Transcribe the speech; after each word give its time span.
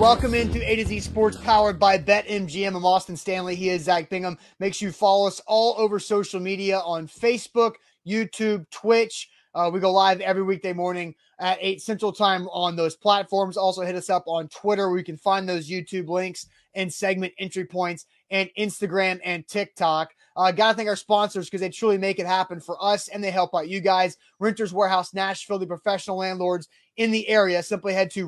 Welcome 0.00 0.32
into 0.32 0.66
A 0.66 0.76
to 0.76 0.86
Z 0.86 1.00
Sports 1.00 1.36
powered 1.36 1.78
by 1.78 1.98
BetMGM. 1.98 2.74
I'm 2.74 2.86
Austin 2.86 3.18
Stanley. 3.18 3.54
He 3.54 3.68
is 3.68 3.82
Zach 3.82 4.08
Bingham. 4.08 4.38
Make 4.58 4.72
sure 4.72 4.88
you 4.88 4.92
follow 4.92 5.26
us 5.26 5.42
all 5.46 5.74
over 5.76 5.98
social 5.98 6.40
media 6.40 6.78
on 6.78 7.06
Facebook, 7.06 7.74
YouTube, 8.08 8.64
Twitch. 8.70 9.28
Uh, 9.54 9.68
we 9.70 9.78
go 9.78 9.92
live 9.92 10.22
every 10.22 10.42
weekday 10.42 10.72
morning 10.72 11.14
at 11.38 11.58
8 11.60 11.82
Central 11.82 12.12
Time 12.12 12.48
on 12.48 12.76
those 12.76 12.96
platforms. 12.96 13.58
Also, 13.58 13.82
hit 13.82 13.94
us 13.94 14.08
up 14.08 14.24
on 14.26 14.48
Twitter 14.48 14.88
where 14.88 14.96
you 14.96 15.04
can 15.04 15.18
find 15.18 15.46
those 15.46 15.68
YouTube 15.68 16.08
links 16.08 16.46
and 16.74 16.90
segment 16.90 17.34
entry 17.38 17.66
points, 17.66 18.06
and 18.30 18.48
Instagram 18.58 19.20
and 19.22 19.46
TikTok. 19.46 20.14
Uh, 20.36 20.52
Got 20.52 20.70
to 20.70 20.76
thank 20.76 20.88
our 20.88 20.96
sponsors 20.96 21.46
because 21.46 21.60
they 21.60 21.68
truly 21.68 21.98
make 21.98 22.18
it 22.18 22.26
happen 22.26 22.60
for 22.60 22.82
us 22.82 23.08
and 23.08 23.22
they 23.22 23.30
help 23.30 23.54
out 23.54 23.68
you 23.68 23.80
guys. 23.80 24.16
Renters 24.38 24.72
Warehouse 24.72 25.12
Nashville, 25.12 25.58
the 25.58 25.66
professional 25.66 26.16
landlords 26.16 26.68
in 26.96 27.10
the 27.10 27.28
area. 27.28 27.62
Simply 27.62 27.92
head 27.92 28.10
to 28.12 28.26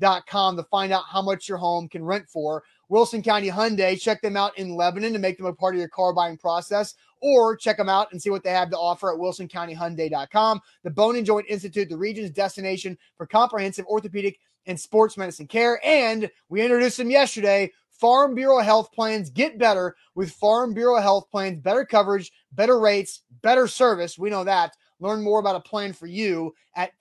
renterswarehouse.com 0.00 0.56
to 0.56 0.62
find 0.64 0.92
out 0.92 1.04
how 1.10 1.22
much 1.22 1.48
your 1.48 1.58
home 1.58 1.88
can 1.88 2.04
rent 2.04 2.28
for. 2.28 2.62
Wilson 2.88 3.22
County 3.22 3.50
Hyundai, 3.50 4.00
check 4.00 4.20
them 4.20 4.36
out 4.36 4.56
in 4.58 4.74
Lebanon 4.74 5.12
to 5.12 5.18
make 5.18 5.38
them 5.38 5.46
a 5.46 5.52
part 5.52 5.74
of 5.74 5.78
your 5.78 5.88
car 5.88 6.12
buying 6.12 6.36
process 6.36 6.94
or 7.20 7.56
check 7.56 7.76
them 7.76 7.88
out 7.88 8.08
and 8.12 8.20
see 8.20 8.30
what 8.30 8.42
they 8.42 8.50
have 8.50 8.70
to 8.70 8.76
offer 8.76 9.12
at 9.12 9.18
wilsoncountyhyundai.com. 9.18 10.60
The 10.82 10.90
Bone 10.90 11.16
and 11.16 11.26
Joint 11.26 11.46
Institute, 11.48 11.88
the 11.88 11.96
region's 11.96 12.30
destination 12.30 12.98
for 13.16 13.26
comprehensive 13.26 13.86
orthopedic 13.86 14.38
and 14.66 14.78
sports 14.78 15.16
medicine 15.16 15.46
care. 15.46 15.80
And 15.84 16.30
we 16.48 16.62
introduced 16.62 16.98
them 16.98 17.10
yesterday. 17.10 17.72
Farm 17.90 18.34
Bureau 18.34 18.58
Health 18.58 18.90
Plans 18.92 19.30
get 19.30 19.58
better 19.58 19.94
with 20.14 20.32
Farm 20.32 20.74
Bureau 20.74 21.00
Health 21.00 21.30
Plans, 21.30 21.60
better 21.60 21.84
coverage, 21.84 22.32
better 22.50 22.80
rates, 22.80 23.22
better 23.42 23.68
service. 23.68 24.18
We 24.18 24.30
know 24.30 24.44
that. 24.44 24.76
Learn 24.98 25.22
more 25.22 25.40
about 25.40 25.56
a 25.56 25.60
plan 25.60 25.92
for 25.92 26.06
you 26.06 26.54
at 26.76 26.92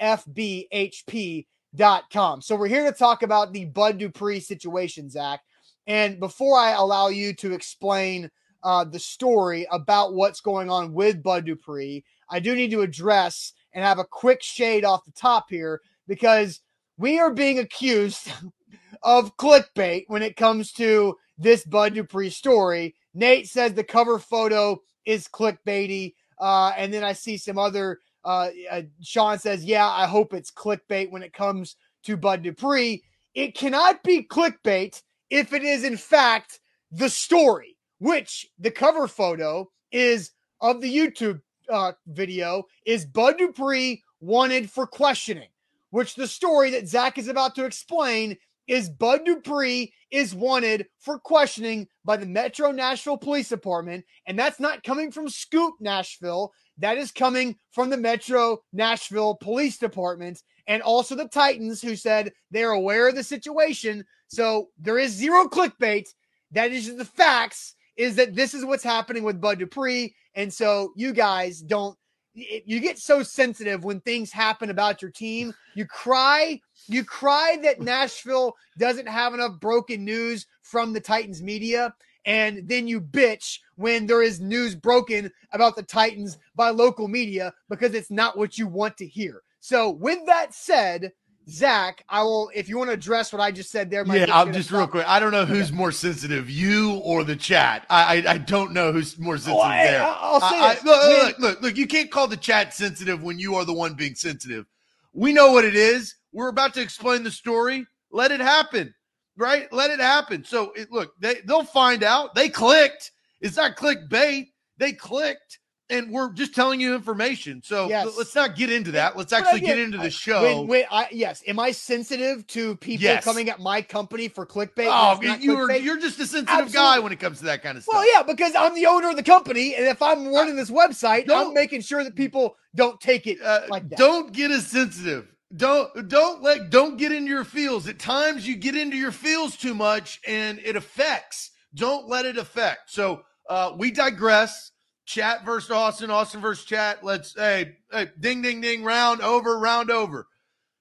FBHP.com. 1.75 2.41
So 2.41 2.55
we're 2.55 2.67
here 2.67 2.89
to 2.89 2.97
talk 2.97 3.23
about 3.23 3.53
the 3.53 3.65
Bud 3.65 3.97
Dupree 3.97 4.39
situation, 4.39 5.09
Zach. 5.09 5.41
And 5.87 6.19
before 6.19 6.57
I 6.57 6.71
allow 6.71 7.07
you 7.07 7.33
to 7.35 7.53
explain 7.53 8.29
uh, 8.63 8.83
the 8.83 8.99
story 8.99 9.67
about 9.71 10.13
what's 10.13 10.41
going 10.41 10.69
on 10.69 10.93
with 10.93 11.23
Bud 11.23 11.45
Dupree, 11.45 12.03
I 12.29 12.39
do 12.39 12.55
need 12.55 12.71
to 12.71 12.81
address 12.81 13.53
and 13.73 13.83
have 13.83 13.99
a 13.99 14.05
quick 14.05 14.43
shade 14.43 14.85
off 14.85 15.05
the 15.05 15.11
top 15.11 15.45
here 15.49 15.81
because 16.07 16.61
we 16.97 17.19
are 17.19 17.33
being 17.33 17.59
accused 17.59 18.31
of 19.03 19.35
clickbait 19.37 20.03
when 20.07 20.21
it 20.21 20.35
comes 20.35 20.71
to 20.73 21.15
this 21.37 21.65
Bud 21.65 21.95
Dupree 21.95 22.29
story. 22.29 22.95
Nate 23.13 23.47
says 23.47 23.73
the 23.73 23.83
cover 23.83 24.19
photo 24.19 24.79
is 25.05 25.27
clickbaity. 25.27 26.13
Uh, 26.39 26.71
and 26.77 26.93
then 26.93 27.03
I 27.03 27.13
see 27.13 27.37
some 27.37 27.57
other, 27.57 27.99
uh, 28.23 28.49
uh, 28.69 28.81
Sean 29.01 29.39
says, 29.39 29.63
yeah, 29.63 29.87
I 29.87 30.05
hope 30.05 30.33
it's 30.33 30.51
clickbait 30.51 31.11
when 31.11 31.23
it 31.23 31.33
comes 31.33 31.75
to 32.03 32.17
Bud 32.17 32.43
Dupree. 32.43 33.03
It 33.33 33.55
cannot 33.55 34.03
be 34.03 34.23
clickbait 34.23 35.01
if 35.29 35.53
it 35.53 35.63
is, 35.63 35.83
in 35.83 35.97
fact, 35.97 36.59
the 36.91 37.09
story 37.09 37.77
which 37.99 38.47
the 38.59 38.71
cover 38.71 39.07
photo 39.07 39.69
is 39.91 40.31
of 40.59 40.81
the 40.81 40.93
YouTube 40.93 41.41
uh, 41.69 41.93
video 42.07 42.63
is 42.85 43.05
Bud 43.05 43.37
Dupree 43.37 44.03
wanted 44.19 44.69
for 44.69 44.85
questioning, 44.85 45.49
which 45.91 46.15
the 46.15 46.27
story 46.27 46.71
that 46.71 46.87
Zach 46.87 47.17
is 47.17 47.27
about 47.27 47.55
to 47.55 47.65
explain 47.65 48.37
is 48.71 48.89
Bud 48.89 49.25
Dupree 49.25 49.91
is 50.11 50.33
wanted 50.33 50.87
for 51.01 51.19
questioning 51.19 51.87
by 52.05 52.15
the 52.15 52.25
Metro 52.25 52.71
Nashville 52.71 53.17
Police 53.17 53.49
Department. 53.49 54.05
And 54.27 54.39
that's 54.39 54.61
not 54.61 54.83
coming 54.83 55.11
from 55.11 55.27
Scoop 55.27 55.73
Nashville. 55.81 56.53
That 56.77 56.97
is 56.97 57.11
coming 57.11 57.57
from 57.73 57.89
the 57.89 57.97
Metro 57.97 58.59
Nashville 58.71 59.35
Police 59.35 59.77
Department 59.77 60.41
and 60.67 60.81
also 60.81 61.15
the 61.15 61.27
Titans, 61.27 61.81
who 61.81 61.97
said 61.97 62.31
they're 62.49 62.71
aware 62.71 63.09
of 63.09 63.15
the 63.15 63.25
situation. 63.25 64.05
So 64.29 64.69
there 64.79 64.97
is 64.97 65.11
zero 65.11 65.49
clickbait. 65.49 66.05
That 66.51 66.71
is 66.71 66.95
the 66.95 67.03
facts 67.03 67.75
is 67.97 68.15
that 68.15 68.35
this 68.35 68.53
is 68.53 68.63
what's 68.63 68.85
happening 68.85 69.23
with 69.23 69.41
Bud 69.41 69.59
Dupree. 69.59 70.15
And 70.33 70.51
so 70.51 70.93
you 70.95 71.11
guys 71.11 71.59
don't, 71.59 71.97
you 72.33 72.79
get 72.79 72.97
so 72.97 73.23
sensitive 73.23 73.83
when 73.83 73.99
things 74.01 74.31
happen 74.31 74.69
about 74.69 75.01
your 75.01 75.11
team. 75.11 75.53
You 75.75 75.85
cry, 75.85 76.61
you 76.87 77.03
cry 77.03 77.57
that 77.63 77.81
Nashville 77.81 78.55
doesn't 78.77 79.07
have 79.07 79.33
enough 79.33 79.59
broken 79.59 80.05
news 80.05 80.47
from 80.61 80.93
the 80.93 81.01
Titans 81.01 81.41
media. 81.41 81.93
And 82.25 82.67
then 82.67 82.87
you 82.87 83.01
bitch 83.01 83.59
when 83.75 84.05
there 84.05 84.21
is 84.21 84.39
news 84.39 84.75
broken 84.75 85.31
about 85.51 85.75
the 85.75 85.83
Titans 85.83 86.37
by 86.55 86.69
local 86.69 87.07
media 87.07 87.53
because 87.67 87.93
it's 87.93 88.11
not 88.11 88.37
what 88.37 88.57
you 88.57 88.67
want 88.67 88.97
to 88.97 89.07
hear. 89.07 89.41
So, 89.59 89.91
with 89.91 90.25
that 90.25 90.53
said, 90.53 91.11
Zach, 91.49 92.03
I 92.07 92.23
will. 92.23 92.51
If 92.53 92.69
you 92.69 92.77
want 92.77 92.89
to 92.89 92.93
address 92.93 93.33
what 93.33 93.41
I 93.41 93.51
just 93.51 93.71
said 93.71 93.89
there, 93.89 94.05
yeah, 94.05 94.27
I'm 94.29 94.53
just 94.53 94.71
real 94.71 94.87
quick. 94.87 95.07
I 95.07 95.19
don't 95.19 95.31
know 95.31 95.45
who's 95.45 95.67
okay. 95.67 95.75
more 95.75 95.91
sensitive, 95.91 96.49
you 96.49 96.99
or 97.03 97.23
the 97.23 97.35
chat. 97.35 97.85
I 97.89 98.17
I, 98.17 98.31
I 98.33 98.37
don't 98.37 98.73
know 98.73 98.91
who's 98.91 99.17
more 99.17 99.37
sensitive 99.37 99.57
oh, 99.57 99.61
I, 99.61 99.83
there. 99.83 100.03
I'll 100.03 100.39
say 100.39 100.59
I, 100.59 100.73
it. 100.73 100.85
look, 100.85 101.07
look, 101.07 101.39
look, 101.39 101.61
look, 101.61 101.77
you 101.77 101.87
can't 101.87 102.11
call 102.11 102.27
the 102.27 102.37
chat 102.37 102.73
sensitive 102.73 103.23
when 103.23 103.39
you 103.39 103.55
are 103.55 103.65
the 103.65 103.73
one 103.73 103.95
being 103.95 104.15
sensitive. 104.15 104.65
We 105.13 105.33
know 105.33 105.51
what 105.51 105.65
it 105.65 105.75
is. 105.75 106.15
We're 106.31 106.49
about 106.49 106.73
to 106.75 106.81
explain 106.81 107.23
the 107.23 107.31
story. 107.31 107.85
Let 108.11 108.31
it 108.31 108.39
happen, 108.39 108.93
right? 109.35 109.71
Let 109.73 109.89
it 109.91 109.99
happen. 109.99 110.43
So, 110.43 110.71
it, 110.75 110.91
look, 110.91 111.13
they 111.19 111.41
they'll 111.45 111.63
find 111.63 112.03
out. 112.03 112.35
They 112.35 112.49
clicked. 112.49 113.11
It's 113.41 113.57
not 113.57 113.75
clickbait. 113.75 114.47
They 114.77 114.93
clicked 114.93 115.59
and 115.91 116.09
we're 116.09 116.31
just 116.31 116.55
telling 116.55 116.79
you 116.79 116.95
information. 116.95 117.61
So 117.63 117.89
yes. 117.89 118.07
let's 118.17 118.33
not 118.33 118.55
get 118.55 118.71
into 118.71 118.91
that. 118.91 119.17
Let's 119.17 119.33
actually 119.33 119.59
get 119.59 119.77
into 119.77 119.97
the 119.97 120.09
show. 120.09 120.61
Wait, 120.61 120.67
wait 120.67 120.85
I, 120.89 121.07
yes. 121.11 121.43
Am 121.45 121.59
I 121.59 121.71
sensitive 121.71 122.47
to 122.47 122.75
people 122.77 123.03
yes. 123.03 123.23
coming 123.23 123.49
at 123.49 123.59
my 123.59 123.81
company 123.81 124.27
for 124.27 124.45
clickbait? 124.45 124.87
Oh, 124.89 125.19
you're 125.21 125.67
clickbait? 125.67 125.83
you're 125.83 125.99
just 125.99 126.19
a 126.19 126.25
sensitive 126.25 126.49
Absolutely. 126.49 126.73
guy 126.73 126.99
when 126.99 127.11
it 127.11 127.19
comes 127.19 127.39
to 127.39 127.45
that 127.45 127.61
kind 127.61 127.77
of 127.77 127.83
stuff. 127.83 127.93
Well, 127.93 128.13
yeah, 128.13 128.23
because 128.23 128.55
I'm 128.55 128.73
the 128.73 128.85
owner 128.87 129.09
of 129.09 129.17
the 129.17 129.23
company, 129.23 129.75
and 129.75 129.85
if 129.85 130.01
I'm 130.01 130.27
running 130.33 130.55
this 130.55 130.71
website, 130.71 131.29
I'm 131.29 131.53
making 131.53 131.81
sure 131.81 132.03
that 132.03 132.15
people 132.15 132.55
don't 132.73 132.99
take 132.99 133.27
it 133.27 133.41
uh, 133.41 133.61
like 133.69 133.89
that. 133.89 133.99
Don't 133.99 134.31
get 134.31 134.51
as 134.51 134.67
sensitive. 134.67 135.27
Don't 135.55 136.07
don't 136.07 136.41
let 136.41 136.69
don't 136.69 136.97
get 136.97 137.11
into 137.11 137.29
your 137.29 137.43
feels. 137.43 137.87
At 137.87 137.99
times 137.99 138.47
you 138.47 138.55
get 138.55 138.75
into 138.75 138.95
your 138.95 139.11
feels 139.11 139.57
too 139.57 139.75
much, 139.75 140.21
and 140.25 140.59
it 140.63 140.77
affects. 140.77 141.51
Don't 141.75 142.07
let 142.07 142.25
it 142.25 142.37
affect. 142.37 142.91
So 142.91 143.23
uh, 143.49 143.73
we 143.77 143.91
digress. 143.91 144.70
Chat 145.11 145.43
versus 145.43 145.71
Austin, 145.71 146.09
Austin 146.09 146.39
versus 146.39 146.63
chat. 146.63 147.03
Let's 147.03 147.35
hey, 147.35 147.75
hey, 147.91 148.07
ding, 148.21 148.41
ding, 148.41 148.61
ding, 148.61 148.81
round 148.81 149.19
over, 149.19 149.59
round 149.59 149.91
over. 149.91 150.25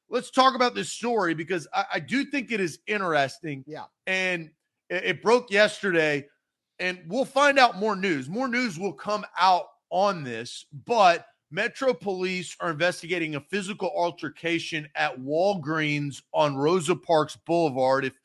Let's 0.08 0.30
talk 0.30 0.54
about 0.54 0.72
this 0.72 0.88
story 0.88 1.34
because 1.34 1.66
I, 1.74 1.84
I 1.94 1.98
do 1.98 2.24
think 2.24 2.52
it 2.52 2.60
is 2.60 2.78
interesting. 2.86 3.64
Yeah. 3.66 3.86
And 4.06 4.52
it, 4.88 5.04
it 5.04 5.22
broke 5.22 5.50
yesterday, 5.50 6.28
and 6.78 7.00
we'll 7.08 7.24
find 7.24 7.58
out 7.58 7.80
more 7.80 7.96
news. 7.96 8.28
More 8.28 8.46
news 8.46 8.78
will 8.78 8.92
come 8.92 9.26
out 9.36 9.64
on 9.90 10.22
this, 10.22 10.64
but 10.86 11.26
Metro 11.50 11.92
Police 11.92 12.56
are 12.60 12.70
investigating 12.70 13.34
a 13.34 13.40
physical 13.40 13.90
altercation 13.96 14.88
at 14.94 15.18
Walgreens 15.18 16.22
on 16.32 16.54
Rosa 16.54 16.94
Parks 16.94 17.36
Boulevard. 17.46 18.04
If 18.04 18.16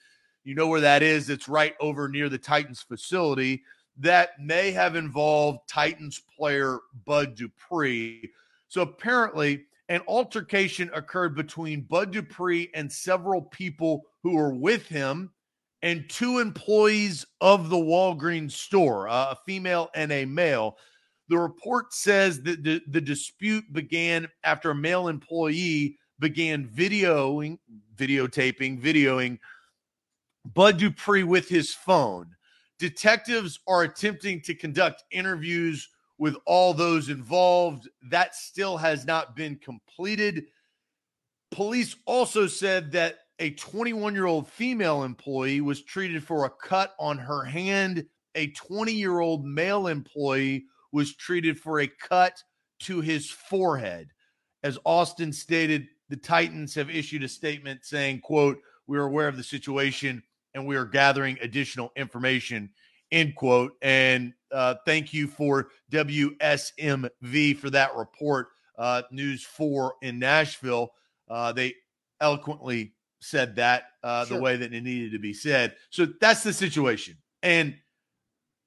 you 0.44 0.54
know 0.54 0.68
where 0.68 0.82
that 0.82 1.02
is, 1.02 1.32
it's 1.32 1.50
right 1.50 1.74
over 1.80 2.08
near 2.08 2.30
the 2.30 2.38
Titans 2.38 2.84
facility 2.84 3.64
that 3.98 4.40
may 4.40 4.72
have 4.72 4.96
involved 4.96 5.60
Titans 5.70 6.22
player 6.38 6.80
Bud 7.06 7.36
Dupree. 7.36 8.32
So 8.68 8.82
apparently, 8.82 9.66
an 9.90 10.02
altercation 10.08 10.90
occurred 10.94 11.36
between 11.36 11.82
Bud 11.82 12.12
Dupree 12.12 12.70
and 12.74 12.92
several 12.92 13.42
people 13.42 14.06
who 14.24 14.36
were 14.36 14.54
with 14.54 14.88
him 14.88 15.32
and 15.82 16.10
two 16.10 16.40
employees 16.40 17.26
of 17.42 17.70
the 17.70 17.78
Walgreens 17.78 18.54
store, 18.54 19.08
uh, 19.08 19.32
a 19.32 19.38
female 19.46 19.90
and 19.94 20.12
a 20.12 20.26
male. 20.26 20.78
The 21.30 21.38
report 21.38 21.94
says 21.94 22.42
that 22.42 22.64
the, 22.64 22.82
the 22.88 23.02
dispute 23.02 23.72
began 23.72 24.28
after 24.44 24.72
a 24.72 24.76
male 24.76 25.08
employee 25.08 26.00
began 26.20 26.68
videoing, 26.68 27.60
videotaping, 27.96 28.82
videoing 28.82 29.40
Bud 30.54 30.78
Dupree 30.78 31.24
with 31.24 31.50
his 31.50 31.74
phone. 31.74 32.36
Detectives 32.80 33.60
are 33.68 33.84
attempting 33.84 34.42
to 34.42 34.54
conduct 34.54 35.04
interviews 35.12 35.90
with 36.18 36.36
all 36.46 36.74
those 36.74 37.10
involved. 37.10 37.90
That 38.10 38.36
still 38.36 38.78
has 38.78 39.06
not 39.06 39.36
been 39.36 39.58
completed. 39.58 40.46
Police 41.52 41.96
also 42.06 42.48
said 42.48 42.92
that 42.94 43.20
a 43.40 43.52
21 43.52 44.14
year 44.14 44.26
old 44.26 44.48
female 44.48 45.04
employee 45.04 45.62
was 45.62 45.84
treated 45.84 46.24
for 46.24 46.46
a 46.46 46.50
cut 46.50 46.96
on 47.00 47.18
her 47.18 47.44
hand. 47.44 48.06
A 48.36 48.48
20 48.52 48.92
year 48.92 49.20
old 49.20 49.46
male 49.46 49.88
employee 49.88 50.66
was 50.92 51.16
treated 51.16 51.60
for 51.60 51.80
a 51.80 51.88
cut 51.88 52.42
to 52.80 53.02
his 53.02 53.30
forehead. 53.30 54.10
As 54.64 54.80
Austin 54.86 55.32
stated, 55.32 55.88
the 56.10 56.18
Titans 56.18 56.76
have 56.76 56.90
issued 56.90 57.24
a 57.24 57.28
statement 57.28 57.86
saying, 57.86 58.20
quote, 58.22 58.60
we're 58.88 59.06
aware 59.06 59.28
of 59.28 59.38
the 59.38 59.44
situation 59.44 60.24
and 60.56 60.66
we 60.66 60.76
are 60.76 60.86
gathering 60.86 61.38
additional 61.42 61.92
information 61.96 62.70
end 63.12 63.36
quote 63.36 63.74
and 63.84 64.34
uh, 64.52 64.74
thank 64.86 65.14
you 65.14 65.28
for 65.28 65.68
wsmv 65.92 67.58
for 67.58 67.70
that 67.70 67.96
report 67.96 68.48
uh, 68.80 69.04
news 69.12 69.44
4 69.44 69.94
in 70.02 70.18
nashville 70.18 70.92
uh, 71.30 71.52
they 71.52 71.76
eloquently 72.20 72.96
said 73.20 73.56
that 73.56 73.86
uh, 74.04 74.26
sure. 74.26 74.38
the 74.38 74.44
way 74.44 74.56
that 74.56 74.74
it 74.74 74.82
needed 74.82 75.12
to 75.12 75.20
be 75.20 75.34
said. 75.34 75.76
So 75.90 76.08
that's 76.22 76.44
the 76.44 76.54
situation. 76.54 77.18
And 77.44 77.76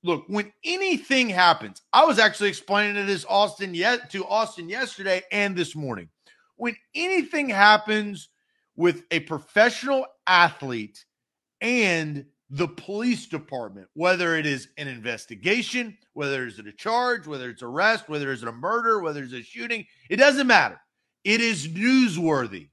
look, 0.02 0.24
when 0.26 0.52
anything 0.64 1.28
happens, 1.28 1.82
I 1.92 2.04
was 2.04 2.18
actually 2.18 2.48
explaining 2.48 2.96
to 2.96 3.04
this 3.04 3.24
Austin 3.28 3.74
yet 3.74 4.10
to 4.10 4.26
Austin 4.26 4.68
yesterday 4.68 5.22
and 5.32 5.56
this 5.56 5.74
morning. 5.74 6.08
When 6.56 6.76
anything 6.94 7.48
happens 7.48 8.28
with 8.76 9.04
a 9.10 9.20
professional 9.20 10.06
athlete 10.26 11.04
and 11.60 12.26
the 12.50 12.68
police 12.68 13.26
department, 13.26 13.88
whether 13.94 14.36
it 14.36 14.46
is 14.46 14.68
an 14.78 14.88
investigation, 14.88 15.96
whether 16.14 16.46
it's 16.46 16.58
a 16.58 16.72
charge, 16.72 17.26
whether 17.26 17.50
it's 17.50 17.62
arrest, 17.62 18.08
whether 18.08 18.32
it's 18.32 18.42
a 18.42 18.52
murder, 18.52 19.00
whether 19.00 19.22
it's 19.22 19.34
a 19.34 19.42
shooting, 19.42 19.86
it 20.08 20.16
doesn't 20.16 20.46
matter. 20.46 20.80
It 21.24 21.40
is 21.40 21.68
newsworthy. 21.68 22.70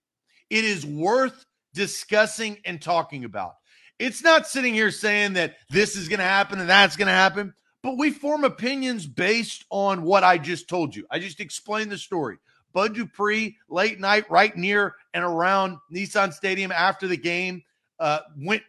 It 0.50 0.64
is 0.64 0.86
worth 0.86 1.46
discussing 1.74 2.58
and 2.64 2.82
talking 2.82 3.26
about. 3.26 3.56
It's 4.00 4.24
not 4.24 4.48
sitting 4.48 4.74
here 4.74 4.92
saying 4.92 5.34
that 5.34 5.56
this 5.70 5.96
is 5.96 6.08
going 6.08 6.20
to 6.20 6.26
happen 6.26 6.60
and 6.60 6.70
that's 6.70 6.96
going 6.96 7.08
to 7.08 7.14
happen, 7.14 7.54
but 7.82 7.98
we 7.98 8.12
form 8.12 8.44
opinions 8.44 9.06
based 9.06 9.66
on 9.70 10.04
what 10.04 10.24
I 10.24 10.38
just 10.38 10.70
told 10.70 10.96
you. 10.96 11.06
I 11.12 11.20
just 11.20 11.40
explained 11.40 11.92
the 11.92 11.98
story. 11.98 12.38
Bud 12.74 12.94
Dupree, 12.94 13.56
late 13.70 14.00
night, 14.00 14.30
right 14.30 14.56
near 14.56 14.96
and 15.14 15.24
around 15.24 15.78
Nissan 15.94 16.34
Stadium 16.34 16.72
after 16.74 17.08
the 17.08 17.16
game, 17.18 17.64
uh, 18.00 18.20
went 18.38 18.64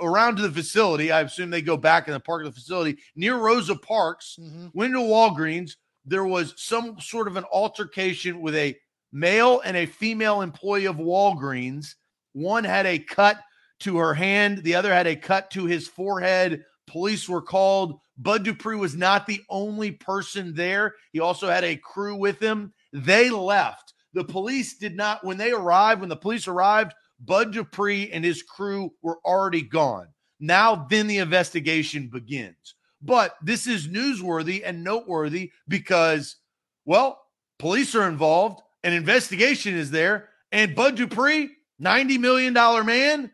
around 0.00 0.36
to 0.36 0.42
the 0.42 0.50
facility. 0.50 1.10
I 1.10 1.22
assume 1.22 1.50
they 1.50 1.62
go 1.62 1.76
back 1.76 2.08
in 2.08 2.14
the 2.14 2.20
park 2.20 2.44
of 2.44 2.54
the 2.54 2.60
facility 2.60 2.98
near 3.14 3.36
Rosa 3.36 3.76
Parks, 3.76 4.38
mm-hmm. 4.40 4.68
went 4.74 4.92
to 4.92 5.00
Walgreens. 5.00 5.72
There 6.04 6.24
was 6.24 6.54
some 6.56 7.00
sort 7.00 7.28
of 7.28 7.36
an 7.36 7.44
altercation 7.52 8.40
with 8.40 8.54
a 8.54 8.76
male 9.12 9.60
and 9.64 9.76
a 9.76 9.86
female 9.86 10.42
employee 10.42 10.86
of 10.86 10.96
Walgreens. 10.96 11.94
One 12.32 12.64
had 12.64 12.86
a 12.86 12.98
cut 12.98 13.40
to 13.80 13.96
her 13.98 14.14
hand, 14.14 14.58
the 14.58 14.74
other 14.74 14.92
had 14.92 15.06
a 15.06 15.16
cut 15.16 15.50
to 15.52 15.64
his 15.64 15.88
forehead. 15.88 16.64
Police 16.86 17.28
were 17.28 17.42
called. 17.42 17.98
Bud 18.18 18.44
Dupree 18.44 18.76
was 18.76 18.94
not 18.94 19.26
the 19.26 19.42
only 19.50 19.90
person 19.90 20.54
there. 20.54 20.94
He 21.12 21.20
also 21.20 21.48
had 21.48 21.64
a 21.64 21.76
crew 21.76 22.14
with 22.14 22.40
him. 22.40 22.72
They 22.92 23.28
left. 23.28 23.92
The 24.14 24.24
police 24.24 24.78
did 24.78 24.96
not, 24.96 25.22
when 25.24 25.36
they 25.36 25.52
arrived, 25.52 26.00
when 26.00 26.08
the 26.08 26.16
police 26.16 26.48
arrived, 26.48 26.94
Bud 27.20 27.52
Dupree 27.52 28.10
and 28.10 28.24
his 28.24 28.42
crew 28.42 28.92
were 29.02 29.18
already 29.24 29.62
gone. 29.62 30.08
Now, 30.38 30.86
then 30.88 31.06
the 31.06 31.18
investigation 31.18 32.08
begins. 32.08 32.74
But 33.02 33.36
this 33.42 33.66
is 33.66 33.88
newsworthy 33.88 34.62
and 34.64 34.82
noteworthy 34.82 35.52
because, 35.68 36.36
well, 36.84 37.20
police 37.58 37.94
are 37.94 38.08
involved, 38.08 38.60
an 38.84 38.92
investigation 38.92 39.74
is 39.74 39.90
there, 39.90 40.30
and 40.52 40.74
Bud 40.74 40.96
Dupree, 40.96 41.50
$90 41.80 42.18
million 42.18 42.52
man, 42.52 43.30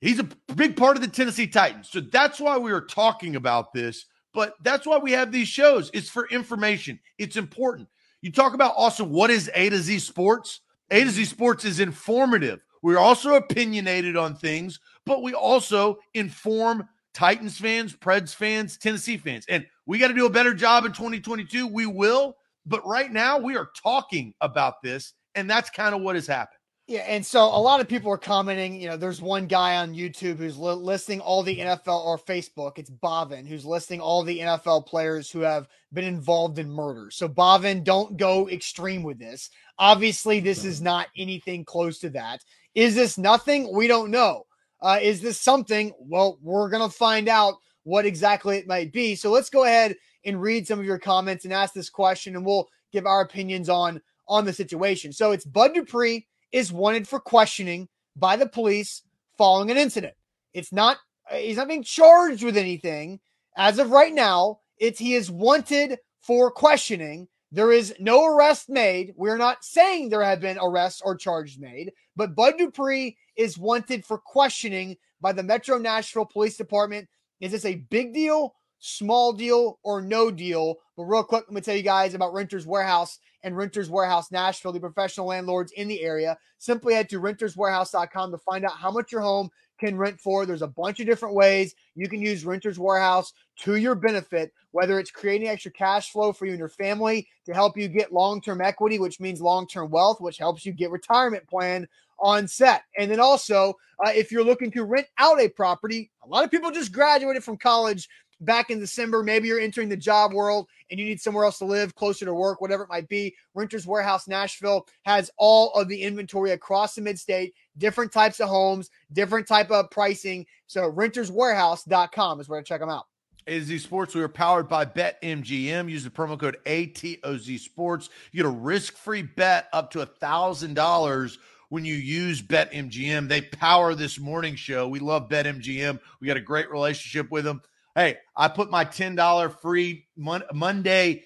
he's 0.00 0.18
a 0.18 0.28
big 0.54 0.76
part 0.76 0.96
of 0.96 1.02
the 1.02 1.08
Tennessee 1.08 1.46
Titans. 1.46 1.90
So 1.90 2.00
that's 2.00 2.40
why 2.40 2.58
we 2.58 2.72
are 2.72 2.80
talking 2.80 3.36
about 3.36 3.72
this. 3.72 4.06
But 4.34 4.54
that's 4.62 4.86
why 4.86 4.98
we 4.98 5.12
have 5.12 5.32
these 5.32 5.48
shows. 5.48 5.90
It's 5.92 6.08
for 6.08 6.28
information, 6.28 7.00
it's 7.18 7.36
important. 7.36 7.88
You 8.20 8.32
talk 8.32 8.54
about 8.54 8.74
also 8.76 9.04
what 9.04 9.30
is 9.30 9.50
A 9.54 9.68
to 9.68 9.78
Z 9.78 10.00
Sports? 10.00 10.60
A 10.90 11.04
to 11.04 11.10
Z 11.10 11.24
Sports 11.26 11.64
is 11.64 11.80
informative. 11.80 12.60
We're 12.82 12.98
also 12.98 13.34
opinionated 13.34 14.16
on 14.16 14.34
things, 14.34 14.78
but 15.06 15.22
we 15.22 15.34
also 15.34 15.98
inform 16.14 16.88
Titans 17.14 17.58
fans, 17.58 17.96
Preds 17.96 18.34
fans, 18.34 18.76
Tennessee 18.76 19.16
fans. 19.16 19.44
And 19.48 19.66
we 19.86 19.98
got 19.98 20.08
to 20.08 20.14
do 20.14 20.26
a 20.26 20.30
better 20.30 20.54
job 20.54 20.84
in 20.84 20.92
2022. 20.92 21.66
We 21.66 21.86
will. 21.86 22.36
But 22.66 22.86
right 22.86 23.10
now, 23.10 23.38
we 23.38 23.56
are 23.56 23.70
talking 23.82 24.34
about 24.40 24.82
this, 24.82 25.14
and 25.34 25.48
that's 25.48 25.70
kind 25.70 25.94
of 25.94 26.02
what 26.02 26.16
has 26.16 26.26
happened. 26.26 26.58
Yeah, 26.88 27.00
and 27.00 27.24
so 27.24 27.44
a 27.44 27.60
lot 27.60 27.80
of 27.80 27.88
people 27.88 28.10
are 28.10 28.18
commenting. 28.18 28.80
You 28.80 28.88
know, 28.88 28.96
there's 28.96 29.20
one 29.20 29.46
guy 29.46 29.76
on 29.76 29.94
YouTube 29.94 30.38
who's 30.38 30.56
li- 30.56 30.72
listing 30.72 31.20
all 31.20 31.42
the 31.42 31.58
NFL 31.58 32.02
or 32.06 32.18
Facebook. 32.18 32.78
It's 32.78 32.88
Bavin 32.88 33.44
who's 33.44 33.66
listing 33.66 34.00
all 34.00 34.22
the 34.22 34.38
NFL 34.38 34.86
players 34.86 35.30
who 35.30 35.40
have 35.40 35.68
been 35.92 36.06
involved 36.06 36.58
in 36.58 36.70
murder. 36.70 37.10
So 37.10 37.28
Bavin, 37.28 37.84
don't 37.84 38.16
go 38.16 38.48
extreme 38.48 39.02
with 39.02 39.18
this. 39.18 39.50
Obviously, 39.78 40.40
this 40.40 40.64
is 40.64 40.80
not 40.80 41.08
anything 41.14 41.62
close 41.62 41.98
to 41.98 42.10
that. 42.10 42.40
Is 42.78 42.94
this 42.94 43.18
nothing? 43.18 43.74
We 43.74 43.88
don't 43.88 44.12
know. 44.12 44.44
Uh, 44.80 45.00
is 45.02 45.20
this 45.20 45.40
something? 45.40 45.92
Well, 45.98 46.38
we're 46.40 46.70
gonna 46.70 46.88
find 46.88 47.28
out 47.28 47.56
what 47.82 48.06
exactly 48.06 48.56
it 48.56 48.68
might 48.68 48.92
be. 48.92 49.16
So 49.16 49.32
let's 49.32 49.50
go 49.50 49.64
ahead 49.64 49.96
and 50.24 50.40
read 50.40 50.64
some 50.64 50.78
of 50.78 50.84
your 50.84 51.00
comments 51.00 51.44
and 51.44 51.52
ask 51.52 51.74
this 51.74 51.90
question, 51.90 52.36
and 52.36 52.46
we'll 52.46 52.68
give 52.92 53.04
our 53.04 53.22
opinions 53.22 53.68
on 53.68 54.00
on 54.28 54.44
the 54.44 54.52
situation. 54.52 55.12
So 55.12 55.32
it's 55.32 55.44
Bud 55.44 55.74
Dupree 55.74 56.28
is 56.52 56.72
wanted 56.72 57.08
for 57.08 57.18
questioning 57.18 57.88
by 58.14 58.36
the 58.36 58.46
police 58.46 59.02
following 59.36 59.72
an 59.72 59.76
incident. 59.76 60.14
It's 60.54 60.72
not 60.72 60.98
he's 61.32 61.56
not 61.56 61.66
being 61.66 61.82
charged 61.82 62.44
with 62.44 62.56
anything 62.56 63.18
as 63.56 63.80
of 63.80 63.90
right 63.90 64.14
now. 64.14 64.60
It's 64.76 65.00
he 65.00 65.16
is 65.16 65.32
wanted 65.32 65.98
for 66.20 66.52
questioning. 66.52 67.26
There 67.50 67.72
is 67.72 67.94
no 67.98 68.26
arrest 68.26 68.68
made. 68.68 69.14
We're 69.16 69.38
not 69.38 69.64
saying 69.64 70.08
there 70.08 70.22
have 70.22 70.40
been 70.40 70.58
arrests 70.60 71.00
or 71.02 71.16
charges 71.16 71.58
made, 71.58 71.92
but 72.14 72.34
Bud 72.34 72.54
Dupree 72.58 73.16
is 73.36 73.56
wanted 73.56 74.04
for 74.04 74.18
questioning 74.18 74.96
by 75.20 75.32
the 75.32 75.42
Metro 75.42 75.78
Nashville 75.78 76.26
Police 76.26 76.56
Department. 76.56 77.08
Is 77.40 77.52
this 77.52 77.64
a 77.64 77.76
big 77.76 78.12
deal, 78.12 78.54
small 78.80 79.32
deal, 79.32 79.78
or 79.82 80.02
no 80.02 80.30
deal? 80.30 80.76
But 80.96 81.04
real 81.04 81.24
quick, 81.24 81.44
let 81.46 81.54
me 81.54 81.60
tell 81.60 81.76
you 81.76 81.82
guys 81.82 82.14
about 82.14 82.34
Renters 82.34 82.66
Warehouse 82.66 83.18
and 83.42 83.56
Renters 83.56 83.88
Warehouse 83.88 84.30
Nashville, 84.30 84.72
the 84.72 84.80
professional 84.80 85.28
landlords 85.28 85.72
in 85.72 85.88
the 85.88 86.02
area. 86.02 86.36
Simply 86.58 86.94
head 86.94 87.08
to 87.08 87.20
renterswarehouse.com 87.20 88.30
to 88.32 88.38
find 88.38 88.64
out 88.64 88.76
how 88.76 88.90
much 88.90 89.12
your 89.12 89.20
home 89.22 89.48
can 89.78 89.96
rent 89.96 90.20
for. 90.20 90.44
There's 90.44 90.62
a 90.62 90.66
bunch 90.66 91.00
of 91.00 91.06
different 91.06 91.34
ways 91.34 91.74
you 91.94 92.08
can 92.08 92.20
use 92.20 92.44
Renters 92.44 92.78
Warehouse 92.78 93.32
to 93.60 93.76
your 93.76 93.94
benefit, 93.94 94.52
whether 94.72 94.98
it's 94.98 95.10
creating 95.10 95.48
extra 95.48 95.72
cash 95.72 96.10
flow 96.12 96.32
for 96.32 96.46
you 96.46 96.52
and 96.52 96.58
your 96.58 96.68
family 96.68 97.26
to 97.46 97.54
help 97.54 97.76
you 97.76 97.88
get 97.88 98.12
long 98.12 98.40
term 98.40 98.60
equity, 98.60 98.98
which 98.98 99.20
means 99.20 99.40
long 99.40 99.66
term 99.66 99.90
wealth, 99.90 100.20
which 100.20 100.38
helps 100.38 100.64
you 100.64 100.72
get 100.72 100.90
retirement 100.90 101.46
plan 101.48 101.86
on 102.20 102.48
set. 102.48 102.82
And 102.96 103.10
then 103.10 103.20
also, 103.20 103.74
uh, 104.04 104.10
if 104.10 104.32
you're 104.32 104.44
looking 104.44 104.70
to 104.72 104.84
rent 104.84 105.06
out 105.18 105.40
a 105.40 105.48
property, 105.48 106.10
a 106.24 106.28
lot 106.28 106.44
of 106.44 106.50
people 106.50 106.70
just 106.70 106.92
graduated 106.92 107.44
from 107.44 107.56
college 107.56 108.08
back 108.40 108.70
in 108.70 108.78
December. 108.78 109.22
Maybe 109.22 109.48
you're 109.48 109.60
entering 109.60 109.88
the 109.88 109.96
job 109.96 110.32
world 110.32 110.68
and 110.90 110.98
you 110.98 111.06
need 111.06 111.20
somewhere 111.20 111.44
else 111.44 111.58
to 111.58 111.64
live, 111.64 111.94
closer 111.94 112.24
to 112.24 112.34
work, 112.34 112.60
whatever 112.60 112.84
it 112.84 112.88
might 112.88 113.08
be. 113.08 113.34
Renters 113.54 113.86
Warehouse 113.86 114.28
Nashville 114.28 114.86
has 115.04 115.30
all 115.36 115.72
of 115.72 115.88
the 115.88 116.02
inventory 116.02 116.52
across 116.52 116.94
the 116.94 117.02
mid-state, 117.02 117.54
different 117.76 118.12
types 118.12 118.40
of 118.40 118.48
homes, 118.48 118.90
different 119.12 119.46
type 119.46 119.70
of 119.70 119.90
pricing. 119.90 120.46
So 120.66 120.90
renterswarehouse.com 120.92 122.40
is 122.40 122.48
where 122.48 122.60
to 122.60 122.66
check 122.66 122.80
them 122.80 122.90
out. 122.90 123.06
A 123.46 123.60
to 123.60 123.78
Sports. 123.78 124.14
We 124.14 124.22
are 124.22 124.28
powered 124.28 124.68
by 124.68 124.84
BetMGM. 124.84 125.90
Use 125.90 126.04
the 126.04 126.10
promo 126.10 126.38
code 126.38 126.58
ATOZ 126.66 127.58
Sports. 127.58 128.10
You 128.30 128.42
get 128.42 128.46
a 128.46 128.52
risk-free 128.52 129.22
bet 129.22 129.68
up 129.72 129.90
to 129.92 130.02
a 130.02 130.06
thousand 130.06 130.74
dollars 130.74 131.38
when 131.70 131.84
you 131.84 131.94
use 131.94 132.42
BetMGM. 132.42 133.28
They 133.28 133.40
power 133.40 133.94
this 133.94 134.18
morning 134.18 134.54
show. 134.54 134.86
We 134.86 135.00
love 135.00 135.30
BetMGM. 135.30 135.98
We 136.20 136.26
got 136.26 136.36
a 136.36 136.42
great 136.42 136.70
relationship 136.70 137.30
with 137.30 137.44
them. 137.44 137.62
Hey, 137.98 138.18
I 138.36 138.46
put 138.46 138.70
my 138.70 138.84
$10 138.84 139.60
free 139.60 140.06
mon- 140.16 140.44
Monday 140.54 141.24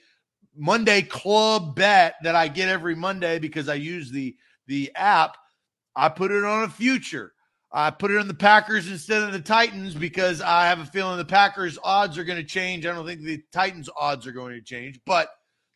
Monday 0.57 1.03
club 1.03 1.77
bet 1.77 2.15
that 2.23 2.35
I 2.35 2.49
get 2.49 2.71
every 2.71 2.95
Monday 2.95 3.39
because 3.39 3.69
I 3.69 3.75
use 3.75 4.11
the 4.11 4.35
the 4.69 4.91
app. 4.97 5.37
I 5.95 6.09
put 6.09 6.31
it 6.31 6.45
on 6.45 6.65
a 6.65 6.71
future. 6.71 7.35
I 7.73 7.91
put 7.91 8.11
it 8.11 8.17
on 8.17 8.27
the 8.27 8.33
Packers 8.33 8.91
instead 8.91 9.23
of 9.23 9.35
the 9.35 9.41
Titans 9.41 9.95
because 9.95 10.41
I 10.41 10.67
have 10.67 10.81
a 10.81 10.87
feeling 10.87 11.19
the 11.19 11.27
Packers 11.27 11.79
odds 11.85 12.17
are 12.17 12.25
going 12.25 12.39
to 12.41 12.45
change. 12.45 12.87
I 12.87 12.95
don't 12.95 13.07
think 13.07 13.21
the 13.21 13.43
Titans 13.53 13.91
odds 13.95 14.27
are 14.27 14.33
going 14.33 14.55
to 14.55 14.63
change, 14.63 14.99
but 15.05 15.29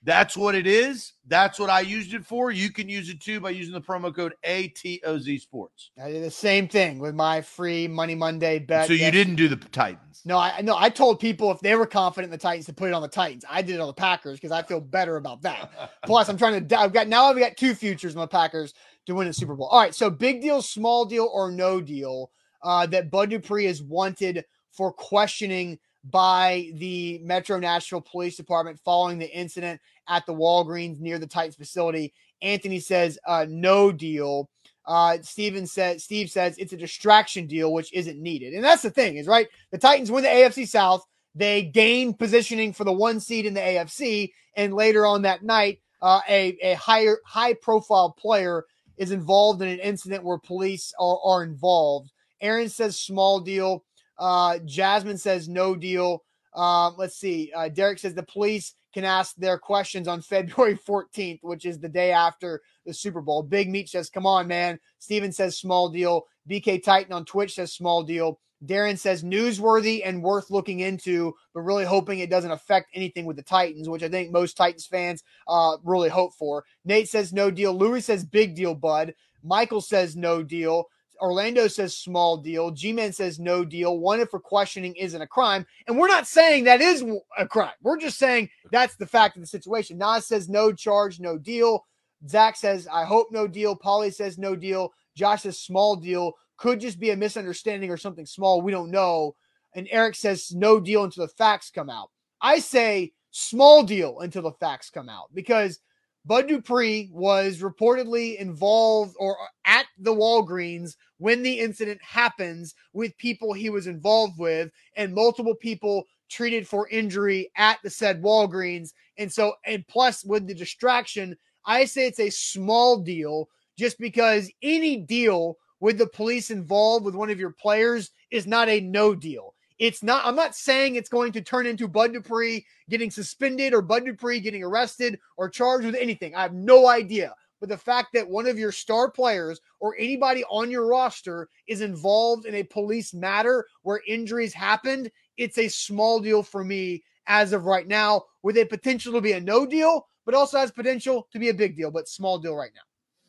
that's 0.07 0.37
what 0.37 0.55
it 0.55 0.69
is. 0.69 1.15
That's 1.27 1.59
what 1.59 1.69
I 1.69 1.81
used 1.81 2.15
it 2.15 2.25
for. 2.25 2.53
You 2.53 2.71
can 2.71 2.89
use 2.89 3.11
it 3.11 3.21
too 3.21 3.41
by 3.41 3.51
using 3.51 3.75
the 3.75 3.81
promo 3.81 4.15
code 4.15 4.35
ATOZ 4.47 5.41
Sports. 5.41 5.91
I 6.01 6.13
did 6.13 6.23
the 6.23 6.31
same 6.31 6.69
thing 6.69 7.01
with 7.01 7.17
my 7.17 7.43
free 7.43 7.89
Money 7.89 8.15
Monday 8.15 8.61
bet. 8.61 8.87
So 8.87 8.93
you 8.93 9.11
didn't 9.11 9.35
do 9.35 9.49
the 9.49 9.57
Titans? 9.57 10.23
No, 10.25 10.39
I 10.39 10.61
no. 10.63 10.77
I 10.79 10.91
told 10.91 11.19
people 11.19 11.51
if 11.51 11.59
they 11.59 11.75
were 11.75 11.87
confident 11.87 12.33
in 12.33 12.39
the 12.39 12.43
Titans 12.43 12.67
to 12.67 12.73
put 12.73 12.89
it 12.89 12.95
on 12.95 13.03
the 13.03 13.09
Titans. 13.09 13.45
I 13.51 13.63
did 13.63 13.75
it 13.75 13.81
on 13.81 13.89
the 13.89 13.95
Packers 13.95 14.39
because 14.39 14.53
I 14.53 14.63
feel 14.63 14.81
better 14.81 15.17
about 15.17 15.43
that. 15.43 15.93
Plus, 16.07 16.29
I'm 16.29 16.39
trying 16.39 16.69
to. 16.69 16.79
I've 16.79 16.93
got 16.93 17.09
now. 17.09 17.25
I've 17.25 17.39
got 17.39 17.57
two 17.57 17.75
futures 17.75 18.15
on 18.15 18.21
the 18.21 18.29
Packers 18.29 18.75
to 19.07 19.15
win 19.15 19.27
the 19.27 19.33
Super 19.33 19.57
Bowl. 19.57 19.67
All 19.67 19.81
right. 19.81 19.95
So 19.95 20.09
big 20.09 20.41
deal, 20.41 20.63
small 20.63 21.05
deal, 21.05 21.29
or 21.35 21.51
no 21.51 21.81
deal. 21.81 22.31
Uh, 22.63 22.87
that 22.87 23.11
Bud 23.11 23.31
Dupree 23.31 23.67
is 23.67 23.83
wanted 23.83 24.45
for 24.71 24.93
questioning 24.93 25.79
by 26.11 26.71
the 26.75 27.19
Metro 27.23 27.59
Nashville 27.59 28.01
Police 28.01 28.37
Department 28.37 28.79
following 28.85 29.19
the 29.19 29.31
incident 29.31 29.81
at 30.09 30.25
the 30.27 30.35
Walgreens 30.35 31.01
near 31.01 31.19
the 31.19 31.27
Titans 31.27 31.57
facility. 31.57 32.13
Anthony 32.43 32.81
says 32.81 33.19
uh, 33.27 33.47
no 33.49 33.91
deal. 33.91 34.49
Uh, 34.87 35.19
Steven 35.23 35.67
says 35.67 36.05
Steve 36.05 36.31
says 36.31 36.57
it's 36.59 36.73
a 36.73 36.77
distraction 36.77 37.47
deal, 37.47 37.73
which 37.73 37.93
isn't 37.93 38.21
needed. 38.21 38.55
And 38.55 38.63
that's 38.63 38.83
the 38.83 38.91
thing, 38.91 39.17
is 39.17 39.27
right. 39.27 39.49
The 39.73 39.79
Titans 39.79 40.11
win 40.11 40.23
the 40.23 40.31
AFC 40.31 40.69
South. 40.69 41.05
They 41.35 41.63
gain 41.63 42.15
positioning 42.15 42.73
for 42.73 42.85
the 42.85 42.93
one 42.93 43.19
seed 43.21 43.47
in 43.47 43.55
the 43.55 43.61
AFC, 43.61 44.31
and 44.57 44.75
later 44.75 45.05
on 45.05 45.23
that 45.23 45.43
night, 45.43 45.81
uh, 46.01 46.21
a 46.29 46.57
a 46.63 46.75
higher 46.75 47.19
high 47.27 47.55
profile 47.55 48.11
player 48.11 48.65
is 48.97 49.11
involved 49.11 49.61
in 49.61 49.69
an 49.69 49.81
incident 49.81 50.25
where 50.25 50.39
police 50.39 50.95
are, 50.99 51.19
are 51.25 51.43
involved. 51.43 52.13
Aaron 52.41 52.69
says 52.69 52.99
small 52.99 53.41
deal. 53.41 53.85
Uh, 54.19 54.59
Jasmine 54.65 55.19
says 55.19 55.49
no 55.49 55.75
deal. 55.75 56.23
Um, 56.55 56.95
let's 56.97 57.17
see. 57.17 57.53
Uh, 57.55 57.69
Derek 57.69 57.99
says 57.99 58.15
the 58.15 58.23
police 58.23 58.75
can 58.95 59.05
ask 59.05 59.37
their 59.37 59.59
questions 59.59 60.09
on 60.09 60.21
February 60.23 60.79
14th, 60.79 61.41
which 61.43 61.67
is 61.67 61.79
the 61.79 61.89
day 61.89 62.13
after 62.13 62.63
the 62.87 62.95
Super 62.95 63.21
Bowl. 63.21 63.43
Big 63.43 63.69
Meat 63.69 63.89
says, 63.89 64.09
come 64.09 64.27
on, 64.27 64.49
man. 64.49 64.79
Steven 64.99 65.33
says 65.33 65.59
small 65.59 65.89
deal. 65.89 66.27
BK 66.49 66.83
Titan 66.83 67.13
on 67.13 67.25
Twitch 67.25 67.55
says 67.55 67.75
small 67.75 68.03
deal. 68.03 68.41
Darren 68.65 68.99
says 68.99 69.23
newsworthy 69.23 70.01
and 70.05 70.23
worth 70.23 70.51
looking 70.51 70.81
into, 70.81 71.35
but 71.53 71.61
really 71.61 71.85
hoping 71.85 72.21
it 72.21 72.31
doesn't 72.31 72.51
affect 72.51 72.89
anything 72.95 73.27
with 73.27 73.37
the 73.37 73.43
Titans, 73.43 73.89
which 73.89 74.03
I 74.03 74.09
think 74.09 74.33
most 74.33 74.57
Titans 74.57 74.87
fans 74.87 75.23
uh, 75.47 75.77
really 75.85 76.09
hope 76.09 76.33
for. 76.35 76.65
Nate 76.85 77.09
says 77.09 77.33
no 77.35 77.51
deal. 77.51 77.75
Louis 77.75 78.01
says 78.01 78.25
big 78.25 78.55
deal, 78.55 78.75
bud. 78.75 79.15
Michael 79.43 79.83
says 79.83 80.17
no 80.17 80.43
deal. 80.43 80.87
Orlando 81.21 81.69
says 81.69 81.97
small 81.97 82.37
deal. 82.37 82.71
G 82.71 82.93
Man 82.93 83.13
says 83.13 83.39
no 83.39 83.65
deal. 83.65 83.99
Wanted 83.99 84.31
for 84.31 84.41
questioning 84.41 84.95
isn't 84.97 85.21
a 85.21 85.27
crime. 85.27 85.67
And 85.87 85.99
we're 85.99 86.09
not 86.09 86.27
saying 86.27 86.65
that 86.65 86.81
is 86.81 87.05
a 87.39 87.47
crime. 87.47 87.73
We're 87.83 87.99
just 87.99 88.19
saying 88.19 88.51
that's 88.71 88.97
the 88.97 89.07
fact 89.07 89.37
of 89.37 89.43
the 89.43 89.47
situation. 89.47 89.99
Nas 89.99 90.27
says 90.27 90.49
no 90.49 90.73
charge, 90.73 91.21
no 91.21 91.39
deal. 91.39 91.85
Zach 92.29 92.57
says, 92.57 92.89
I 92.93 93.05
hope 93.05 93.29
no 93.31 93.47
deal. 93.47 93.77
Polly 93.77 94.11
says 94.11 94.39
no 94.39 94.57
deal. 94.57 94.93
Josh 95.15 95.43
says 95.43 95.61
small 95.61 95.97
deal. 95.97 96.33
Could 96.57 96.81
just 96.81 96.99
be 96.99 97.11
a 97.11 97.17
misunderstanding 97.17 97.91
or 97.91 97.97
something 97.97 98.27
small. 98.27 98.63
We 98.63 98.73
don't 98.73 98.91
know. 98.91 99.35
And 99.75 99.87
Eric 99.91 100.15
says 100.15 100.53
no 100.55 100.81
deal 100.81 101.05
until 101.05 101.27
the 101.27 101.33
facts 101.33 101.71
come 101.71 101.91
out. 101.91 102.11
I 102.41 102.59
say 102.59 103.13
small 103.31 103.83
deal 103.83 104.21
until 104.21 104.43
the 104.43 104.53
facts 104.53 104.89
come 104.91 105.09
out 105.09 105.29
because 105.35 105.81
Bud 106.25 106.49
Dupree 106.49 107.09
was 107.13 107.61
reportedly 107.61 108.37
involved 108.39 109.15
or 109.19 109.37
at 109.65 109.87
the 109.99 110.15
Walgreens 110.15 110.97
when 111.19 111.43
the 111.43 111.61
incident 111.61 112.01
happens 112.03 112.75
with 112.93 113.17
people 113.19 113.53
he 113.53 113.71
was 113.71 113.87
involved 113.87 114.39
with 114.39 114.71
and 114.97 115.15
multiple 115.15 115.55
people 115.55 116.05
treated 116.29 116.67
for 116.67 116.89
injury 116.89 117.51
at 117.57 117.79
the 117.83 117.91
said 117.91 118.23
Walgreens. 118.23 118.93
And 119.19 119.33
so, 119.33 119.55
and 119.65 119.87
plus 119.87 120.25
with 120.25 120.47
the 120.47 120.55
distraction, 120.55 121.37
I 121.65 121.85
say 121.85 122.07
it's 122.07 122.21
a 122.21 122.31
small 122.31 122.99
deal 122.99 123.49
just 123.79 123.99
because 123.99 124.51
any 124.63 124.97
deal 124.97 125.57
with 125.81 125.99
the 125.99 126.07
police 126.07 126.51
involved 126.51 127.05
with 127.05 127.15
one 127.15 127.31
of 127.31 127.41
your 127.41 127.51
players 127.51 128.11
is 128.31 128.47
not 128.47 128.69
a 128.69 128.81
no 128.81 129.15
deal. 129.15 129.55
It's 129.79 130.03
not, 130.03 130.25
I'm 130.25 130.37
not 130.37 130.55
saying 130.55 130.95
it's 130.95 131.11
going 131.11 131.33
to 131.33 131.43
turn 131.43 131.67
into 131.67 131.87
Bud 131.87 132.15
Dupree 132.15 132.65
getting 132.89 133.11
suspended 133.11 133.75
or 133.75 133.83
Bud 133.83 134.07
Dupree 134.07 134.41
getting 134.41 134.63
arrested 134.63 135.19
or 135.37 135.51
charged 135.51 135.85
with 135.85 135.97
anything. 135.97 136.35
I 136.35 136.43
have 136.43 136.55
no 136.55 136.89
idea. 136.89 137.35
But 137.61 137.69
the 137.69 137.79
fact 137.79 138.09
that 138.15 138.29
one 138.29 138.47
of 138.47 138.59
your 138.59 138.73
star 138.73 139.11
players 139.11 139.61
or 139.81 139.97
anybody 139.99 140.45
on 140.45 140.71
your 140.71 140.87
roster 140.87 141.49
is 141.67 141.81
involved 141.81 142.47
in 142.47 142.55
a 142.55 142.63
police 142.63 143.15
matter 143.15 143.67
where 143.83 144.03
injuries 144.07 144.53
happened, 144.53 145.11
it's 145.37 145.59
a 145.59 145.69
small 145.69 146.21
deal 146.21 146.43
for 146.43 146.65
me 146.65 147.03
as 147.27 147.53
of 147.53 147.65
right 147.65 147.89
now, 147.89 148.23
with 148.43 148.57
a 148.57 148.65
potential 148.65 149.13
to 149.13 149.21
be 149.21 149.33
a 149.33 149.41
no 149.41 149.67
deal, 149.67 150.07
but 150.25 150.35
also 150.35 150.59
has 150.59 150.71
potential 150.71 151.27
to 151.33 151.39
be 151.39 151.49
a 151.49 151.55
big 151.55 151.77
deal, 151.77 151.91
but 151.91 152.09
small 152.09 152.39
deal 152.39 152.55
right 152.55 152.71
now. 152.75 153.29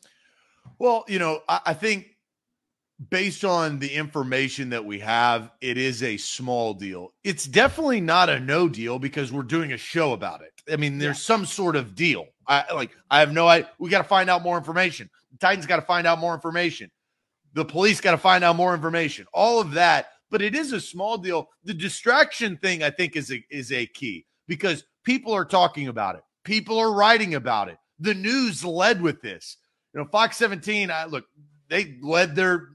Well, 0.78 1.04
you 1.08 1.18
know, 1.18 1.42
I, 1.48 1.60
I 1.66 1.74
think 1.74 2.17
based 3.10 3.44
on 3.44 3.78
the 3.78 3.92
information 3.92 4.70
that 4.70 4.84
we 4.84 4.98
have, 5.00 5.50
it 5.60 5.78
is 5.78 6.02
a 6.02 6.16
small 6.16 6.74
deal. 6.74 7.12
It's 7.24 7.46
definitely 7.46 8.00
not 8.00 8.28
a 8.28 8.40
no 8.40 8.68
deal 8.68 8.98
because 8.98 9.32
we're 9.32 9.42
doing 9.42 9.72
a 9.72 9.76
show 9.76 10.12
about 10.12 10.42
it. 10.42 10.52
I 10.70 10.76
mean, 10.76 10.98
there's 10.98 11.18
yeah. 11.18 11.34
some 11.34 11.46
sort 11.46 11.76
of 11.76 11.94
deal. 11.94 12.26
I 12.46 12.64
like 12.74 12.90
I 13.10 13.20
have 13.20 13.32
no 13.32 13.46
idea. 13.46 13.70
We 13.78 13.90
got 13.90 14.02
to 14.02 14.08
find 14.08 14.28
out 14.28 14.42
more 14.42 14.56
information. 14.56 15.10
The 15.32 15.38
Titans 15.38 15.66
got 15.66 15.76
to 15.76 15.82
find 15.82 16.06
out 16.06 16.18
more 16.18 16.34
information. 16.34 16.90
The 17.54 17.64
police 17.64 18.00
got 18.00 18.12
to 18.12 18.18
find 18.18 18.42
out 18.42 18.56
more 18.56 18.74
information. 18.74 19.26
All 19.32 19.60
of 19.60 19.72
that, 19.72 20.08
but 20.30 20.42
it 20.42 20.54
is 20.54 20.72
a 20.72 20.80
small 20.80 21.18
deal. 21.18 21.48
The 21.64 21.74
distraction 21.74 22.56
thing 22.56 22.82
I 22.82 22.90
think 22.90 23.16
is 23.16 23.30
a 23.30 23.44
is 23.50 23.70
a 23.72 23.86
key 23.86 24.26
because 24.46 24.84
people 25.04 25.32
are 25.32 25.44
talking 25.44 25.88
about 25.88 26.16
it. 26.16 26.22
People 26.44 26.78
are 26.78 26.92
writing 26.92 27.34
about 27.34 27.68
it. 27.68 27.78
The 28.00 28.14
news 28.14 28.64
led 28.64 29.02
with 29.02 29.20
this. 29.22 29.58
You 29.92 30.00
know, 30.00 30.06
Fox 30.06 30.36
17, 30.36 30.90
I 30.90 31.06
look, 31.06 31.24
they 31.68 31.98
led 32.02 32.34
their 32.34 32.68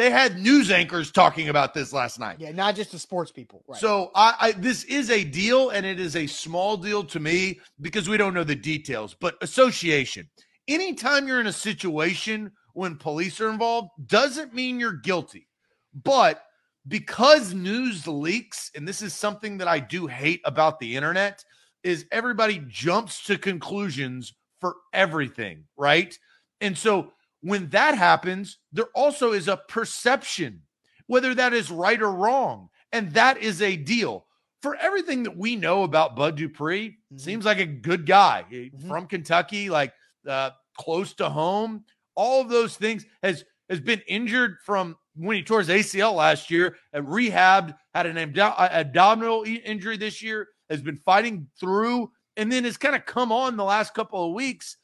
they 0.00 0.10
had 0.10 0.38
news 0.38 0.70
anchors 0.70 1.10
talking 1.10 1.50
about 1.50 1.74
this 1.74 1.92
last 1.92 2.18
night. 2.18 2.36
Yeah, 2.38 2.52
not 2.52 2.74
just 2.74 2.92
the 2.92 2.98
sports 2.98 3.30
people. 3.30 3.62
Right. 3.68 3.78
So 3.78 4.10
I, 4.14 4.34
I, 4.40 4.52
this 4.52 4.84
is 4.84 5.10
a 5.10 5.24
deal, 5.24 5.68
and 5.68 5.84
it 5.84 6.00
is 6.00 6.16
a 6.16 6.26
small 6.26 6.78
deal 6.78 7.04
to 7.04 7.20
me 7.20 7.60
because 7.82 8.08
we 8.08 8.16
don't 8.16 8.32
know 8.32 8.42
the 8.42 8.56
details. 8.56 9.14
But 9.20 9.36
association, 9.42 10.30
anytime 10.66 11.28
you're 11.28 11.40
in 11.40 11.48
a 11.48 11.52
situation 11.52 12.50
when 12.72 12.96
police 12.96 13.42
are 13.42 13.50
involved, 13.50 13.90
doesn't 14.06 14.54
mean 14.54 14.80
you're 14.80 14.94
guilty. 14.94 15.46
But 15.92 16.42
because 16.88 17.52
news 17.52 18.06
leaks, 18.06 18.70
and 18.74 18.88
this 18.88 19.02
is 19.02 19.12
something 19.12 19.58
that 19.58 19.68
I 19.68 19.80
do 19.80 20.06
hate 20.06 20.40
about 20.46 20.78
the 20.78 20.96
internet, 20.96 21.44
is 21.82 22.06
everybody 22.10 22.64
jumps 22.68 23.22
to 23.24 23.36
conclusions 23.36 24.32
for 24.62 24.76
everything, 24.94 25.64
right? 25.76 26.18
And 26.62 26.76
so 26.76 27.12
when 27.42 27.68
that 27.70 27.96
happens, 27.96 28.58
there 28.72 28.88
also 28.94 29.32
is 29.32 29.48
a 29.48 29.56
perception, 29.56 30.62
whether 31.06 31.34
that 31.34 31.52
is 31.52 31.70
right 31.70 32.00
or 32.00 32.12
wrong. 32.12 32.68
And 32.92 33.12
that 33.12 33.38
is 33.38 33.62
a 33.62 33.76
deal. 33.76 34.26
For 34.62 34.76
everything 34.76 35.22
that 35.22 35.36
we 35.36 35.56
know 35.56 35.84
about 35.84 36.16
Bud 36.16 36.36
Dupree, 36.36 36.90
mm-hmm. 36.90 37.16
seems 37.16 37.44
like 37.44 37.58
a 37.58 37.66
good 37.66 38.04
guy 38.04 38.44
mm-hmm. 38.50 38.88
from 38.88 39.06
Kentucky, 39.06 39.70
like 39.70 39.92
uh, 40.28 40.50
close 40.76 41.14
to 41.14 41.28
home. 41.28 41.84
All 42.14 42.42
of 42.42 42.48
those 42.48 42.76
things 42.76 43.06
has 43.22 43.44
has 43.70 43.80
been 43.80 44.02
injured 44.08 44.56
from 44.64 44.96
when 45.14 45.36
he 45.36 45.42
tore 45.42 45.60
his 45.60 45.68
ACL 45.68 46.14
last 46.14 46.50
year, 46.50 46.76
and 46.92 47.06
rehabbed, 47.06 47.74
had 47.94 48.06
an 48.06 48.18
abdominal 48.18 49.44
injury 49.44 49.96
this 49.96 50.22
year, 50.22 50.48
has 50.68 50.82
been 50.82 50.96
fighting 50.96 51.46
through, 51.58 52.10
and 52.36 52.50
then 52.50 52.64
has 52.64 52.76
kind 52.76 52.96
of 52.96 53.06
come 53.06 53.30
on 53.30 53.56
the 53.56 53.64
last 53.64 53.94
couple 53.94 54.26
of 54.26 54.34
weeks 54.34 54.76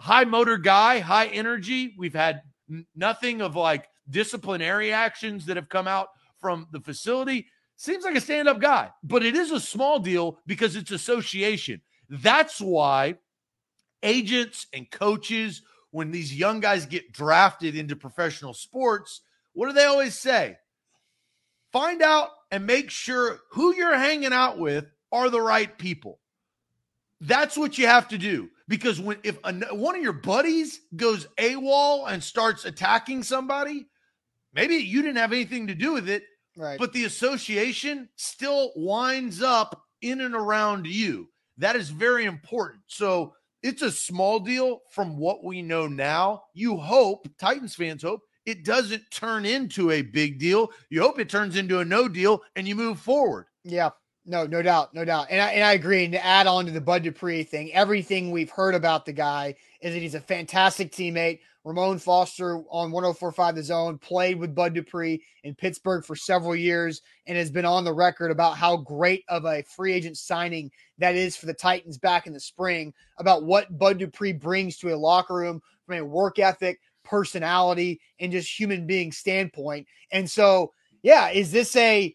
high 0.00 0.24
motor 0.24 0.58
guy, 0.58 0.98
high 0.98 1.26
energy. 1.26 1.94
We've 1.98 2.14
had 2.14 2.42
nothing 2.94 3.40
of 3.40 3.56
like 3.56 3.88
disciplinary 4.08 4.92
actions 4.92 5.46
that 5.46 5.56
have 5.56 5.68
come 5.68 5.88
out 5.88 6.08
from 6.40 6.68
the 6.72 6.80
facility. 6.80 7.46
Seems 7.76 8.04
like 8.04 8.16
a 8.16 8.20
stand 8.20 8.48
up 8.48 8.60
guy, 8.60 8.90
but 9.02 9.24
it 9.24 9.34
is 9.34 9.50
a 9.50 9.60
small 9.60 9.98
deal 9.98 10.38
because 10.46 10.76
it's 10.76 10.90
association. 10.90 11.82
That's 12.08 12.60
why 12.60 13.16
agents 14.02 14.66
and 14.72 14.90
coaches, 14.90 15.62
when 15.90 16.10
these 16.10 16.34
young 16.34 16.60
guys 16.60 16.86
get 16.86 17.12
drafted 17.12 17.76
into 17.76 17.96
professional 17.96 18.54
sports, 18.54 19.22
what 19.52 19.66
do 19.66 19.72
they 19.72 19.84
always 19.84 20.18
say? 20.18 20.56
Find 21.72 22.00
out 22.00 22.30
and 22.50 22.66
make 22.66 22.90
sure 22.90 23.40
who 23.52 23.74
you're 23.74 23.96
hanging 23.96 24.32
out 24.32 24.58
with 24.58 24.86
are 25.12 25.28
the 25.28 25.40
right 25.40 25.76
people. 25.76 26.20
That's 27.20 27.56
what 27.56 27.76
you 27.76 27.86
have 27.86 28.08
to 28.08 28.18
do 28.18 28.50
because 28.68 29.00
when 29.00 29.18
if 29.22 29.38
a, 29.44 29.52
one 29.74 29.96
of 29.96 30.02
your 30.02 30.12
buddies 30.12 30.80
goes 30.94 31.26
AWOL 31.38 32.10
and 32.10 32.22
starts 32.22 32.64
attacking 32.64 33.22
somebody, 33.22 33.86
maybe 34.52 34.76
you 34.76 35.02
didn't 35.02 35.18
have 35.18 35.32
anything 35.32 35.66
to 35.68 35.74
do 35.74 35.92
with 35.92 36.08
it, 36.08 36.24
right? 36.56 36.78
But 36.78 36.92
the 36.92 37.04
association 37.04 38.08
still 38.16 38.72
winds 38.76 39.42
up 39.42 39.82
in 40.02 40.20
and 40.20 40.34
around 40.34 40.86
you. 40.86 41.28
That 41.58 41.76
is 41.76 41.90
very 41.90 42.24
important. 42.24 42.82
So 42.86 43.34
it's 43.62 43.82
a 43.82 43.90
small 43.90 44.40
deal 44.40 44.80
from 44.90 45.16
what 45.16 45.42
we 45.42 45.62
know 45.62 45.86
now. 45.86 46.42
You 46.54 46.76
hope 46.76 47.28
Titans 47.38 47.74
fans 47.74 48.02
hope 48.02 48.20
it 48.44 48.64
doesn't 48.64 49.10
turn 49.10 49.44
into 49.44 49.90
a 49.90 50.02
big 50.02 50.38
deal. 50.38 50.70
You 50.88 51.02
hope 51.02 51.18
it 51.18 51.28
turns 51.28 51.56
into 51.56 51.80
a 51.80 51.84
no 51.84 52.08
deal 52.08 52.42
and 52.54 52.66
you 52.66 52.76
move 52.76 53.00
forward. 53.00 53.46
Yeah. 53.64 53.90
No, 54.28 54.44
no 54.44 54.60
doubt, 54.60 54.92
no 54.92 55.04
doubt, 55.04 55.28
and 55.30 55.40
I, 55.40 55.52
and 55.52 55.62
I 55.62 55.74
agree. 55.74 56.02
And 56.02 56.12
to 56.12 56.24
add 56.24 56.48
on 56.48 56.66
to 56.66 56.72
the 56.72 56.80
Bud 56.80 57.04
Dupree 57.04 57.44
thing, 57.44 57.72
everything 57.72 58.32
we've 58.32 58.50
heard 58.50 58.74
about 58.74 59.06
the 59.06 59.12
guy 59.12 59.54
is 59.80 59.94
that 59.94 60.00
he's 60.00 60.16
a 60.16 60.20
fantastic 60.20 60.90
teammate. 60.90 61.38
Ramon 61.62 61.98
Foster 61.98 62.58
on 62.70 62.90
104.5 62.90 63.54
The 63.54 63.62
Zone 63.62 63.98
played 63.98 64.38
with 64.38 64.54
Bud 64.54 64.74
Dupree 64.74 65.22
in 65.44 65.54
Pittsburgh 65.54 66.04
for 66.04 66.16
several 66.16 66.56
years 66.56 67.02
and 67.26 67.36
has 67.36 67.52
been 67.52 67.64
on 67.64 67.84
the 67.84 67.92
record 67.92 68.32
about 68.32 68.56
how 68.56 68.76
great 68.76 69.24
of 69.28 69.44
a 69.44 69.62
free 69.62 69.92
agent 69.92 70.16
signing 70.16 70.72
that 70.98 71.14
is 71.14 71.36
for 71.36 71.46
the 71.46 71.54
Titans 71.54 71.98
back 71.98 72.26
in 72.26 72.32
the 72.32 72.40
spring. 72.40 72.92
About 73.18 73.44
what 73.44 73.78
Bud 73.78 73.98
Dupree 73.98 74.32
brings 74.32 74.76
to 74.78 74.92
a 74.92 74.96
locker 74.96 75.34
room 75.34 75.60
from 75.84 75.96
a 75.96 76.04
work 76.04 76.40
ethic, 76.40 76.80
personality, 77.04 78.00
and 78.18 78.32
just 78.32 78.58
human 78.58 78.86
being 78.86 79.12
standpoint. 79.12 79.86
And 80.10 80.28
so, 80.28 80.72
yeah, 81.02 81.30
is 81.30 81.52
this 81.52 81.74
a 81.76 82.14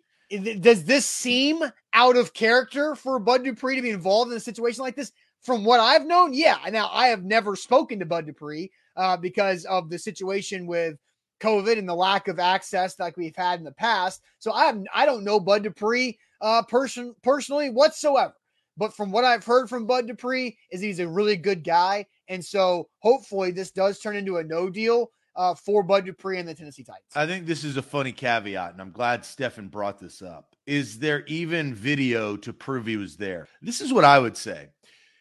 does 0.61 0.83
this 0.85 1.05
seem 1.05 1.63
out 1.93 2.15
of 2.15 2.33
character 2.33 2.95
for 2.95 3.19
Bud 3.19 3.43
Dupree 3.43 3.75
to 3.75 3.81
be 3.81 3.89
involved 3.89 4.31
in 4.31 4.37
a 4.37 4.41
situation 4.41 4.83
like 4.83 4.95
this? 4.95 5.11
From 5.41 5.65
what 5.65 5.79
I've 5.79 6.05
known, 6.05 6.33
yeah. 6.33 6.57
Now 6.69 6.89
I 6.91 7.07
have 7.07 7.23
never 7.23 7.55
spoken 7.55 7.99
to 7.99 8.05
Bud 8.05 8.27
Dupree 8.27 8.71
uh, 8.95 9.17
because 9.17 9.65
of 9.65 9.89
the 9.89 9.97
situation 9.97 10.67
with 10.67 10.97
COVID 11.41 11.77
and 11.77 11.89
the 11.89 11.95
lack 11.95 12.27
of 12.27 12.39
access 12.39 12.99
like 12.99 13.17
we've 13.17 13.35
had 13.35 13.59
in 13.59 13.65
the 13.65 13.71
past. 13.71 14.21
So 14.39 14.51
I 14.51 14.65
have 14.65 14.81
I 14.93 15.05
don't 15.05 15.23
know 15.23 15.39
Bud 15.39 15.63
Dupree 15.63 16.19
uh, 16.41 16.63
person 16.63 17.15
personally 17.23 17.69
whatsoever. 17.69 18.33
But 18.77 18.95
from 18.95 19.11
what 19.11 19.25
I've 19.25 19.45
heard 19.45 19.67
from 19.67 19.85
Bud 19.85 20.07
Dupree, 20.07 20.57
is 20.71 20.79
he's 20.79 20.99
a 20.99 21.07
really 21.07 21.35
good 21.35 21.63
guy, 21.63 22.05
and 22.29 22.43
so 22.43 22.87
hopefully 22.99 23.51
this 23.51 23.71
does 23.71 23.99
turn 23.99 24.15
into 24.15 24.37
a 24.37 24.43
no 24.43 24.69
deal 24.69 25.11
uh, 25.35 25.55
for 25.55 25.83
Bud 25.83 26.05
Dupree 26.05 26.39
and 26.39 26.47
the 26.47 26.53
Tennessee 26.53 26.83
Titans. 26.83 27.11
I 27.15 27.25
think 27.25 27.45
this 27.45 27.63
is 27.63 27.77
a 27.77 27.81
funny 27.81 28.11
caveat, 28.11 28.73
and 28.73 28.81
I'm 28.81 28.91
glad 28.91 29.25
Stefan 29.25 29.67
brought 29.67 29.99
this 29.99 30.21
up. 30.21 30.55
Is 30.65 30.99
there 30.99 31.23
even 31.27 31.73
video 31.73 32.35
to 32.37 32.53
prove 32.53 32.85
he 32.85 32.97
was 32.97 33.17
there? 33.17 33.47
This 33.61 33.81
is 33.81 33.93
what 33.93 34.05
I 34.05 34.19
would 34.19 34.37
say. 34.37 34.69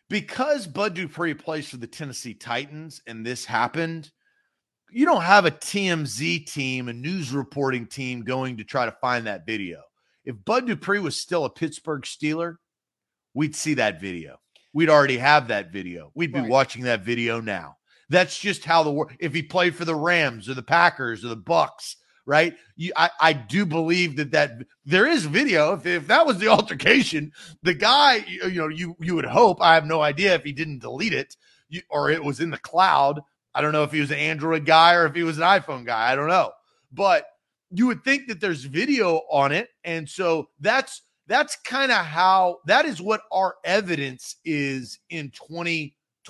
Because 0.09 0.67
Bud 0.67 0.95
Dupree 0.95 1.35
plays 1.35 1.69
for 1.69 1.77
the 1.77 1.87
Tennessee 1.87 2.35
Titans 2.35 3.01
and 3.07 3.25
this 3.25 3.45
happened, 3.45 4.11
you 4.91 5.07
don't 5.07 5.23
have 5.23 5.47
a 5.47 5.53
TMZ 5.53 6.51
team, 6.51 6.89
a 6.89 6.93
news 6.93 7.33
reporting 7.33 7.87
team 7.87 8.23
going 8.23 8.57
to 8.57 8.65
try 8.65 8.87
to 8.87 8.97
find 9.01 9.27
that 9.27 9.47
video. 9.47 9.83
If 10.25 10.45
Bud 10.45 10.67
Dupree 10.67 10.99
was 10.99 11.17
still 11.17 11.45
a 11.45 11.51
Pittsburgh 11.51 12.03
Steeler, 12.03 12.57
we'd 13.35 13.55
see 13.55 13.75
that 13.75 14.01
video. 14.01 14.39
We'd 14.73 14.91
already 14.91 15.19
have 15.19 15.49
that 15.49 15.73
video. 15.73 16.11
We'd 16.15 16.33
be 16.33 16.41
right. 16.41 16.49
watching 16.49 16.85
that 16.85 17.05
video 17.05 17.41
now. 17.41 17.77
That's 18.11 18.39
just 18.39 18.65
how 18.65 18.83
the 18.83 18.91
world. 18.91 19.13
If 19.19 19.33
he 19.33 19.43
played 19.43 19.75
for 19.75 19.85
the 19.85 19.95
Rams 19.95 20.49
or 20.49 20.55
the 20.55 20.63
Packers 20.63 21.25
or 21.25 21.29
the 21.29 21.37
Bucks, 21.37 21.97
right? 22.27 22.55
You, 22.77 22.93
I, 22.97 23.11
I 23.21 23.33
do 23.33 23.65
believe 23.65 24.17
that 24.17 24.33
that 24.33 24.53
there 24.85 25.07
is 25.07 25.25
video. 25.25 25.75
If, 25.75 25.87
if 25.87 26.07
that 26.09 26.27
was 26.27 26.39
the 26.39 26.49
altercation, 26.57 27.33
the 27.63 27.73
guy, 27.75 28.25
you, 28.27 28.49
you 28.49 28.61
know, 28.61 28.69
you 28.69 28.97
you 29.01 29.15
would 29.15 29.25
hope. 29.25 29.63
I 29.63 29.75
have 29.75 29.87
no 29.87 30.03
idea 30.03 30.35
if 30.35 30.45
he 30.45 30.53
didn't 30.53 30.81
delete 30.81 31.15
it 31.15 31.37
you, 31.69 31.83
or 31.89 32.11
it 32.11 32.23
was 32.23 32.41
in 32.41 32.51
the 32.51 32.59
cloud. 32.59 33.21
I 33.55 33.63
don't 33.63 33.73
know 33.73 33.85
if 33.85 33.93
he 33.93 34.01
was 34.01 34.11
an 34.11 34.19
Android 34.19 34.67
guy 34.67 34.95
or 34.95 35.07
if 35.07 35.15
he 35.15 35.23
was 35.23 35.39
an 35.39 35.45
iPhone 35.45 35.87
guy. 35.87 36.13
I 36.13 36.15
don't 36.15 36.29
know, 36.29 36.53
but 36.93 37.27
you 37.71 37.87
would 37.87 38.05
think 38.05 38.29
that 38.29 38.41
there's 38.41 38.65
video 38.65 39.23
on 39.31 39.53
it, 39.53 39.69
and 39.85 40.09
so 40.09 40.49
that's 40.61 41.03
that's 41.27 41.57
kind 41.65 41.93
of 41.93 42.05
how 42.05 42.59
that 42.67 42.85
is 42.85 43.01
what 43.01 43.23
our 43.33 43.55
evidence 43.65 44.37
is 44.45 44.99
in 45.11 45.31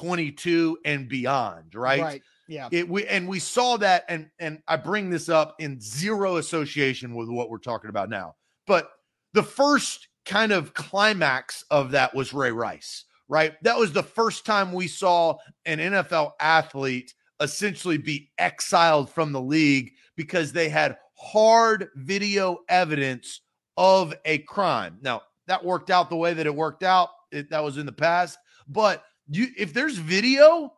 2022 0.00 0.78
and 0.84 1.08
beyond, 1.08 1.74
right? 1.74 2.00
Right. 2.00 2.22
Yeah. 2.48 2.68
It 2.72 2.88
we 2.88 3.06
and 3.06 3.28
we 3.28 3.38
saw 3.38 3.76
that 3.76 4.04
and 4.08 4.28
and 4.38 4.62
I 4.66 4.76
bring 4.76 5.10
this 5.10 5.28
up 5.28 5.56
in 5.60 5.80
zero 5.80 6.36
association 6.36 7.14
with 7.14 7.28
what 7.28 7.50
we're 7.50 7.58
talking 7.58 7.90
about 7.90 8.08
now. 8.08 8.34
But 8.66 8.90
the 9.34 9.42
first 9.42 10.08
kind 10.24 10.52
of 10.52 10.74
climax 10.74 11.64
of 11.70 11.92
that 11.92 12.14
was 12.14 12.32
Ray 12.32 12.50
Rice, 12.50 13.04
right? 13.28 13.54
That 13.62 13.78
was 13.78 13.92
the 13.92 14.02
first 14.02 14.44
time 14.44 14.72
we 14.72 14.88
saw 14.88 15.36
an 15.64 15.78
NFL 15.78 16.32
athlete 16.40 17.14
essentially 17.40 17.98
be 17.98 18.30
exiled 18.38 19.10
from 19.10 19.32
the 19.32 19.40
league 19.40 19.92
because 20.16 20.52
they 20.52 20.68
had 20.68 20.98
hard 21.14 21.88
video 21.96 22.58
evidence 22.68 23.40
of 23.76 24.14
a 24.24 24.38
crime. 24.38 24.98
Now, 25.00 25.22
that 25.46 25.64
worked 25.64 25.90
out 25.90 26.10
the 26.10 26.16
way 26.16 26.34
that 26.34 26.46
it 26.46 26.54
worked 26.54 26.82
out. 26.82 27.10
It, 27.32 27.50
that 27.50 27.62
was 27.62 27.78
in 27.78 27.86
the 27.86 27.92
past, 27.92 28.38
but 28.68 29.04
you 29.30 29.48
if 29.56 29.72
there's 29.72 29.96
video 29.96 30.72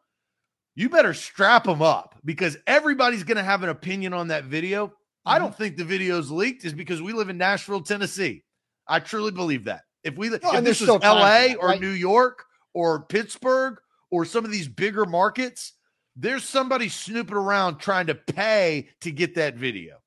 you 0.75 0.89
better 0.89 1.15
strap 1.15 1.65
them 1.65 1.83
up 1.83 2.17
because 2.25 2.57
everybody's 2.67 3.25
going 3.25 3.37
to 3.37 3.43
have 3.43 3.63
an 3.63 3.69
opinion 3.69 4.13
on 4.13 4.29
that 4.29 4.45
video. 4.45 4.87
Mm-hmm. 4.87 4.97
I 5.27 5.39
don't 5.39 5.55
think 5.55 5.77
the 5.77 5.85
video's 5.85 6.31
leaked 6.31 6.65
is 6.65 6.73
because 6.73 7.03
we 7.03 7.13
live 7.13 7.29
in 7.29 7.39
Nashville, 7.39 7.83
Tennessee. 7.83 8.43
I 8.89 9.01
truly 9.01 9.31
believe 9.31 9.65
that. 9.65 9.83
If 10.03 10.17
we, 10.17 10.31
no, 10.31 10.39
if 10.43 10.65
this 10.65 10.81
was 10.81 10.89
LA 10.89 10.99
that, 11.03 11.57
or 11.61 11.69
right? 11.69 11.81
New 11.81 11.91
York 11.91 12.45
or 12.75 13.05
Pittsburgh 13.05 13.77
or 14.11 14.25
some 14.25 14.45
of 14.45 14.51
these 14.51 14.67
bigger 14.67 15.05
markets, 15.05 15.75
there's 16.17 16.45
somebody 16.45 16.89
snooping 16.89 17.37
around 17.37 17.79
trying 17.79 18.07
to 18.07 18.15
pay 18.15 18.89
to 19.03 19.13
get 19.13 19.35
that 19.37 19.55
video. 19.55 20.02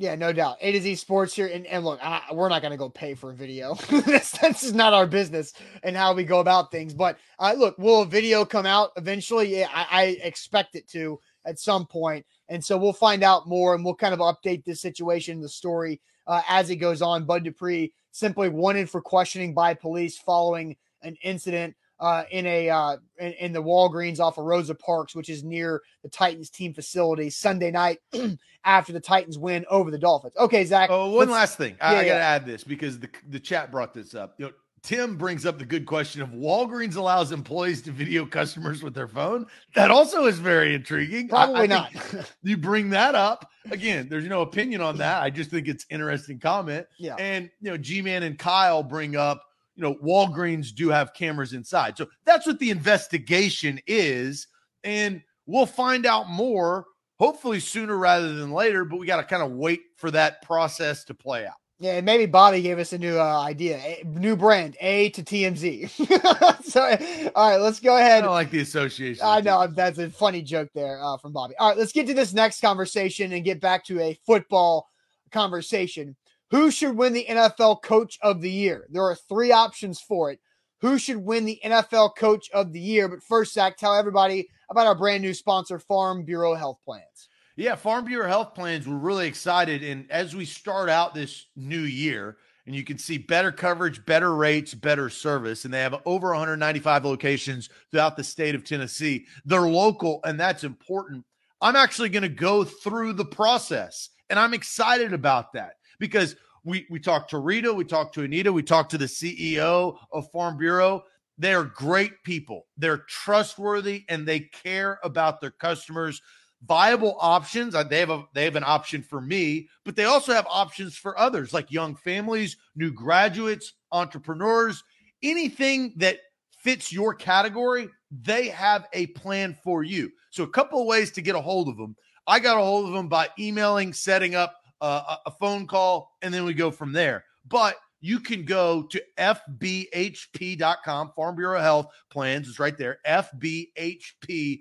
Yeah, 0.00 0.14
no 0.14 0.32
doubt. 0.32 0.58
A 0.60 0.70
to 0.70 0.80
Z 0.80 0.94
Sports 0.94 1.34
here, 1.34 1.50
and, 1.52 1.66
and 1.66 1.84
look, 1.84 1.98
I, 2.00 2.22
we're 2.32 2.48
not 2.48 2.62
going 2.62 2.70
to 2.70 2.78
go 2.78 2.88
pay 2.88 3.14
for 3.14 3.32
a 3.32 3.34
video. 3.34 3.74
this, 3.90 4.30
that's 4.30 4.62
just 4.62 4.74
not 4.76 4.92
our 4.92 5.08
business 5.08 5.52
and 5.82 5.96
how 5.96 6.14
we 6.14 6.22
go 6.22 6.38
about 6.38 6.70
things. 6.70 6.94
But 6.94 7.18
uh, 7.40 7.54
look, 7.58 7.76
will 7.78 8.02
a 8.02 8.06
video 8.06 8.44
come 8.44 8.64
out 8.64 8.90
eventually? 8.96 9.58
Yeah, 9.58 9.68
I, 9.74 9.86
I 9.90 10.04
expect 10.22 10.76
it 10.76 10.88
to 10.90 11.18
at 11.44 11.58
some 11.58 11.84
point, 11.84 12.24
and 12.48 12.64
so 12.64 12.78
we'll 12.78 12.92
find 12.92 13.24
out 13.24 13.48
more, 13.48 13.74
and 13.74 13.84
we'll 13.84 13.96
kind 13.96 14.14
of 14.14 14.20
update 14.20 14.64
this 14.64 14.80
situation, 14.80 15.40
the 15.40 15.48
story 15.48 16.00
uh, 16.28 16.42
as 16.48 16.70
it 16.70 16.76
goes 16.76 17.02
on. 17.02 17.24
Bud 17.24 17.42
Dupree 17.42 17.92
simply 18.12 18.50
wanted 18.50 18.88
for 18.88 19.00
questioning 19.00 19.52
by 19.52 19.74
police 19.74 20.16
following 20.16 20.76
an 21.02 21.16
incident 21.22 21.74
uh, 22.00 22.24
in 22.30 22.46
a 22.46 22.70
uh, 22.70 22.96
in, 23.18 23.32
in, 23.32 23.52
the 23.52 23.62
Walgreens 23.62 24.20
off 24.20 24.38
of 24.38 24.44
Rosa 24.44 24.74
Parks, 24.74 25.14
which 25.14 25.28
is 25.28 25.42
near 25.42 25.82
the 26.02 26.08
Titans 26.08 26.50
team 26.50 26.72
facility, 26.72 27.30
Sunday 27.30 27.70
night 27.70 27.98
after 28.64 28.92
the 28.92 29.00
Titans 29.00 29.38
win 29.38 29.64
over 29.68 29.90
the 29.90 29.98
Dolphins. 29.98 30.34
Okay, 30.36 30.64
Zach. 30.64 30.90
Oh, 30.90 31.10
one 31.10 31.30
last 31.30 31.58
thing. 31.58 31.76
I, 31.80 31.90
I 31.90 31.94
got 31.94 32.00
to 32.00 32.06
yeah. 32.06 32.14
add 32.14 32.46
this 32.46 32.64
because 32.64 32.98
the 32.98 33.08
the 33.28 33.40
chat 33.40 33.70
brought 33.70 33.94
this 33.94 34.14
up. 34.14 34.34
You 34.38 34.46
know, 34.46 34.52
Tim 34.82 35.16
brings 35.16 35.44
up 35.44 35.58
the 35.58 35.64
good 35.64 35.86
question 35.86 36.22
of 36.22 36.30
Walgreens 36.30 36.96
allows 36.96 37.32
employees 37.32 37.82
to 37.82 37.90
video 37.90 38.24
customers 38.24 38.82
with 38.82 38.94
their 38.94 39.08
phone. 39.08 39.46
That 39.74 39.90
also 39.90 40.26
is 40.26 40.38
very 40.38 40.74
intriguing. 40.74 41.28
Probably 41.28 41.60
I, 41.60 41.62
I 41.62 41.66
not. 41.66 41.92
you 42.42 42.56
bring 42.56 42.90
that 42.90 43.14
up 43.14 43.50
again. 43.70 44.08
There's 44.08 44.26
no 44.26 44.42
opinion 44.42 44.80
on 44.80 44.96
that. 44.98 45.22
I 45.22 45.30
just 45.30 45.50
think 45.50 45.68
it's 45.68 45.84
interesting 45.90 46.38
comment. 46.38 46.86
Yeah. 46.98 47.16
And 47.18 47.50
you 47.60 47.70
know, 47.70 47.76
G 47.76 48.02
Man 48.02 48.22
and 48.22 48.38
Kyle 48.38 48.82
bring 48.82 49.16
up 49.16 49.42
you 49.78 49.84
know, 49.84 49.94
Walgreens 49.94 50.74
do 50.74 50.88
have 50.88 51.14
cameras 51.14 51.52
inside. 51.52 51.96
So 51.96 52.08
that's 52.24 52.48
what 52.48 52.58
the 52.58 52.70
investigation 52.70 53.80
is. 53.86 54.48
And 54.82 55.22
we'll 55.46 55.66
find 55.66 56.04
out 56.04 56.28
more, 56.28 56.86
hopefully 57.20 57.60
sooner 57.60 57.96
rather 57.96 58.34
than 58.34 58.50
later, 58.50 58.84
but 58.84 58.98
we 58.98 59.06
got 59.06 59.18
to 59.18 59.22
kind 59.22 59.40
of 59.40 59.52
wait 59.52 59.82
for 59.94 60.10
that 60.10 60.42
process 60.42 61.04
to 61.04 61.14
play 61.14 61.46
out. 61.46 61.54
Yeah, 61.78 61.92
and 61.92 62.04
maybe 62.04 62.26
Bobby 62.26 62.60
gave 62.60 62.80
us 62.80 62.92
a 62.92 62.98
new 62.98 63.20
uh, 63.20 63.40
idea, 63.40 63.78
a 63.78 64.02
new 64.04 64.34
brand, 64.34 64.76
A 64.80 65.10
to 65.10 65.22
TMZ. 65.22 65.88
so, 66.64 67.30
all 67.36 67.50
right, 67.50 67.58
let's 67.58 67.78
go 67.78 67.96
ahead. 67.96 68.24
I 68.24 68.26
don't 68.26 68.34
like 68.34 68.50
the 68.50 68.58
association. 68.58 69.24
I 69.24 69.40
know 69.40 69.64
that's 69.68 69.98
a 69.98 70.10
funny 70.10 70.42
joke 70.42 70.70
there 70.74 71.00
uh, 71.00 71.18
from 71.18 71.32
Bobby. 71.32 71.54
All 71.56 71.68
right, 71.68 71.78
let's 71.78 71.92
get 71.92 72.08
to 72.08 72.14
this 72.14 72.32
next 72.32 72.60
conversation 72.60 73.32
and 73.32 73.44
get 73.44 73.60
back 73.60 73.84
to 73.84 74.00
a 74.00 74.18
football 74.26 74.88
conversation. 75.30 76.16
Who 76.50 76.70
should 76.70 76.96
win 76.96 77.12
the 77.12 77.26
NFL 77.28 77.82
Coach 77.82 78.18
of 78.22 78.40
the 78.40 78.50
Year? 78.50 78.86
There 78.90 79.04
are 79.04 79.14
three 79.14 79.52
options 79.52 80.00
for 80.00 80.30
it. 80.30 80.40
Who 80.80 80.98
should 80.98 81.18
win 81.18 81.44
the 81.44 81.60
NFL 81.64 82.16
Coach 82.16 82.48
of 82.52 82.72
the 82.72 82.80
Year? 82.80 83.08
But 83.08 83.22
first, 83.22 83.52
Zach, 83.54 83.76
tell 83.76 83.94
everybody 83.94 84.48
about 84.70 84.86
our 84.86 84.94
brand 84.94 85.22
new 85.22 85.34
sponsor, 85.34 85.78
Farm 85.78 86.24
Bureau 86.24 86.54
Health 86.54 86.78
Plans. 86.84 87.28
Yeah, 87.56 87.74
Farm 87.74 88.04
Bureau 88.04 88.28
Health 88.28 88.54
Plans. 88.54 88.86
We're 88.86 88.96
really 88.96 89.26
excited. 89.26 89.82
And 89.82 90.10
as 90.10 90.36
we 90.36 90.44
start 90.44 90.88
out 90.88 91.14
this 91.14 91.46
new 91.56 91.80
year, 91.80 92.36
and 92.68 92.76
you 92.76 92.84
can 92.84 92.98
see 92.98 93.16
better 93.16 93.50
coverage, 93.50 94.04
better 94.04 94.34
rates, 94.34 94.74
better 94.74 95.08
service. 95.08 95.64
And 95.64 95.72
they 95.72 95.80
have 95.80 96.02
over 96.04 96.28
195 96.28 97.02
locations 97.02 97.70
throughout 97.90 98.14
the 98.14 98.22
state 98.22 98.54
of 98.54 98.62
Tennessee. 98.62 99.24
They're 99.46 99.62
local, 99.62 100.20
and 100.24 100.38
that's 100.38 100.64
important. 100.64 101.24
I'm 101.62 101.76
actually 101.76 102.10
going 102.10 102.24
to 102.24 102.28
go 102.28 102.64
through 102.64 103.14
the 103.14 103.24
process, 103.24 104.10
and 104.30 104.38
I'm 104.38 104.54
excited 104.54 105.12
about 105.12 105.52
that 105.54 105.74
because 105.98 106.36
we 106.64 106.86
we 106.90 106.98
talked 106.98 107.30
to 107.30 107.38
Rita, 107.38 107.72
we 107.72 107.84
talked 107.84 108.14
to 108.14 108.22
Anita, 108.22 108.52
we 108.52 108.62
talked 108.62 108.90
to 108.92 108.98
the 108.98 109.06
CEO 109.06 109.96
of 110.12 110.30
Farm 110.30 110.58
Bureau. 110.58 111.04
They're 111.38 111.64
great 111.64 112.22
people. 112.24 112.66
They're 112.76 113.04
trustworthy 113.08 114.04
and 114.08 114.26
they 114.26 114.40
care 114.40 114.98
about 115.04 115.40
their 115.40 115.52
customers. 115.52 116.20
Viable 116.66 117.16
options. 117.20 117.76
Uh, 117.76 117.84
they 117.84 118.00
have 118.00 118.10
a 118.10 118.24
they 118.34 118.44
have 118.44 118.56
an 118.56 118.64
option 118.66 119.02
for 119.02 119.20
me, 119.20 119.68
but 119.84 119.94
they 119.94 120.04
also 120.04 120.32
have 120.32 120.46
options 120.50 120.96
for 120.96 121.16
others 121.18 121.52
like 121.52 121.70
young 121.70 121.94
families, 121.94 122.56
new 122.74 122.90
graduates, 122.90 123.74
entrepreneurs, 123.92 124.82
anything 125.22 125.92
that 125.96 126.18
fits 126.58 126.92
your 126.92 127.14
category, 127.14 127.88
they 128.10 128.48
have 128.48 128.86
a 128.92 129.06
plan 129.08 129.56
for 129.62 129.82
you. 129.82 130.10
So 130.30 130.42
a 130.42 130.48
couple 130.48 130.80
of 130.80 130.86
ways 130.86 131.10
to 131.12 131.22
get 131.22 131.34
a 131.34 131.40
hold 131.40 131.68
of 131.68 131.76
them. 131.76 131.96
I 132.28 132.38
got 132.40 132.58
a 132.58 132.62
hold 132.62 132.86
of 132.86 132.92
them 132.92 133.08
by 133.08 133.30
emailing, 133.38 133.94
setting 133.94 134.34
up 134.34 134.54
uh, 134.82 135.16
a 135.24 135.30
phone 135.30 135.66
call, 135.66 136.12
and 136.20 136.32
then 136.32 136.44
we 136.44 136.52
go 136.52 136.70
from 136.70 136.92
there. 136.92 137.24
But 137.48 137.76
you 138.00 138.20
can 138.20 138.44
go 138.44 138.82
to 138.82 139.02
fbhp.com, 139.18 141.12
Farm 141.16 141.36
Bureau 141.36 141.60
Health 141.60 141.86
Plans 142.10 142.46
is 142.46 142.58
right 142.58 142.76
there, 142.76 142.98
fbhp.com, 143.06 144.60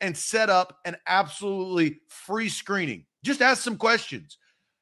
and 0.00 0.16
set 0.16 0.50
up 0.50 0.78
an 0.84 0.96
absolutely 1.06 2.00
free 2.08 2.48
screening. 2.48 3.06
Just 3.24 3.40
ask 3.40 3.62
some 3.62 3.76
questions. 3.76 4.36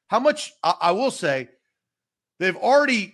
How 0.07 0.19
much, 0.19 0.51
I, 0.63 0.73
I 0.81 0.91
will 0.91 1.11
say, 1.11 1.47
they've 2.39 2.57
already 2.57 3.13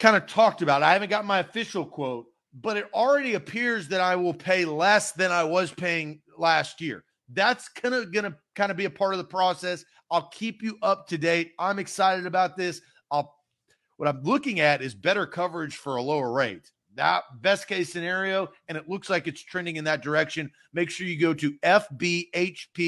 kind 0.00 0.16
of 0.16 0.26
talked 0.26 0.62
about, 0.62 0.82
I 0.82 0.94
haven't 0.94 1.10
got 1.10 1.26
my 1.26 1.40
official 1.40 1.84
quote, 1.84 2.24
but 2.54 2.78
it 2.78 2.88
already 2.94 3.34
appears 3.34 3.88
that 3.88 4.00
I 4.00 4.16
will 4.16 4.34
pay 4.34 4.64
less 4.64 5.12
than 5.12 5.30
I 5.30 5.44
was 5.44 5.70
paying 5.70 6.22
last 6.38 6.80
year. 6.80 7.04
That's 7.34 7.68
gonna 7.68 8.06
gonna 8.06 8.36
kind 8.54 8.70
of 8.70 8.76
be 8.76 8.84
a 8.84 8.90
part 8.90 9.14
of 9.14 9.18
the 9.18 9.24
process. 9.24 9.84
I'll 10.10 10.28
keep 10.28 10.62
you 10.62 10.78
up 10.82 11.06
to 11.08 11.18
date. 11.18 11.52
I'm 11.58 11.78
excited 11.78 12.26
about 12.26 12.56
this. 12.56 12.80
I'll 13.10 13.34
what 13.96 14.08
I'm 14.08 14.22
looking 14.22 14.60
at 14.60 14.82
is 14.82 14.94
better 14.94 15.26
coverage 15.26 15.76
for 15.76 15.96
a 15.96 16.02
lower 16.02 16.32
rate. 16.32 16.70
That 16.94 17.22
best 17.40 17.68
case 17.68 17.90
scenario, 17.92 18.50
and 18.68 18.76
it 18.76 18.88
looks 18.88 19.08
like 19.08 19.26
it's 19.26 19.42
trending 19.42 19.76
in 19.76 19.84
that 19.84 20.02
direction. 20.02 20.50
Make 20.72 20.90
sure 20.90 21.06
you 21.06 21.18
go 21.18 21.32
to 21.34 21.52
fbhp.com 21.62 22.82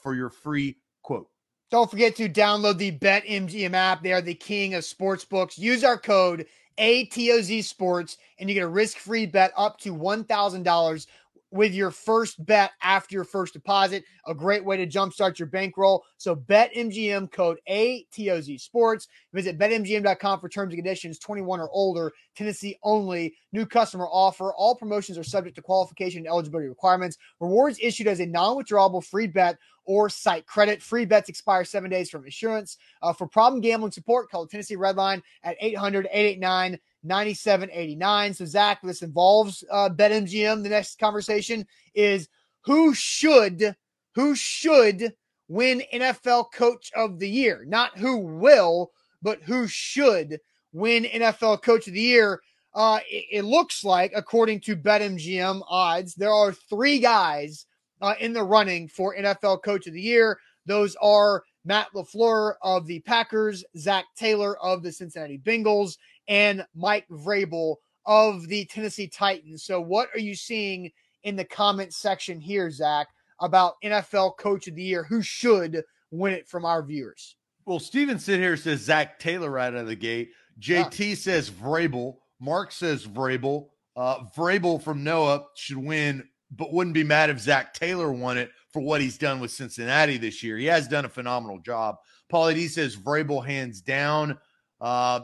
for 0.00 0.14
your 0.14 0.30
free 0.30 0.76
quote. 1.02 1.28
Don't 1.70 1.90
forget 1.90 2.16
to 2.16 2.28
download 2.28 2.78
the 2.78 2.92
BetMGM 2.92 3.74
app. 3.74 4.02
They 4.02 4.12
are 4.12 4.22
the 4.22 4.34
king 4.34 4.74
of 4.74 4.84
sports 4.84 5.24
books. 5.24 5.58
Use 5.58 5.82
our 5.84 5.98
code 5.98 6.46
ATOZ 6.78 7.64
Sports, 7.64 8.16
and 8.38 8.48
you 8.48 8.54
get 8.54 8.62
a 8.62 8.68
risk 8.68 8.98
free 8.98 9.26
bet 9.26 9.52
up 9.56 9.78
to 9.80 9.94
$1,000 9.94 11.06
with 11.50 11.72
your 11.72 11.90
first 11.90 12.44
bet 12.44 12.72
after 12.82 13.14
your 13.14 13.24
first 13.24 13.52
deposit. 13.52 14.04
A 14.26 14.34
great 14.34 14.64
way 14.64 14.76
to 14.76 14.86
jumpstart 14.86 15.38
your 15.38 15.48
bankroll. 15.48 16.04
So 16.16 16.36
BetMGM 16.36 17.32
code 17.32 17.58
ATOZ 17.68 18.60
Sports. 18.60 19.08
Visit 19.32 19.58
betmgm.com 19.58 20.40
for 20.40 20.48
terms 20.48 20.72
and 20.72 20.82
conditions. 20.82 21.18
21 21.18 21.60
or 21.60 21.70
older, 21.70 22.12
Tennessee 22.36 22.78
only. 22.82 23.34
New 23.52 23.66
customer 23.66 24.06
offer. 24.06 24.52
All 24.54 24.74
promotions 24.74 25.16
are 25.18 25.24
subject 25.24 25.56
to 25.56 25.62
qualification 25.62 26.18
and 26.18 26.28
eligibility 26.28 26.68
requirements. 26.68 27.16
Rewards 27.40 27.78
issued 27.80 28.06
as 28.06 28.20
a 28.20 28.26
non-withdrawable 28.26 29.04
free 29.04 29.26
bet 29.26 29.58
or 29.88 30.10
site 30.10 30.46
credit. 30.46 30.82
Free 30.82 31.06
bets 31.06 31.30
expire 31.30 31.64
seven 31.64 31.90
days 31.90 32.10
from 32.10 32.26
issuance. 32.26 32.76
Uh, 33.02 33.12
for 33.12 33.26
problem 33.26 33.60
gambling 33.60 33.90
support, 33.90 34.30
call 34.30 34.46
Tennessee 34.46 34.76
Redline 34.76 35.22
at 35.42 35.56
800 35.60 36.06
889 36.12 36.78
9789. 37.02 38.34
So, 38.34 38.44
Zach, 38.44 38.80
this 38.82 39.02
involves 39.02 39.64
uh, 39.70 39.88
BetMGM. 39.90 40.62
The 40.62 40.68
next 40.68 40.98
conversation 40.98 41.66
is 41.94 42.28
who 42.62 42.94
should, 42.94 43.76
who 44.14 44.34
should 44.34 45.14
win 45.48 45.82
NFL 45.92 46.52
Coach 46.52 46.90
of 46.94 47.18
the 47.18 47.28
Year? 47.28 47.64
Not 47.66 47.98
who 47.98 48.18
will, 48.18 48.92
but 49.22 49.42
who 49.42 49.66
should 49.66 50.40
win 50.72 51.04
NFL 51.04 51.62
Coach 51.62 51.88
of 51.88 51.94
the 51.94 52.00
Year. 52.00 52.40
Uh, 52.74 53.00
it, 53.08 53.24
it 53.30 53.44
looks 53.44 53.84
like, 53.84 54.12
according 54.14 54.60
to 54.60 54.76
BetMGM 54.76 55.62
odds, 55.68 56.14
there 56.14 56.32
are 56.32 56.52
three 56.52 56.98
guys 56.98 57.66
uh, 58.00 58.14
in 58.20 58.32
the 58.32 58.42
running 58.42 58.88
for 58.88 59.16
NFL 59.16 59.62
Coach 59.62 59.86
of 59.86 59.94
the 59.94 60.00
Year. 60.00 60.38
Those 60.66 60.94
are 61.00 61.42
Matt 61.64 61.88
LaFleur 61.94 62.54
of 62.62 62.86
the 62.86 63.00
Packers, 63.00 63.64
Zac 63.76 64.04
Taylor 64.16 64.56
of 64.58 64.82
the 64.82 64.92
Cincinnati 64.92 65.38
Bengals, 65.38 65.96
and 66.28 66.66
Mike 66.74 67.06
Vrabel 67.08 67.76
of 68.06 68.48
the 68.48 68.64
Tennessee 68.66 69.08
Titans. 69.08 69.64
So, 69.64 69.80
what 69.80 70.08
are 70.14 70.20
you 70.20 70.34
seeing 70.34 70.90
in 71.24 71.36
the 71.36 71.44
comment 71.44 71.92
section 71.92 72.40
here, 72.40 72.70
Zach, 72.70 73.08
about 73.40 73.74
NFL 73.82 74.36
Coach 74.38 74.68
of 74.68 74.74
the 74.74 74.82
Year? 74.82 75.04
Who 75.04 75.22
should 75.22 75.82
win 76.10 76.34
it 76.34 76.48
from 76.48 76.64
our 76.64 76.82
viewers? 76.82 77.36
Well, 77.66 77.80
Steven 77.80 78.18
sit 78.18 78.40
here 78.40 78.56
says 78.56 78.80
Zac 78.80 79.18
Taylor 79.18 79.50
right 79.50 79.66
out 79.66 79.74
of 79.74 79.86
the 79.86 79.96
gate. 79.96 80.30
JT 80.58 81.16
says 81.16 81.50
Vrabel. 81.50 82.16
Mark 82.40 82.72
says 82.72 83.06
Vrabel. 83.06 83.68
Uh, 83.94 84.24
Vrabel 84.36 84.80
from 84.82 85.04
Noah 85.04 85.44
should 85.54 85.76
win, 85.76 86.26
but 86.50 86.72
wouldn't 86.72 86.94
be 86.94 87.04
mad 87.04 87.30
if 87.30 87.40
Zac 87.40 87.74
Taylor 87.74 88.10
won 88.10 88.38
it 88.38 88.50
for 88.72 88.80
what 88.80 89.00
he's 89.00 89.18
done 89.18 89.40
with 89.40 89.50
Cincinnati 89.50 90.16
this 90.16 90.42
year. 90.42 90.56
He 90.56 90.66
has 90.66 90.88
done 90.88 91.04
a 91.04 91.08
phenomenal 91.10 91.58
job. 91.58 91.96
Paulie 92.32 92.54
D 92.54 92.68
says 92.68 92.96
Vrabel 92.96 93.44
hands 93.44 93.80
down. 93.80 94.38
Uh, 94.80 95.20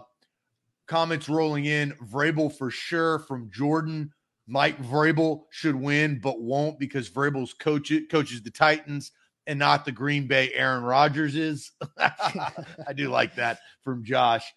Comments 0.87 1.29
rolling 1.29 1.65
in. 1.65 1.93
Vrabel 2.13 2.57
for 2.57 2.71
sure 2.71 3.21
from 3.21 3.51
Jordan. 3.51 4.13
Mike 4.47 4.81
Vrabel 4.83 5.45
should 5.51 5.75
win, 5.75 6.21
but 6.23 6.41
won't 6.41 6.79
because 6.79 7.09
Vrabel's 7.09 7.55
coach 7.55 7.93
coaches 8.11 8.43
the 8.43 8.51
Titans 8.51 9.13
and 9.47 9.59
not 9.59 9.85
the 9.85 9.93
Green 9.93 10.27
Bay 10.27 10.53
Aaron 10.55 10.85
Rodgers 10.85 11.35
is. 11.35 11.73
I 11.99 12.93
do 12.95 13.09
like 13.09 13.37
that 13.37 13.61
from 13.83 14.05
Josh. 14.05 14.53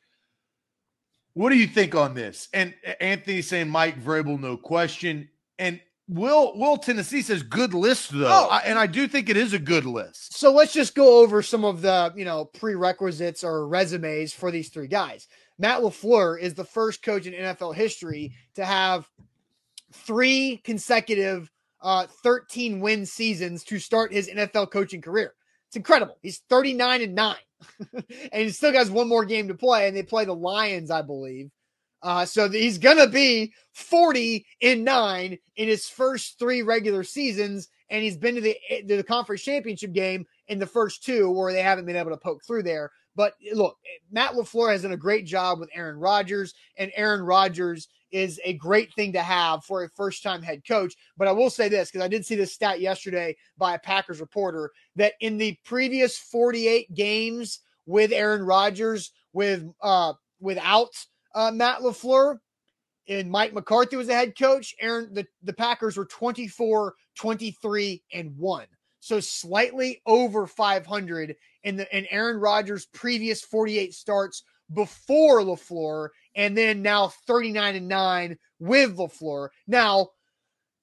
What 1.33 1.51
do 1.51 1.57
you 1.57 1.67
think 1.67 1.95
on 1.95 2.15
this? 2.15 2.49
And 2.53 2.73
Anthony 2.99 3.41
saying 3.41 3.69
Mike 3.69 4.01
Vrabel, 4.01 4.39
no 4.39 4.57
question. 4.57 5.29
And 5.59 5.79
Will 6.09 6.57
Will 6.57 6.77
Tennessee 6.77 7.21
says 7.21 7.43
good 7.43 7.73
list 7.73 8.11
though, 8.11 8.27
oh. 8.27 8.47
I, 8.49 8.59
and 8.59 8.79
I 8.79 8.87
do 8.87 9.09
think 9.09 9.29
it 9.29 9.35
is 9.35 9.53
a 9.53 9.59
good 9.59 9.85
list. 9.85 10.37
So 10.37 10.53
let's 10.53 10.71
just 10.71 10.95
go 10.95 11.19
over 11.19 11.41
some 11.41 11.65
of 11.65 11.81
the 11.81 12.13
you 12.15 12.23
know 12.23 12.45
prerequisites 12.45 13.43
or 13.43 13.67
resumes 13.67 14.33
for 14.33 14.49
these 14.49 14.69
three 14.69 14.87
guys. 14.87 15.27
Matt 15.59 15.81
LaFleur 15.81 16.39
is 16.39 16.53
the 16.53 16.63
first 16.63 17.01
coach 17.01 17.25
in 17.25 17.33
NFL 17.33 17.75
history 17.75 18.33
to 18.55 18.65
have 18.65 19.09
three 19.91 20.57
consecutive 20.63 21.51
uh, 21.81 22.07
13 22.23 22.79
win 22.79 23.05
seasons 23.05 23.63
to 23.65 23.79
start 23.79 24.13
his 24.13 24.29
NFL 24.29 24.71
coaching 24.71 25.01
career. 25.01 25.33
It's 25.67 25.75
incredible. 25.75 26.17
He's 26.21 26.41
39 26.49 27.01
and 27.01 27.15
9. 27.15 27.35
and 27.93 28.43
he 28.43 28.49
still 28.49 28.73
has 28.73 28.91
one 28.91 29.07
more 29.07 29.25
game 29.25 29.47
to 29.47 29.55
play, 29.55 29.87
and 29.87 29.95
they 29.95 30.03
play 30.03 30.25
the 30.25 30.35
Lions, 30.35 30.91
I 30.91 31.01
believe. 31.01 31.49
Uh, 32.03 32.25
so 32.25 32.47
he's 32.49 32.77
going 32.77 32.97
to 32.97 33.07
be 33.07 33.53
40 33.73 34.45
in 34.61 34.83
9 34.83 35.37
in 35.55 35.67
his 35.67 35.89
first 35.89 36.37
three 36.37 36.61
regular 36.61 37.03
seasons. 37.03 37.69
And 37.89 38.03
he's 38.03 38.17
been 38.17 38.35
to 38.35 38.41
the, 38.41 38.57
to 38.87 38.97
the 38.97 39.03
conference 39.03 39.41
championship 39.41 39.93
game 39.93 40.25
in 40.47 40.59
the 40.59 40.67
first 40.67 41.03
two 41.03 41.29
where 41.31 41.53
they 41.53 41.61
haven't 41.61 41.85
been 41.85 41.95
able 41.95 42.11
to 42.11 42.17
poke 42.17 42.43
through 42.45 42.63
there. 42.63 42.91
But 43.17 43.33
look, 43.53 43.77
Matt 44.11 44.33
LaFleur 44.33 44.71
has 44.71 44.83
done 44.83 44.91
a 44.91 44.97
great 44.97 45.25
job 45.25 45.59
with 45.59 45.71
Aaron 45.73 45.97
Rodgers, 45.97 46.53
and 46.77 46.91
Aaron 46.95 47.21
Rodgers 47.21 47.89
is 48.11 48.39
a 48.45 48.53
great 48.53 48.93
thing 48.93 49.11
to 49.13 49.21
have 49.21 49.65
for 49.65 49.83
a 49.83 49.89
first 49.89 50.21
time 50.21 50.43
head 50.43 50.61
coach. 50.65 50.95
But 51.17 51.27
I 51.27 51.31
will 51.31 51.49
say 51.49 51.67
this 51.67 51.89
because 51.89 52.05
I 52.05 52.07
did 52.07 52.25
see 52.25 52.35
this 52.35 52.53
stat 52.53 52.79
yesterday 52.79 53.35
by 53.57 53.73
a 53.73 53.79
Packers 53.79 54.21
reporter 54.21 54.71
that 54.95 55.13
in 55.19 55.39
the 55.39 55.57
previous 55.65 56.17
48 56.17 56.93
games 56.93 57.59
with 57.87 58.11
Aaron 58.13 58.43
Rodgers, 58.43 59.11
with 59.33 59.67
uh, 59.81 60.13
without 60.39 60.91
uh, 61.33 61.51
Matt 61.51 61.79
LaFleur, 61.79 62.37
and 63.09 63.31
Mike 63.31 63.53
McCarthy 63.53 63.95
was 63.95 64.07
the 64.07 64.13
head 64.13 64.37
coach, 64.37 64.75
Aaron 64.79 65.11
the, 65.11 65.25
the 65.41 65.53
Packers 65.53 65.97
were 65.97 66.05
24, 66.05 66.93
23, 67.15 68.03
and 68.13 68.37
1. 68.37 68.67
So 68.99 69.19
slightly 69.19 70.01
over 70.05 70.45
500 70.45 71.35
in 71.67 71.75
the 71.75 71.97
in 71.97 72.07
Aaron 72.09 72.37
Rodgers' 72.37 72.85
previous 72.85 73.41
48 73.41 73.93
starts 73.93 74.43
before 74.73 75.41
LaFleur, 75.41 76.09
and 76.33 76.57
then 76.57 76.81
now 76.81 77.09
39 77.27 77.75
and 77.75 77.87
9 77.89 78.37
with 78.59 78.95
LaFleur. 78.95 79.49
Now 79.67 80.11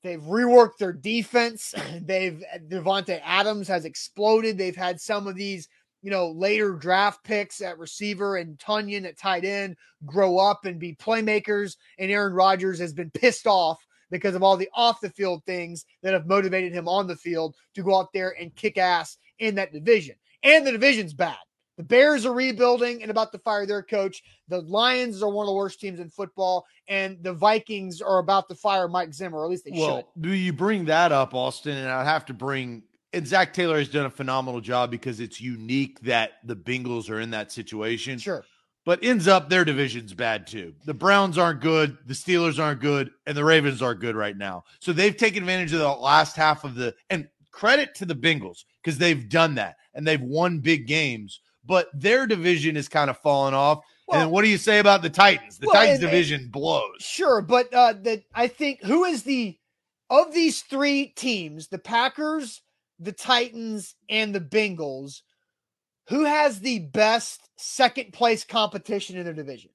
they've 0.03 0.20
reworked 0.20 0.77
their 0.79 0.92
defense. 0.92 1.75
They've 2.03 2.42
Davante 2.68 3.20
Adams 3.25 3.66
has 3.68 3.87
exploded. 3.87 4.59
They've 4.59 4.77
had 4.77 5.01
some 5.01 5.27
of 5.27 5.37
these, 5.37 5.68
you 6.03 6.11
know, 6.11 6.31
later 6.33 6.75
draft 6.75 7.25
picks 7.25 7.62
at 7.62 7.79
receiver 7.79 8.37
and 8.37 8.59
Tonyan 8.59 9.07
at 9.07 9.18
tight 9.18 9.47
end 9.47 9.77
grow 10.05 10.37
up 10.37 10.66
and 10.66 10.79
be 10.79 10.94
playmakers. 10.97 11.77
And 11.99 12.11
Aaron 12.11 12.35
Rodgers 12.35 12.79
has 12.79 12.92
been 12.92 13.11
pissed 13.11 13.47
off 13.47 13.79
because 14.11 14.35
of 14.35 14.42
all 14.42 14.59
the 14.59 14.68
off 14.75 15.01
the 15.01 15.09
field 15.09 15.42
things 15.47 15.87
that 16.03 16.12
have 16.12 16.27
motivated 16.27 16.75
him 16.75 16.88
on 16.88 17.07
the 17.07 17.16
field 17.16 17.57
to 17.75 17.83
go 17.83 17.99
out 17.99 18.12
there 18.12 18.37
and 18.38 18.55
kick 18.55 18.77
ass 18.77 19.16
in 19.38 19.55
that 19.55 19.73
division 19.73 20.16
and 20.44 20.66
the 20.66 20.72
division's 20.72 21.12
bad. 21.12 21.37
The 21.76 21.83
Bears 21.83 22.24
are 22.24 22.33
rebuilding 22.33 23.02
and 23.02 23.11
about 23.11 23.33
to 23.33 23.38
fire 23.38 23.66
their 23.66 23.83
coach. 23.83 24.22
The 24.46 24.61
Lions 24.61 25.24
are 25.24 25.30
one 25.30 25.44
of 25.44 25.48
the 25.48 25.54
worst 25.54 25.80
teams 25.80 25.98
in 25.98 26.09
football, 26.09 26.64
and 26.87 27.20
the 27.22 27.33
Vikings 27.33 28.00
are 28.00 28.18
about 28.18 28.48
to 28.48 28.54
fire 28.54 28.87
Mike 28.87 29.12
Zimmer, 29.12 29.38
or 29.38 29.44
at 29.44 29.50
least 29.50 29.64
they 29.64 29.72
well, 29.72 29.96
should. 29.96 30.22
Do 30.22 30.30
you 30.30 30.52
bring 30.52 30.85
that 30.85 31.11
up, 31.11 31.35
Austin? 31.35 31.76
And 31.76 31.88
I'd 31.88 32.04
have 32.04 32.26
to 32.26 32.35
bring 32.35 32.85
and 33.14 33.26
Zac 33.26 33.52
Taylor 33.52 33.78
has 33.78 33.88
done 33.88 34.07
a 34.07 34.11
phenomenal 34.11 34.61
job 34.61 34.90
because 34.90 35.20
it's 35.20 35.40
unique 35.40 36.00
that 36.00 36.33
the 36.44 36.57
Bengals 36.57 37.09
are 37.09 37.20
in 37.20 37.30
that 37.30 37.52
situation. 37.52 38.18
Sure. 38.18 38.44
But 38.85 39.02
ends 39.02 39.28
up 39.28 39.48
their 39.48 39.64
division's 39.64 40.12
bad 40.12 40.46
too. 40.46 40.74
The 40.85 40.92
Browns 40.92 41.38
aren't 41.38 41.62
good, 41.62 41.96
the 42.04 42.12
Steelers 42.12 42.62
aren't 42.62 42.80
good, 42.80 43.12
and 43.24 43.35
the 43.35 43.44
Ravens 43.44 43.80
aren't 43.80 44.00
good 44.00 44.14
right 44.14 44.37
now. 44.37 44.64
So 44.80 44.92
they've 44.92 45.16
taken 45.16 45.44
advantage 45.44 45.72
of 45.72 45.78
the 45.78 45.88
last 45.88 46.37
half 46.37 46.64
of 46.64 46.74
the 46.74 46.94
and 47.09 47.28
credit 47.55 47.95
to 47.95 48.05
the 48.05 48.14
Bengals 48.14 48.64
because 48.83 48.99
they've 48.99 49.29
done 49.29 49.55
that 49.55 49.77
and 49.95 50.07
they've 50.07 50.21
won 50.21 50.59
big 50.59 50.88
games, 50.88 51.40
but 51.64 51.88
their 51.95 52.27
division 52.27 52.77
is 52.77 52.88
kind 52.88 53.09
of 53.09 53.17
falling 53.19 53.55
off. 53.55 53.85
Well, 54.09 54.23
and 54.23 54.31
what 54.31 54.43
do 54.43 54.49
you 54.49 54.59
say 54.59 54.81
about 54.81 55.03
the 55.03 55.11
Titans? 55.11 55.59
The 55.59 55.69
well, 55.69 55.75
Titans 55.77 56.01
and, 56.01 56.11
division 56.11 56.40
and, 56.43 56.53
blows. 56.53 56.97
Sure, 56.99 57.40
but 57.40 57.73
uh 57.73 57.95
that 58.03 58.25
I 58.35 58.49
think 58.49 58.83
who 58.83 59.05
is 59.05 59.23
the 59.23 59.57
of 60.11 60.35
these 60.35 60.62
three 60.62 61.07
teams, 61.07 61.69
the 61.69 61.79
Packers, 61.79 62.61
the 62.99 63.12
Titans, 63.12 63.95
and 64.11 64.35
the 64.35 64.40
Bengals, 64.40 65.23
who 66.09 66.25
has 66.25 66.61
the 66.61 66.81
best 66.81 67.49
second 67.57 68.12
place 68.12 68.45
competition 68.45 69.17
in 69.17 69.25
their 69.25 69.33
division? 69.33 69.71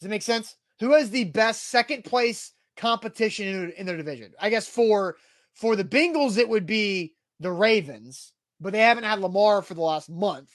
Does 0.00 0.06
it 0.06 0.10
make 0.10 0.22
sense? 0.22 0.56
Who 0.80 0.94
has 0.94 1.10
the 1.10 1.24
best 1.24 1.68
second 1.68 2.04
place 2.04 2.52
competition 2.76 3.48
in, 3.48 3.70
in 3.72 3.86
their 3.86 3.96
division? 3.96 4.32
I 4.40 4.50
guess 4.50 4.68
for 4.68 5.16
for 5.54 5.76
the 5.76 5.84
Bengals, 5.84 6.38
it 6.38 6.48
would 6.48 6.66
be 6.66 7.14
the 7.40 7.52
Ravens, 7.52 8.32
but 8.60 8.72
they 8.72 8.80
haven't 8.80 9.04
had 9.04 9.20
Lamar 9.20 9.62
for 9.62 9.74
the 9.74 9.82
last 9.82 10.08
month. 10.08 10.50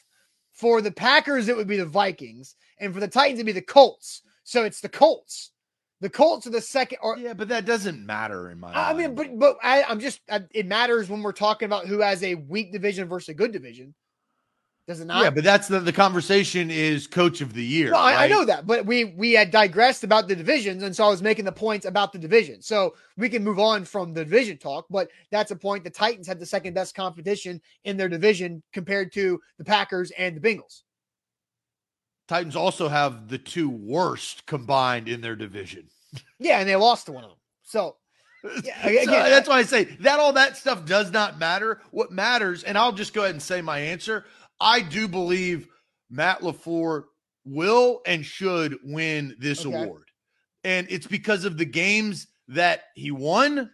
For 0.53 0.82
the 0.82 0.91
Packers, 0.91 1.47
it 1.47 1.56
would 1.56 1.67
be 1.67 1.77
the 1.77 1.86
Vikings, 1.86 2.56
and 2.80 2.93
for 2.93 2.99
the 2.99 3.08
Titans, 3.08 3.38
it'd 3.38 3.45
be 3.45 3.51
the 3.51 3.62
Colts. 3.62 4.23
So 4.43 4.63
it's 4.63 4.82
the 4.82 4.89
Colts. 4.89 5.51
The 5.99 6.10
Colts 6.10 6.47
are 6.47 6.51
the 6.51 6.62
second. 6.62 6.99
Or 7.01 7.17
yeah, 7.17 7.34
but 7.34 7.49
that 7.49 7.65
doesn't 7.65 8.06
matter 8.06 8.49
in 8.49 8.60
my. 8.60 8.71
I 8.71 8.93
mind. 8.93 8.97
mean, 8.97 9.15
but 9.15 9.39
but 9.39 9.58
I, 9.63 9.84
am 9.91 9.99
just. 9.99 10.21
I, 10.30 10.41
it 10.51 10.65
matters 10.65 11.10
when 11.10 11.21
we're 11.21 11.32
talking 11.32 11.65
about 11.65 11.88
who 11.88 11.99
has 11.99 12.23
a 12.23 12.36
weak 12.36 12.71
division 12.71 13.08
versus 13.08 13.30
a 13.30 13.34
good 13.34 13.51
division. 13.51 13.93
Does 14.88 15.02
it 15.02 15.06
not? 15.06 15.21
Yeah, 15.21 15.30
but 15.32 15.43
that's 15.43 15.67
the, 15.67 15.82
the 15.82 15.91
conversation 15.91 16.71
is 16.71 17.08
coach 17.08 17.41
of 17.41 17.54
the 17.54 17.63
year. 17.63 17.89
No, 17.91 17.97
right? 17.97 18.15
I, 18.15 18.23
I, 18.23 18.28
know 18.30 18.45
that, 18.45 18.65
but 18.65 18.86
we 18.86 19.04
we 19.04 19.34
had 19.34 19.52
digressed 19.52 20.06
about 20.06 20.30
the 20.30 20.36
divisions, 20.36 20.82
and 20.82 20.95
so 20.95 21.04
I 21.04 21.10
was 21.10 21.21
making 21.21 21.43
the 21.43 21.52
points 21.52 21.86
about 21.86 22.13
the 22.13 22.19
division. 22.19 22.62
So 22.62 22.95
we 23.17 23.28
can 23.28 23.43
move 23.43 23.60
on 23.60 23.84
from 23.84 24.13
the 24.13 24.23
division 24.23 24.58
talk, 24.58 24.86
but 24.89 25.10
that's 25.30 25.52
a 25.52 25.58
point. 25.58 25.84
The 25.84 25.89
Titans 25.89 26.26
had 26.26 26.39
the 26.39 26.45
second 26.45 26.73
best 26.73 26.95
competition 26.95 27.60
in 27.84 27.97
their 27.97 28.08
division 28.08 28.63
compared 28.71 29.12
to 29.13 29.41
the 29.58 29.65
Packers 29.65 30.12
and 30.12 30.38
the 30.38 30.39
Bengals. 30.39 30.84
Titans 32.30 32.56
also 32.56 32.88
have 32.88 33.28
the 33.28 33.38
two 33.38 33.69
worst 33.69 34.45
combined 34.45 35.10
in 35.10 35.19
their 35.19 35.36
division. 35.36 35.89
Yeah, 36.39 36.60
and 36.60 36.69
they 36.69 36.76
lost 36.78 37.08
to 37.08 37.12
one 37.12 37.26
of 37.26 37.32
them. 37.32 37.39
So, 37.63 37.97
yeah, 38.63 38.88
again, 38.88 39.06
so 39.06 39.12
that's 39.12 39.50
why 39.50 39.58
I 39.58 39.63
say 39.63 39.84
that 40.00 40.19
all 40.19 40.32
that 40.34 40.56
stuff 40.56 40.86
does 40.86 41.12
not 41.12 41.38
matter. 41.39 41.82
What 41.91 42.12
matters, 42.12 42.63
and 42.63 42.78
I'll 42.78 42.93
just 42.93 43.13
go 43.13 43.23
ahead 43.23 43.36
and 43.36 43.41
say 43.41 43.62
my 43.62 43.80
answer. 43.80 44.23
I 44.60 44.82
do 44.82 45.08
believe 45.08 45.67
Matt 46.10 46.41
LaFleur 46.41 47.04
will 47.46 48.02
and 48.06 48.26
should 48.26 48.78
win 48.84 49.36
this 49.39 49.65
okay. 49.65 49.84
award. 49.84 50.04
And 50.63 50.88
it's 50.89 51.08
because 51.08 51.46
of 51.46 51.58
the 51.58 51.65
games 51.65 52.28
that 52.50 52.84
he 52.96 53.12
won 53.12 53.72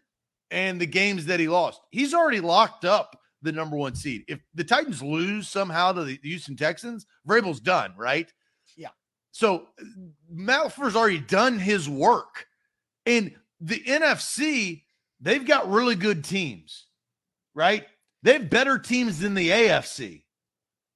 and 0.51 0.79
the 0.79 0.85
games 0.85 1.25
that 1.25 1.39
he 1.39 1.47
lost. 1.47 1.81
He's 1.91 2.13
already 2.13 2.39
locked 2.39 2.85
up 2.85 3.17
the 3.41 3.51
number 3.51 3.75
one 3.75 3.95
seed. 3.95 4.23
If 4.27 4.39
the 4.53 4.63
Titans 4.63 5.01
lose 5.01 5.47
somehow 5.49 5.93
to 5.93 6.03
the 6.03 6.19
Houston 6.23 6.55
Texans, 6.55 7.05
Vrabel's 7.27 7.59
done, 7.59 7.93
right? 7.97 8.31
Yeah. 8.77 8.89
So 9.31 9.67
Matt 10.29 10.65
LaFleur's 10.65 10.95
already 10.95 11.19
done 11.19 11.59
his 11.59 11.89
work. 11.89 12.45
And 13.05 13.33
the 13.59 13.81
NFC, 13.83 14.83
they've 15.19 15.45
got 15.45 15.69
really 15.69 15.95
good 15.95 16.23
teams, 16.23 16.87
right? 17.53 17.85
They 18.21 18.33
have 18.33 18.49
better 18.49 18.77
teams 18.77 19.19
than 19.19 19.33
the 19.33 19.49
AFC. 19.49 20.22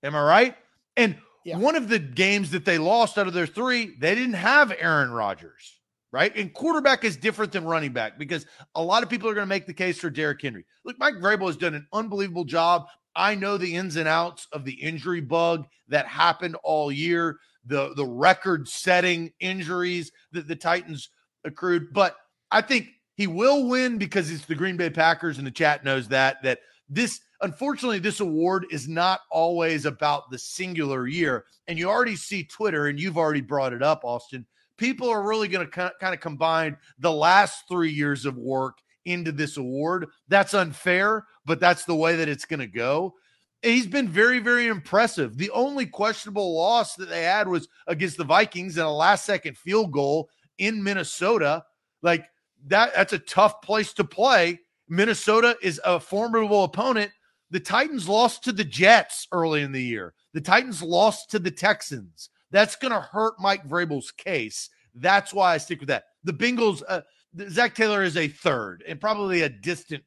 Am 0.03 0.15
I 0.15 0.23
right? 0.23 0.55
And 0.95 1.17
yeah. 1.45 1.57
one 1.57 1.75
of 1.75 1.89
the 1.89 1.99
games 1.99 2.51
that 2.51 2.65
they 2.65 2.77
lost 2.77 3.17
out 3.17 3.27
of 3.27 3.33
their 3.33 3.47
three, 3.47 3.95
they 3.99 4.15
didn't 4.15 4.33
have 4.33 4.73
Aaron 4.77 5.12
Rodgers, 5.12 5.79
right? 6.12 6.36
And 6.36 6.53
quarterback 6.53 7.03
is 7.03 7.17
different 7.17 7.51
than 7.51 7.65
running 7.65 7.93
back 7.93 8.17
because 8.17 8.45
a 8.75 8.83
lot 8.83 9.03
of 9.03 9.10
people 9.10 9.29
are 9.29 9.33
going 9.33 9.45
to 9.45 9.49
make 9.49 9.65
the 9.65 9.73
case 9.73 9.99
for 9.99 10.10
Derrick 10.10 10.41
Henry. 10.41 10.65
Look, 10.83 10.99
Mike 10.99 11.15
Vrabel 11.15 11.47
has 11.47 11.57
done 11.57 11.73
an 11.73 11.88
unbelievable 11.93 12.45
job. 12.45 12.88
I 13.15 13.33
know 13.33 13.57
the 13.57 13.75
ins 13.75 13.95
and 13.95 14.07
outs 14.07 14.47
of 14.51 14.63
the 14.65 14.73
injury 14.73 15.21
bug 15.21 15.65
that 15.88 16.05
happened 16.05 16.55
all 16.63 16.91
year, 16.91 17.38
the 17.65 17.93
the 17.95 18.05
record-setting 18.05 19.33
injuries 19.39 20.12
that 20.31 20.47
the 20.47 20.55
Titans 20.55 21.10
accrued, 21.43 21.93
but 21.93 22.15
I 22.51 22.62
think 22.62 22.89
he 23.15 23.25
will 23.25 23.67
win 23.67 23.97
because 23.97 24.29
it's 24.29 24.45
the 24.45 24.55
Green 24.55 24.77
Bay 24.77 24.89
Packers 24.89 25.38
and 25.39 25.47
the 25.47 25.51
chat 25.51 25.83
knows 25.83 26.07
that 26.10 26.43
that 26.43 26.60
this 26.88 27.19
unfortunately, 27.41 28.00
this 28.00 28.19
award 28.19 28.65
is 28.71 28.88
not 28.88 29.21
always 29.32 29.86
about 29.86 30.30
the 30.30 30.39
singular 30.39 31.08
year. 31.08 31.45
And 31.67 31.78
you 31.78 31.89
already 31.89 32.15
see 32.15 32.43
Twitter, 32.43 32.88
and 32.88 33.00
you've 33.00 33.17
already 33.17 33.41
brought 33.41 33.73
it 33.73 33.84
up, 33.84 34.02
Austin. 34.04 34.45
People 34.78 35.10
are 35.10 35.28
really 35.28 35.47
going 35.47 35.65
to 35.65 35.91
kind 36.00 36.13
of 36.13 36.19
combine 36.19 36.78
the 37.00 37.12
last 37.12 37.63
three 37.67 37.91
years 37.91 38.26
of 38.26 38.38
work 38.38 38.78
into 39.06 39.32
this 39.32 39.58
award. 39.58 40.08
That's 40.28 40.54
unfair, 40.54 41.26
but 41.45 41.60
that's 41.60 41.86
the 41.86 41.95
way 41.95 42.15
that 42.15 42.30
it's 42.30 42.45
going 42.45 42.60
to 42.60 42.67
go. 42.67 43.15
He's 43.63 43.88
been 43.88 44.08
very, 44.08 44.38
very 44.39 44.67
impressive. 44.67 45.36
The 45.36 45.50
only 45.50 45.88
questionable 45.88 46.56
loss 46.56 46.93
that 46.95 47.10
they 47.10 47.23
had 47.23 47.47
was 47.47 47.67
against 47.88 48.17
the 48.17 48.23
Vikings 48.23 48.78
in 48.78 48.84
a 48.84 48.93
last 48.93 49.26
second 49.26 49.58
field 49.58 49.91
goal 49.91 50.30
in 50.60 50.84
Minnesota. 50.84 51.63
Like 52.04 52.26
that, 52.67 52.93
that's 52.93 53.13
a 53.13 53.19
tough 53.19 53.62
place 53.62 53.93
to 53.93 54.04
play. 54.04 54.60
Minnesota 54.89 55.58
is 55.62 55.82
a 55.84 56.00
formidable 56.00 56.65
opponent, 56.65 57.12
the 57.49 57.60
Titans 57.60 58.10
lost 58.10 58.43
to 58.43 58.51
the 58.51 58.63
Jets 58.63 59.27
early 59.31 59.62
in 59.62 59.71
the 59.71 59.81
year. 59.81 60.13
The 60.33 60.41
Titans 60.41 60.81
lost 60.81 61.31
to 61.31 61.39
the 61.39 61.51
Texans. 61.51 62.29
That's 62.51 62.75
going 62.75 62.93
to 62.93 63.01
hurt 63.01 63.36
Mike 63.39 63.67
Vrabel's 63.67 64.12
case. 64.12 64.69
That's 64.95 65.33
why 65.33 65.53
I 65.53 65.57
stick 65.57 65.79
with 65.79 65.89
that. 65.89 66.05
The 66.23 66.33
Bengals, 66.33 66.81
uh, 66.88 67.01
Zac 67.49 67.75
Taylor 67.75 68.03
is 68.03 68.17
a 68.17 68.27
third 68.27 68.83
and 68.88 68.99
probably 68.99 69.43
a 69.43 69.49
distant, 69.49 70.03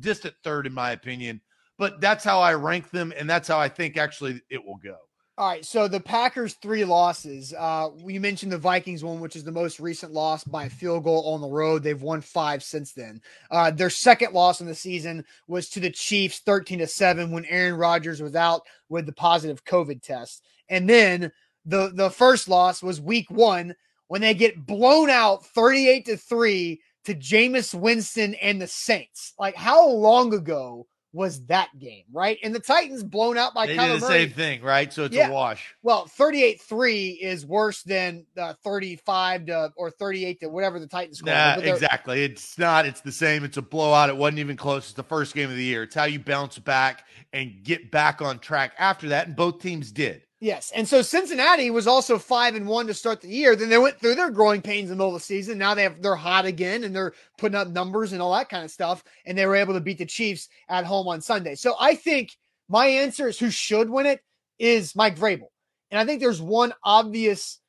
distant 0.00 0.34
third 0.42 0.66
in 0.66 0.72
my 0.72 0.92
opinion. 0.92 1.40
But 1.78 2.00
that's 2.00 2.24
how 2.24 2.40
I 2.40 2.54
rank 2.54 2.90
them, 2.90 3.12
and 3.16 3.28
that's 3.28 3.48
how 3.48 3.58
I 3.58 3.68
think 3.68 3.96
actually 3.96 4.40
it 4.50 4.64
will 4.64 4.76
go. 4.76 4.96
All 5.38 5.48
right, 5.48 5.64
so 5.64 5.88
the 5.88 5.98
Packers 5.98 6.54
three 6.54 6.84
losses. 6.84 7.54
Uh, 7.58 7.88
we 8.02 8.18
mentioned 8.18 8.52
the 8.52 8.58
Vikings 8.58 9.02
one, 9.02 9.18
which 9.18 9.34
is 9.34 9.44
the 9.44 9.50
most 9.50 9.80
recent 9.80 10.12
loss 10.12 10.44
by 10.44 10.68
field 10.68 11.04
goal 11.04 11.32
on 11.32 11.40
the 11.40 11.48
road. 11.48 11.82
They've 11.82 12.00
won 12.00 12.20
five 12.20 12.62
since 12.62 12.92
then. 12.92 13.22
Uh, 13.50 13.70
their 13.70 13.88
second 13.88 14.34
loss 14.34 14.60
in 14.60 14.66
the 14.66 14.74
season 14.74 15.24
was 15.48 15.70
to 15.70 15.80
the 15.80 15.90
Chiefs, 15.90 16.40
thirteen 16.40 16.80
to 16.80 16.86
seven, 16.86 17.30
when 17.30 17.46
Aaron 17.46 17.76
Rodgers 17.76 18.20
was 18.20 18.36
out 18.36 18.62
with 18.90 19.06
the 19.06 19.12
positive 19.12 19.64
COVID 19.64 20.02
test. 20.02 20.44
And 20.68 20.86
then 20.86 21.32
the 21.64 21.92
the 21.94 22.10
first 22.10 22.46
loss 22.46 22.82
was 22.82 23.00
Week 23.00 23.30
One 23.30 23.74
when 24.08 24.20
they 24.20 24.34
get 24.34 24.66
blown 24.66 25.08
out 25.08 25.46
thirty 25.46 25.88
eight 25.88 26.04
to 26.06 26.18
three 26.18 26.82
to 27.06 27.14
Jameis 27.14 27.74
Winston 27.74 28.34
and 28.34 28.60
the 28.60 28.66
Saints. 28.66 29.32
Like 29.38 29.56
how 29.56 29.88
long 29.88 30.34
ago 30.34 30.86
was 31.12 31.44
that 31.46 31.68
game, 31.78 32.04
right? 32.12 32.38
And 32.42 32.54
the 32.54 32.60
Titans 32.60 33.02
blown 33.02 33.36
out 33.36 33.54
by 33.54 33.66
they 33.66 33.76
Kyler 33.76 33.92
did 33.92 34.02
the 34.02 34.06
Murray. 34.06 34.18
same 34.18 34.30
thing, 34.30 34.62
right? 34.62 34.92
So 34.92 35.04
it's 35.04 35.14
yeah. 35.14 35.28
a 35.28 35.32
wash. 35.32 35.74
Well, 35.82 36.06
38-3 36.06 37.18
is 37.20 37.44
worse 37.44 37.82
than 37.82 38.24
uh, 38.38 38.54
35 38.64 39.46
to 39.46 39.72
or 39.76 39.90
38 39.90 40.40
to 40.40 40.48
whatever 40.48 40.80
the 40.80 40.86
Titans 40.86 41.18
scored. 41.18 41.34
Nah, 41.34 41.56
exactly. 41.58 42.24
It's 42.24 42.58
not. 42.58 42.86
It's 42.86 43.00
the 43.02 43.12
same. 43.12 43.44
It's 43.44 43.58
a 43.58 43.62
blowout. 43.62 44.08
It 44.08 44.16
wasn't 44.16 44.38
even 44.38 44.56
close. 44.56 44.84
It's 44.84 44.92
the 44.94 45.02
first 45.02 45.34
game 45.34 45.50
of 45.50 45.56
the 45.56 45.64
year. 45.64 45.82
It's 45.82 45.94
how 45.94 46.04
you 46.04 46.18
bounce 46.18 46.58
back 46.58 47.04
and 47.32 47.62
get 47.62 47.90
back 47.90 48.22
on 48.22 48.38
track 48.38 48.72
after 48.78 49.10
that, 49.10 49.26
and 49.26 49.36
both 49.36 49.60
teams 49.60 49.92
did. 49.92 50.22
Yes. 50.42 50.72
And 50.74 50.88
so 50.88 51.02
Cincinnati 51.02 51.70
was 51.70 51.86
also 51.86 52.18
five 52.18 52.56
and 52.56 52.66
one 52.66 52.88
to 52.88 52.94
start 52.94 53.20
the 53.20 53.28
year. 53.28 53.54
Then 53.54 53.68
they 53.68 53.78
went 53.78 54.00
through 54.00 54.16
their 54.16 54.28
growing 54.28 54.60
pains 54.60 54.90
in 54.90 54.96
the 54.96 54.96
middle 54.96 55.14
of 55.14 55.20
the 55.22 55.24
season. 55.24 55.56
Now 55.56 55.72
they 55.72 55.84
have 55.84 56.02
they're 56.02 56.16
hot 56.16 56.46
again 56.46 56.82
and 56.82 56.92
they're 56.92 57.12
putting 57.38 57.54
up 57.54 57.68
numbers 57.68 58.12
and 58.12 58.20
all 58.20 58.32
that 58.32 58.48
kind 58.48 58.64
of 58.64 58.70
stuff. 58.72 59.04
And 59.24 59.38
they 59.38 59.46
were 59.46 59.54
able 59.54 59.72
to 59.74 59.80
beat 59.80 59.98
the 59.98 60.04
Chiefs 60.04 60.48
at 60.68 60.84
home 60.84 61.06
on 61.06 61.20
Sunday. 61.20 61.54
So 61.54 61.76
I 61.78 61.94
think 61.94 62.36
my 62.68 62.86
answer 62.86 63.28
is 63.28 63.38
who 63.38 63.50
should 63.50 63.88
win 63.88 64.04
it 64.04 64.20
is 64.58 64.96
Mike 64.96 65.16
Vrabel. 65.16 65.46
And 65.92 66.00
I 66.00 66.04
think 66.04 66.20
there's 66.20 66.42
one 66.42 66.74
obvious 66.82 67.60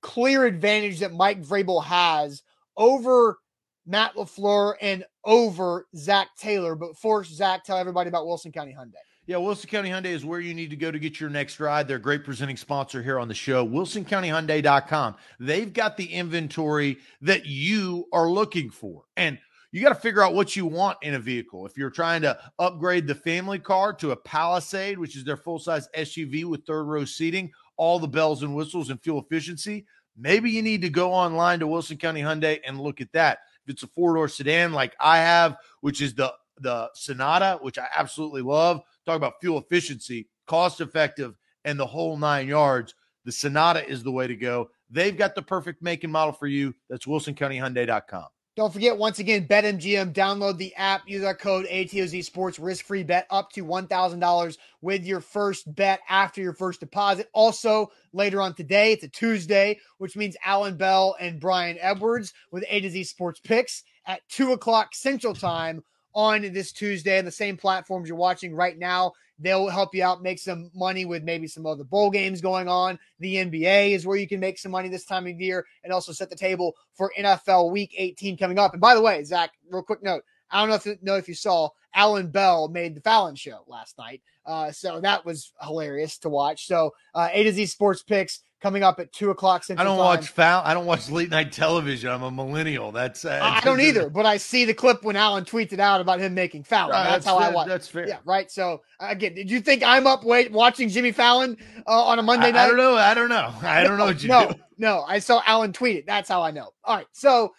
clear 0.00 0.46
advantage 0.46 1.00
that 1.00 1.12
Mike 1.12 1.42
Vrabel 1.42 1.84
has 1.84 2.42
over 2.78 3.40
Matt 3.84 4.14
LaFleur 4.14 4.76
and 4.80 5.04
over 5.26 5.86
Zac 5.94 6.28
Taylor. 6.38 6.76
But 6.76 6.96
first, 6.96 7.34
Zach, 7.34 7.62
tell 7.62 7.76
everybody 7.76 8.08
about 8.08 8.26
Wilson 8.26 8.52
County 8.52 8.72
Hyundai. 8.72 8.94
Yeah, 9.24 9.36
Wilson 9.36 9.70
County 9.70 9.88
Hyundai 9.88 10.06
is 10.06 10.24
where 10.24 10.40
you 10.40 10.52
need 10.52 10.70
to 10.70 10.76
go 10.76 10.90
to 10.90 10.98
get 10.98 11.20
your 11.20 11.30
next 11.30 11.60
ride. 11.60 11.86
They're 11.86 11.98
a 11.98 12.00
great 12.00 12.24
presenting 12.24 12.56
sponsor 12.56 13.00
here 13.04 13.20
on 13.20 13.28
the 13.28 13.34
show. 13.34 13.64
WilsonCountyHyundai.com. 13.64 15.14
They've 15.38 15.72
got 15.72 15.96
the 15.96 16.06
inventory 16.06 16.98
that 17.20 17.46
you 17.46 18.08
are 18.12 18.28
looking 18.28 18.68
for. 18.68 19.04
And 19.16 19.38
you 19.70 19.80
got 19.80 19.90
to 19.90 19.94
figure 19.94 20.24
out 20.24 20.34
what 20.34 20.56
you 20.56 20.66
want 20.66 20.98
in 21.02 21.14
a 21.14 21.20
vehicle. 21.20 21.64
If 21.66 21.78
you're 21.78 21.88
trying 21.88 22.22
to 22.22 22.36
upgrade 22.58 23.06
the 23.06 23.14
family 23.14 23.60
car 23.60 23.92
to 23.94 24.10
a 24.10 24.16
Palisade, 24.16 24.98
which 24.98 25.16
is 25.16 25.22
their 25.22 25.36
full 25.36 25.60
size 25.60 25.88
SUV 25.96 26.44
with 26.44 26.66
third 26.66 26.84
row 26.84 27.04
seating, 27.04 27.52
all 27.76 28.00
the 28.00 28.08
bells 28.08 28.42
and 28.42 28.56
whistles 28.56 28.90
and 28.90 29.00
fuel 29.00 29.20
efficiency, 29.20 29.86
maybe 30.16 30.50
you 30.50 30.62
need 30.62 30.82
to 30.82 30.90
go 30.90 31.12
online 31.12 31.60
to 31.60 31.68
Wilson 31.68 31.96
County 31.96 32.22
Hyundai 32.22 32.58
and 32.66 32.80
look 32.80 33.00
at 33.00 33.12
that. 33.12 33.38
If 33.64 33.74
it's 33.74 33.82
a 33.84 33.86
four 33.86 34.14
door 34.14 34.26
sedan 34.26 34.72
like 34.72 34.96
I 34.98 35.18
have, 35.18 35.56
which 35.80 36.02
is 36.02 36.12
the 36.12 36.34
the 36.60 36.90
Sonata, 36.94 37.58
which 37.62 37.78
I 37.78 37.86
absolutely 37.96 38.42
love, 38.42 38.82
talk 39.04 39.16
about 39.16 39.34
fuel 39.40 39.58
efficiency, 39.58 40.28
cost 40.46 40.80
effective, 40.80 41.34
and 41.64 41.78
the 41.78 41.86
whole 41.86 42.16
nine 42.16 42.48
yards. 42.48 42.94
The 43.24 43.32
Sonata 43.32 43.88
is 43.88 44.02
the 44.02 44.10
way 44.10 44.26
to 44.26 44.36
go. 44.36 44.70
They've 44.90 45.16
got 45.16 45.34
the 45.34 45.42
perfect 45.42 45.82
make 45.82 46.04
and 46.04 46.12
model 46.12 46.32
for 46.32 46.46
you. 46.46 46.74
That's 46.90 47.06
WilsonCountyHyundai.com. 47.06 48.26
Don't 48.54 48.72
forget, 48.72 48.98
once 48.98 49.18
again, 49.18 49.48
BetMGM. 49.48 50.12
Download 50.12 50.58
the 50.58 50.74
app. 50.74 51.08
Use 51.08 51.24
our 51.24 51.34
code 51.34 51.64
ATOZ 51.70 52.22
Sports. 52.22 52.58
Risk 52.58 52.84
free 52.84 53.02
bet 53.02 53.26
up 53.30 53.50
to 53.52 53.64
$1,000 53.64 54.56
with 54.82 55.06
your 55.06 55.20
first 55.20 55.74
bet 55.74 56.00
after 56.06 56.42
your 56.42 56.52
first 56.52 56.80
deposit. 56.80 57.28
Also, 57.32 57.90
later 58.12 58.42
on 58.42 58.54
today, 58.54 58.92
it's 58.92 59.04
a 59.04 59.08
Tuesday, 59.08 59.78
which 59.96 60.16
means 60.16 60.36
Alan 60.44 60.76
Bell 60.76 61.16
and 61.18 61.40
Brian 61.40 61.78
Edwards 61.80 62.34
with 62.50 62.64
A 62.68 62.80
to 62.80 62.90
Z 62.90 63.04
Sports 63.04 63.40
Picks 63.40 63.84
at 64.06 64.20
2 64.28 64.52
o'clock 64.52 64.94
Central 64.94 65.34
Time 65.34 65.82
on 66.14 66.42
this 66.52 66.72
Tuesday 66.72 67.18
on 67.18 67.24
the 67.24 67.30
same 67.30 67.56
platforms 67.56 68.08
you're 68.08 68.16
watching 68.16 68.54
right 68.54 68.78
now. 68.78 69.12
They'll 69.38 69.68
help 69.68 69.94
you 69.94 70.04
out, 70.04 70.22
make 70.22 70.38
some 70.38 70.70
money 70.74 71.04
with 71.04 71.24
maybe 71.24 71.48
some 71.48 71.66
other 71.66 71.84
bowl 71.84 72.10
games 72.10 72.40
going 72.40 72.68
on. 72.68 72.98
The 73.18 73.36
NBA 73.36 73.90
is 73.90 74.06
where 74.06 74.16
you 74.16 74.28
can 74.28 74.38
make 74.38 74.58
some 74.58 74.70
money 74.70 74.88
this 74.88 75.04
time 75.04 75.26
of 75.26 75.40
year 75.40 75.66
and 75.82 75.92
also 75.92 76.12
set 76.12 76.30
the 76.30 76.36
table 76.36 76.76
for 76.94 77.12
NFL 77.18 77.72
Week 77.72 77.92
18 77.96 78.36
coming 78.36 78.58
up. 78.58 78.72
And 78.72 78.80
by 78.80 78.94
the 78.94 79.02
way, 79.02 79.24
Zach, 79.24 79.50
real 79.70 79.82
quick 79.82 80.02
note 80.02 80.22
I 80.52 80.60
don't 80.60 80.68
know 80.68 80.74
if, 80.74 80.86
you 80.86 80.98
know 81.00 81.16
if 81.16 81.28
you 81.28 81.34
saw 81.34 81.70
Alan 81.94 82.28
Bell 82.28 82.68
made 82.68 82.94
the 82.94 83.00
Fallon 83.00 83.34
show 83.34 83.64
last 83.66 83.96
night. 83.98 84.22
Uh, 84.44 84.70
so 84.70 85.00
that 85.00 85.24
was 85.24 85.52
hilarious 85.62 86.18
to 86.18 86.28
watch. 86.28 86.66
So 86.66 86.94
uh, 87.14 87.28
A 87.32 87.44
to 87.44 87.52
Z 87.52 87.66
Sports 87.66 88.02
Picks 88.02 88.40
coming 88.62 88.84
up 88.84 89.00
at 89.00 89.12
two 89.12 89.30
o'clock 89.30 89.64
Central. 89.64 89.84
I 89.84 89.88
don't 89.88 89.98
time. 89.98 90.18
watch 90.20 90.28
foul. 90.28 90.62
I 90.64 90.72
don't 90.72 90.86
watch 90.86 91.10
late 91.10 91.30
night 91.30 91.50
television. 91.50 92.10
I'm 92.10 92.22
a 92.22 92.30
millennial. 92.30 92.92
That's 92.92 93.24
uh, 93.24 93.40
I 93.42 93.60
don't 93.60 93.80
either. 93.80 94.08
But 94.08 94.24
I 94.24 94.36
see 94.36 94.64
the 94.64 94.72
clip 94.72 95.02
when 95.02 95.16
Alan 95.16 95.44
tweeted 95.44 95.80
out 95.80 96.00
about 96.00 96.20
him 96.20 96.32
making 96.32 96.62
Fallon. 96.62 96.94
Uh, 96.94 97.02
that's, 97.02 97.24
that's, 97.24 97.26
how 97.26 97.38
I 97.38 97.50
watch. 97.50 97.66
That's 97.66 97.88
fair. 97.88 98.08
Yeah, 98.08 98.18
right. 98.24 98.50
So 98.50 98.82
again, 99.00 99.34
did 99.34 99.50
you 99.50 99.60
think 99.60 99.82
I'm 99.82 100.06
up 100.06 100.24
wait 100.24 100.52
watching 100.52 100.88
Jimmy 100.88 101.12
Fallon 101.12 101.56
uh, 101.86 102.04
on 102.04 102.18
a 102.18 102.22
Monday 102.22 102.48
I, 102.48 102.50
night? 102.52 102.64
I 102.64 102.68
don't 102.68 102.76
know. 102.76 102.94
I 102.94 103.14
don't 103.14 103.28
know. 103.28 103.52
I 103.62 103.82
don't 103.82 103.98
know 103.98 104.06
what 104.06 104.22
you 104.22 104.28
no, 104.28 104.52
do. 104.52 104.54
No, 104.78 105.04
I 105.06 105.18
saw 105.18 105.42
Alan 105.44 105.72
tweet 105.72 105.96
it. 105.96 106.06
That's 106.06 106.28
how 106.28 106.42
I 106.42 106.52
know. 106.52 106.70
All 106.84 106.96
right, 106.96 107.06
so. 107.12 107.52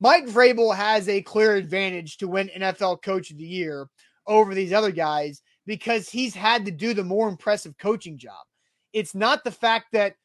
Mike 0.00 0.26
Vrabel 0.26 0.74
has 0.74 1.08
a 1.08 1.22
clear 1.22 1.54
advantage 1.54 2.18
to 2.18 2.28
win 2.28 2.50
NFL 2.54 3.00
Coach 3.00 3.30
of 3.30 3.38
the 3.38 3.44
Year 3.44 3.86
over 4.26 4.52
these 4.52 4.72
other 4.72 4.90
guys 4.90 5.40
because 5.66 6.10
he's 6.10 6.34
had 6.34 6.66
to 6.66 6.70
do 6.70 6.92
the 6.92 7.04
more 7.04 7.28
impressive 7.28 7.78
coaching 7.78 8.18
job. 8.18 8.44
It's 8.92 9.14
not 9.14 9.44
the 9.44 9.50
fact 9.50 9.86
that 9.92 10.16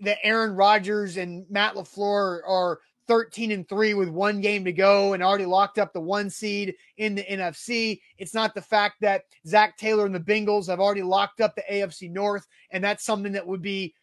that 0.00 0.18
Aaron 0.22 0.54
Rodgers 0.54 1.16
and 1.16 1.46
Matt 1.50 1.74
LaFleur 1.74 2.40
are 2.46 2.80
13 3.06 3.50
and 3.50 3.68
3 3.68 3.94
with 3.94 4.08
one 4.08 4.40
game 4.40 4.64
to 4.64 4.72
go 4.72 5.12
and 5.12 5.22
already 5.22 5.44
locked 5.44 5.78
up 5.78 5.92
the 5.92 6.00
one 6.00 6.30
seed 6.30 6.74
in 6.96 7.14
the 7.14 7.22
NFC. 7.22 8.00
It's 8.18 8.34
not 8.34 8.54
the 8.54 8.62
fact 8.62 8.96
that 9.00 9.24
Zac 9.46 9.76
Taylor 9.76 10.06
and 10.06 10.14
the 10.14 10.20
Bengals 10.20 10.68
have 10.68 10.80
already 10.80 11.02
locked 11.02 11.40
up 11.40 11.54
the 11.54 11.64
AFC 11.70 12.10
North, 12.10 12.46
and 12.70 12.82
that's 12.82 13.04
something 13.04 13.32
that 13.32 13.46
would 13.46 13.62
be 13.62 13.94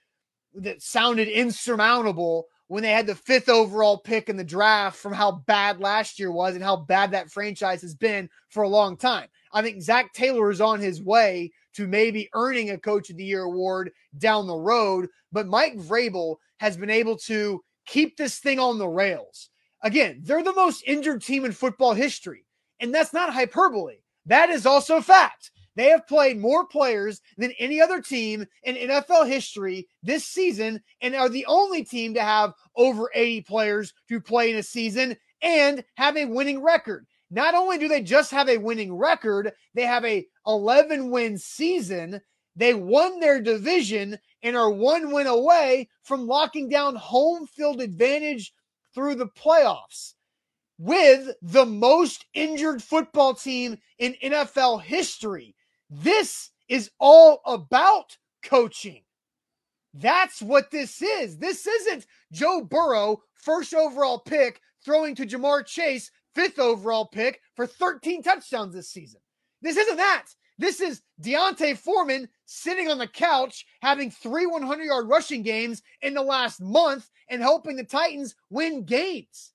that 0.55 0.81
sounded 0.81 1.27
insurmountable 1.27 2.47
when 2.67 2.83
they 2.83 2.91
had 2.91 3.07
the 3.07 3.15
fifth 3.15 3.49
overall 3.49 3.97
pick 3.97 4.29
in 4.29 4.37
the 4.37 4.43
draft 4.43 4.97
from 4.97 5.13
how 5.13 5.31
bad 5.31 5.79
last 5.79 6.19
year 6.19 6.31
was 6.31 6.55
and 6.55 6.63
how 6.63 6.77
bad 6.77 7.11
that 7.11 7.29
franchise 7.29 7.81
has 7.81 7.95
been 7.95 8.29
for 8.49 8.63
a 8.63 8.69
long 8.69 8.95
time. 8.95 9.27
I 9.51 9.61
think 9.61 9.81
Zac 9.81 10.13
Taylor 10.13 10.49
is 10.49 10.61
on 10.61 10.79
his 10.79 11.01
way 11.01 11.51
to 11.75 11.87
maybe 11.87 12.29
earning 12.33 12.69
a 12.69 12.77
Coach 12.77 13.09
of 13.09 13.17
the 13.17 13.23
Year 13.23 13.43
award 13.43 13.91
down 14.17 14.47
the 14.47 14.55
road, 14.55 15.07
but 15.31 15.47
Mike 15.47 15.77
Vrabel 15.77 16.37
has 16.57 16.77
been 16.77 16.89
able 16.89 17.17
to 17.17 17.61
keep 17.85 18.17
this 18.17 18.39
thing 18.39 18.59
on 18.59 18.77
the 18.77 18.87
rails. 18.87 19.49
Again, 19.83 20.21
they're 20.23 20.43
the 20.43 20.53
most 20.53 20.83
injured 20.85 21.23
team 21.23 21.45
in 21.45 21.51
football 21.51 21.93
history, 21.93 22.45
and 22.79 22.93
that's 22.93 23.13
not 23.13 23.33
hyperbole. 23.33 23.97
That 24.25 24.49
is 24.49 24.65
also 24.65 25.01
fact. 25.01 25.51
They 25.75 25.87
have 25.87 26.07
played 26.07 26.37
more 26.37 26.67
players 26.67 27.21
than 27.37 27.53
any 27.57 27.81
other 27.81 28.01
team 28.01 28.45
in 28.63 28.75
NFL 28.75 29.27
history 29.27 29.87
this 30.03 30.25
season 30.25 30.81
and 31.01 31.15
are 31.15 31.29
the 31.29 31.45
only 31.45 31.83
team 31.83 32.13
to 32.15 32.21
have 32.21 32.53
over 32.75 33.09
80 33.15 33.41
players 33.41 33.93
to 34.09 34.19
play 34.19 34.51
in 34.51 34.57
a 34.57 34.63
season 34.63 35.15
and 35.41 35.83
have 35.95 36.17
a 36.17 36.25
winning 36.25 36.61
record. 36.61 37.07
Not 37.29 37.55
only 37.55 37.77
do 37.77 37.87
they 37.87 38.01
just 38.01 38.31
have 38.31 38.49
a 38.49 38.57
winning 38.57 38.93
record, 38.93 39.53
they 39.73 39.85
have 39.85 40.03
a 40.03 40.25
11 40.45 41.09
win 41.11 41.37
season. 41.37 42.21
They 42.55 42.73
won 42.73 43.19
their 43.19 43.41
division 43.41 44.17
and 44.43 44.57
are 44.57 44.71
one 44.71 45.11
win 45.11 45.27
away 45.27 45.89
from 46.03 46.27
locking 46.27 46.69
down 46.69 46.95
home 46.95 47.47
field 47.47 47.81
advantage 47.81 48.53
through 48.93 49.15
the 49.15 49.27
playoffs 49.27 50.13
with 50.77 51.29
the 51.41 51.65
most 51.65 52.25
injured 52.33 52.81
football 52.81 53.35
team 53.35 53.77
in 53.99 54.15
NFL 54.23 54.81
history. 54.81 55.55
This 55.89 56.49
is 56.67 56.89
all 56.99 57.41
about 57.45 58.17
coaching. 58.43 59.03
That's 59.93 60.41
what 60.41 60.71
this 60.71 61.01
is. 61.01 61.37
This 61.37 61.67
isn't 61.67 62.07
Joe 62.31 62.61
Burrow, 62.61 63.21
first 63.33 63.73
overall 63.73 64.19
pick, 64.19 64.61
throwing 64.83 65.15
to 65.15 65.25
Ja'Marr 65.25 65.65
Chase, 65.65 66.09
fifth 66.33 66.59
overall 66.59 67.05
pick, 67.05 67.41
for 67.55 67.67
13 67.67 68.23
touchdowns 68.23 68.73
this 68.73 68.89
season. 68.89 69.21
This 69.61 69.77
isn't 69.77 69.97
that. 69.97 70.27
This 70.57 70.79
is 70.79 71.01
D'Onta 71.19 71.75
Foreman 71.75 72.29
sitting 72.45 72.87
on 72.87 72.97
the 72.97 73.07
couch 73.07 73.65
having 73.81 74.11
three 74.11 74.45
100 74.45 74.83
yard 74.83 75.07
rushing 75.07 75.41
games 75.41 75.81
in 76.01 76.13
the 76.13 76.21
last 76.21 76.61
month 76.61 77.09
and 77.29 77.41
helping 77.41 77.75
the 77.75 77.83
Titans 77.83 78.35
win 78.49 78.83
games. 78.83 79.53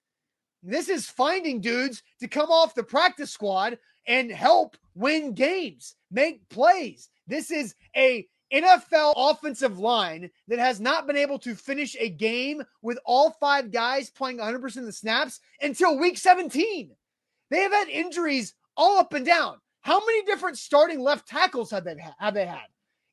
This 0.63 0.89
is 0.89 1.09
finding 1.09 1.61
dudes 1.61 2.03
to 2.21 2.27
come 2.27 2.51
off 2.51 2.75
the 2.75 2.83
practice 2.83 3.31
squad 3.31 3.79
and 4.09 4.31
help 4.31 4.77
win 4.95 5.33
games, 5.33 5.95
make 6.11 6.49
plays. 6.49 7.09
This 7.29 7.51
is 7.51 7.75
a 7.97 8.27
NFL 8.53 9.15
offensive 9.17 9.79
line 9.79 10.31
that 10.49 10.59
has 10.59 10.81
not 10.81 11.07
been 11.07 11.17
able 11.17 11.39
to 11.41 11.55
finish 11.55 11.97
a 11.99 12.09
game 12.09 12.63
with 12.83 12.99
all 13.05 13.31
five 13.41 13.71
guys 13.71 14.11
playing 14.11 14.39
100% 14.39 14.77
of 14.77 14.85
the 14.85 14.93
snaps 14.93 15.41
until 15.61 15.99
week 15.99 16.19
17. 16.19 16.91
They 17.51 17.61
have 17.61 17.73
had 17.73 17.89
injuries 17.89 18.55
all 18.77 18.99
up 18.99 19.13
and 19.13 19.27
down. 19.27 19.57
How 19.87 20.05
many 20.05 20.25
different 20.25 20.59
starting 20.59 20.99
left 20.99 21.29
tackles 21.29 21.71
have 21.71 21.85
they 21.85 21.95
have 22.19 22.35
they 22.35 22.45
had? 22.45 22.67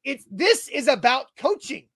It's 0.03 0.25
this 0.31 0.67
is 0.69 0.87
about 0.87 1.27
coaching. 1.37 1.87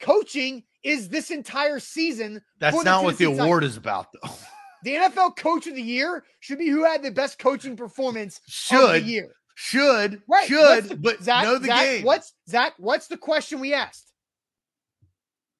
Coaching 0.00 0.64
is 0.82 1.10
this 1.10 1.30
entire 1.30 1.78
season. 1.78 2.40
That's 2.58 2.84
not 2.84 3.04
what 3.04 3.18
the 3.18 3.26
award 3.26 3.64
is 3.64 3.76
about, 3.76 4.06
though. 4.12 4.30
The 4.82 4.96
NFL 4.96 5.38
Coach 5.38 5.66
of 5.66 5.74
the 5.74 5.80
Year 5.80 6.24
should 6.40 6.58
be 6.58 6.68
who 6.68 6.84
had 6.84 7.02
the 7.02 7.10
best 7.10 7.38
coaching 7.38 7.74
performance 7.74 8.38
should, 8.46 8.84
of 8.84 8.90
the 8.90 9.00
year. 9.00 9.34
Should 9.54 10.20
right. 10.28 10.46
should 10.46 10.84
the, 10.90 10.96
but 10.96 11.22
Zach, 11.22 11.44
know 11.44 11.56
the 11.56 11.68
Zach, 11.68 11.84
game. 11.86 12.04
What's 12.04 12.34
Zach? 12.50 12.74
What's 12.76 13.06
the 13.06 13.16
question 13.16 13.60
we 13.60 13.72
asked? 13.72 14.12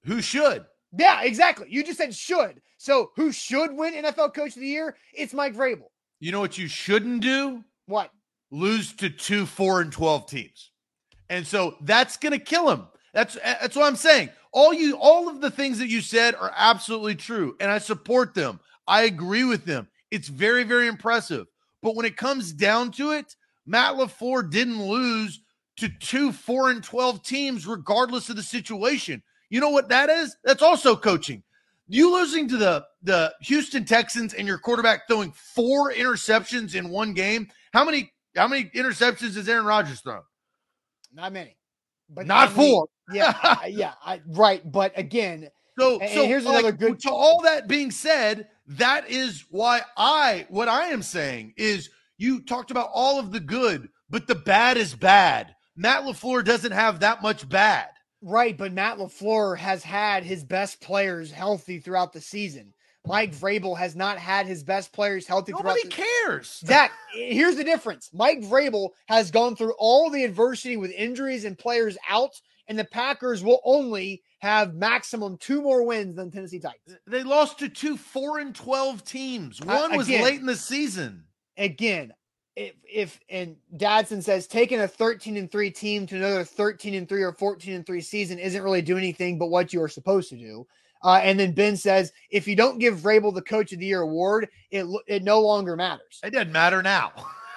Who 0.04 0.20
should? 0.20 0.66
Yeah, 0.92 1.22
exactly. 1.22 1.68
You 1.70 1.84
just 1.84 1.96
said 1.96 2.14
should. 2.14 2.60
So 2.76 3.12
who 3.16 3.32
should 3.32 3.72
win 3.72 3.94
NFL 3.94 4.34
Coach 4.34 4.56
of 4.56 4.60
the 4.60 4.68
Year? 4.68 4.94
It's 5.14 5.32
Mike 5.32 5.54
Vrabel. 5.54 5.88
You 6.20 6.30
know 6.30 6.40
what 6.40 6.58
you 6.58 6.68
shouldn't 6.68 7.22
do? 7.22 7.64
What? 7.86 8.10
Lose 8.54 8.92
to 8.94 9.10
two, 9.10 9.46
four, 9.46 9.80
and 9.80 9.90
twelve 9.90 10.28
teams, 10.28 10.70
and 11.28 11.44
so 11.44 11.74
that's 11.80 12.16
going 12.16 12.32
to 12.32 12.38
kill 12.38 12.70
him. 12.70 12.86
That's 13.12 13.34
that's 13.34 13.74
what 13.74 13.86
I'm 13.86 13.96
saying. 13.96 14.30
All 14.52 14.72
you, 14.72 14.96
all 14.96 15.28
of 15.28 15.40
the 15.40 15.50
things 15.50 15.80
that 15.80 15.88
you 15.88 16.00
said 16.00 16.36
are 16.36 16.52
absolutely 16.54 17.16
true, 17.16 17.56
and 17.58 17.68
I 17.68 17.78
support 17.78 18.32
them. 18.32 18.60
I 18.86 19.02
agree 19.02 19.42
with 19.42 19.64
them. 19.64 19.88
It's 20.12 20.28
very, 20.28 20.62
very 20.62 20.86
impressive. 20.86 21.48
But 21.82 21.96
when 21.96 22.06
it 22.06 22.16
comes 22.16 22.52
down 22.52 22.92
to 22.92 23.10
it, 23.10 23.34
Matt 23.66 23.96
LaFleur 23.96 24.48
didn't 24.48 24.80
lose 24.80 25.40
to 25.78 25.88
two, 25.88 26.30
four, 26.30 26.70
and 26.70 26.82
12 26.82 27.24
teams, 27.24 27.66
regardless 27.66 28.30
of 28.30 28.36
the 28.36 28.42
situation. 28.42 29.22
You 29.50 29.60
know 29.60 29.70
what 29.70 29.88
that 29.88 30.08
is? 30.08 30.36
That's 30.44 30.62
also 30.62 30.94
coaching. 30.94 31.42
You 31.88 32.12
losing 32.12 32.48
to 32.48 32.56
the, 32.56 32.86
the 33.02 33.34
Houston 33.42 33.84
Texans 33.84 34.34
and 34.34 34.46
your 34.46 34.58
quarterback 34.58 35.06
throwing 35.06 35.32
four 35.32 35.92
interceptions 35.92 36.74
in 36.74 36.88
one 36.88 37.12
game. 37.12 37.48
How 37.72 37.84
many 37.84 38.12
how 38.36 38.48
many 38.48 38.64
interceptions 38.74 39.36
has 39.36 39.48
Aaron 39.48 39.64
Rodgers 39.64 40.00
thrown? 40.00 40.22
Not 41.12 41.32
many. 41.32 41.56
But 42.08 42.26
not 42.26 42.50
four. 42.50 42.86
yeah, 43.12 43.66
yeah, 43.66 43.94
I, 44.04 44.20
right. 44.26 44.60
But 44.70 44.92
again, 44.96 45.48
so, 45.78 45.98
so 45.98 46.26
here's 46.26 46.44
another 46.44 46.72
good. 46.72 47.00
To 47.00 47.10
all 47.10 47.42
that 47.42 47.66
being 47.66 47.90
said, 47.90 48.48
that 48.66 49.08
is 49.10 49.44
why 49.50 49.82
I, 49.96 50.46
what 50.48 50.68
I 50.68 50.88
am 50.88 51.02
saying 51.02 51.54
is 51.56 51.90
you 52.18 52.40
talked 52.40 52.70
about 52.70 52.90
all 52.92 53.18
of 53.18 53.32
the 53.32 53.40
good, 53.40 53.88
but 54.10 54.26
the 54.26 54.34
bad 54.34 54.76
is 54.76 54.94
bad. 54.94 55.54
Matt 55.76 56.04
LaFleur 56.04 56.44
doesn't 56.44 56.72
have 56.72 57.00
that 57.00 57.22
much 57.22 57.48
bad. 57.48 57.88
Right, 58.22 58.56
but 58.56 58.72
Matt 58.72 58.98
LaFleur 58.98 59.56
has 59.58 59.82
had 59.82 60.24
his 60.24 60.44
best 60.44 60.80
players 60.80 61.30
healthy 61.30 61.78
throughout 61.78 62.12
the 62.12 62.20
season. 62.20 62.73
Mike 63.06 63.34
Vrabel 63.34 63.76
has 63.76 63.94
not 63.94 64.18
had 64.18 64.46
his 64.46 64.62
best 64.62 64.92
players 64.92 65.26
healthy 65.26 65.52
Nobody 65.52 65.82
throughout. 65.82 65.98
Nobody 65.98 66.08
cares. 66.24 66.60
That 66.66 66.90
here's 67.12 67.56
the 67.56 67.64
difference. 67.64 68.10
Mike 68.12 68.40
Vrabel 68.40 68.90
has 69.06 69.30
gone 69.30 69.56
through 69.56 69.74
all 69.78 70.10
the 70.10 70.24
adversity 70.24 70.76
with 70.76 70.90
injuries 70.92 71.44
and 71.44 71.58
players 71.58 71.98
out, 72.08 72.40
and 72.66 72.78
the 72.78 72.84
Packers 72.84 73.42
will 73.42 73.60
only 73.64 74.22
have 74.38 74.74
maximum 74.74 75.36
two 75.36 75.60
more 75.60 75.82
wins 75.82 76.16
than 76.16 76.30
Tennessee 76.30 76.60
Titans. 76.60 76.98
They 77.06 77.22
lost 77.22 77.58
to 77.58 77.68
two 77.68 77.96
four 77.96 78.38
and 78.38 78.54
twelve 78.54 79.04
teams. 79.04 79.60
One 79.60 79.96
was 79.96 80.08
late 80.08 80.40
in 80.40 80.46
the 80.46 80.56
season. 80.56 81.24
Again, 81.58 82.14
if 82.56 82.74
if 82.90 83.20
and 83.28 83.56
Dadson 83.76 84.22
says 84.22 84.46
taking 84.46 84.80
a 84.80 84.88
13 84.88 85.36
and 85.36 85.50
3 85.50 85.70
team 85.70 86.06
to 86.06 86.16
another 86.16 86.44
13 86.44 86.94
and 86.94 87.08
3 87.08 87.22
or 87.22 87.32
14 87.32 87.74
and 87.74 87.86
3 87.86 88.00
season 88.00 88.38
isn't 88.38 88.62
really 88.62 88.82
doing 88.82 89.02
anything 89.02 89.38
but 89.38 89.48
what 89.48 89.72
you 89.72 89.82
are 89.82 89.88
supposed 89.88 90.30
to 90.30 90.36
do. 90.36 90.66
Uh, 91.04 91.20
and 91.22 91.38
then 91.38 91.52
Ben 91.52 91.76
says, 91.76 92.12
if 92.30 92.48
you 92.48 92.56
don't 92.56 92.78
give 92.78 92.98
Vrabel 92.98 93.32
the 93.32 93.42
Coach 93.42 93.72
of 93.72 93.78
the 93.78 93.84
Year 93.84 94.00
award, 94.00 94.48
it 94.70 94.86
it 95.06 95.22
no 95.22 95.40
longer 95.40 95.76
matters. 95.76 96.18
It 96.24 96.30
doesn't 96.30 96.50
matter 96.50 96.82
now. 96.82 97.12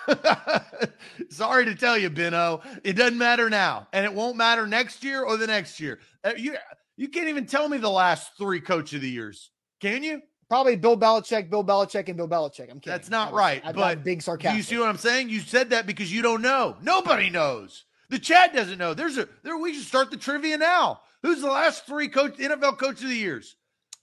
Sorry 1.29 1.65
to 1.65 1.73
tell 1.73 1.97
you, 1.97 2.09
Benno, 2.09 2.61
it 2.83 2.93
doesn't 2.93 3.17
matter 3.17 3.49
now, 3.49 3.87
and 3.93 4.05
it 4.05 4.13
won't 4.13 4.35
matter 4.35 4.67
next 4.67 5.03
year 5.03 5.23
or 5.23 5.37
the 5.37 5.47
next 5.47 5.79
year. 5.79 5.99
Uh, 6.23 6.33
you 6.37 6.57
you 6.97 7.07
can't 7.07 7.29
even 7.29 7.45
tell 7.45 7.69
me 7.69 7.77
the 7.77 7.89
last 7.89 8.31
three 8.37 8.59
coach 8.59 8.93
of 8.93 9.01
the 9.01 9.09
years, 9.09 9.51
can 9.79 10.03
you? 10.03 10.21
Probably 10.49 10.75
Bill 10.75 10.97
Belichick, 10.97 11.49
Bill 11.49 11.63
Belichick, 11.63 12.07
and 12.07 12.17
Bill 12.17 12.27
Belichick. 12.27 12.69
I'm 12.71 12.79
kidding. 12.79 12.91
That's 12.93 13.09
not 13.09 13.33
right. 13.33 13.61
I'm 13.65 13.75
but 13.75 14.03
big 14.03 14.21
sarcastic. 14.21 14.57
You 14.57 14.63
see 14.63 14.77
what 14.77 14.87
I'm 14.89 14.97
saying? 14.97 15.29
You 15.29 15.39
said 15.39 15.69
that 15.71 15.85
because 15.85 16.11
you 16.11 16.21
don't 16.21 16.41
know. 16.41 16.77
Nobody 16.81 17.29
knows. 17.29 17.85
The 18.09 18.19
chat 18.19 18.53
doesn't 18.53 18.77
know. 18.77 18.93
There's 18.93 19.17
a 19.17 19.27
there. 19.43 19.57
We 19.57 19.73
should 19.73 19.85
start 19.85 20.11
the 20.11 20.17
trivia 20.17 20.57
now. 20.57 21.01
Who's 21.23 21.41
the 21.41 21.47
last 21.47 21.85
three 21.85 22.07
coach 22.07 22.37
NFL 22.37 22.77
coach 22.77 23.01
of 23.01 23.09
the 23.09 23.15
years? 23.15 23.55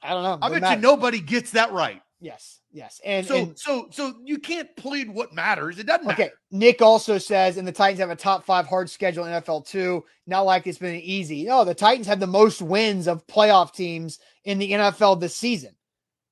I 0.03 0.11
don't 0.11 0.23
know. 0.23 0.39
I 0.43 0.51
bet 0.51 0.61
matter. 0.61 0.77
you 0.77 0.83
nobody 0.83 1.21
gets 1.21 1.53
that 1.53 1.73
right. 1.73 2.03
Yes, 2.21 2.61
yes, 2.73 3.01
and 3.05 3.27
so 3.27 3.37
and, 3.37 3.59
so 3.59 3.89
so 3.91 4.15
you 4.25 4.39
can't 4.39 4.75
plead 4.77 5.11
what 5.11 5.35
matters. 5.35 5.79
It 5.79 5.87
doesn't. 5.87 6.07
Matter. 6.07 6.15
Okay, 6.15 6.31
matter. 6.31 6.39
Nick 6.53 6.81
also 6.81 7.19
says, 7.19 7.59
and 7.59 7.69
the 7.69 7.73
Titans 7.73 8.01
have 8.01 8.11
a 8.11 8.17
top 8.17 8.45
five 8.45 8.67
hard 8.67 8.89
schedule 8.89 9.27
in 9.27 9.43
NFL 9.43 9.67
too. 9.67 10.05
Not 10.27 10.43
like 10.43 10.67
it's 10.67 10.79
been 10.79 10.95
easy. 11.01 11.45
No, 11.45 11.65
the 11.65 11.75
Titans 11.75 12.07
have 12.07 12.21
the 12.21 12.27
most 12.27 12.63
wins 12.63 13.09
of 13.09 13.27
playoff 13.27 13.75
teams 13.75 14.21
in 14.45 14.59
the 14.59 14.73
NFL 14.73 15.21
this 15.21 15.37
season. 15.37 15.75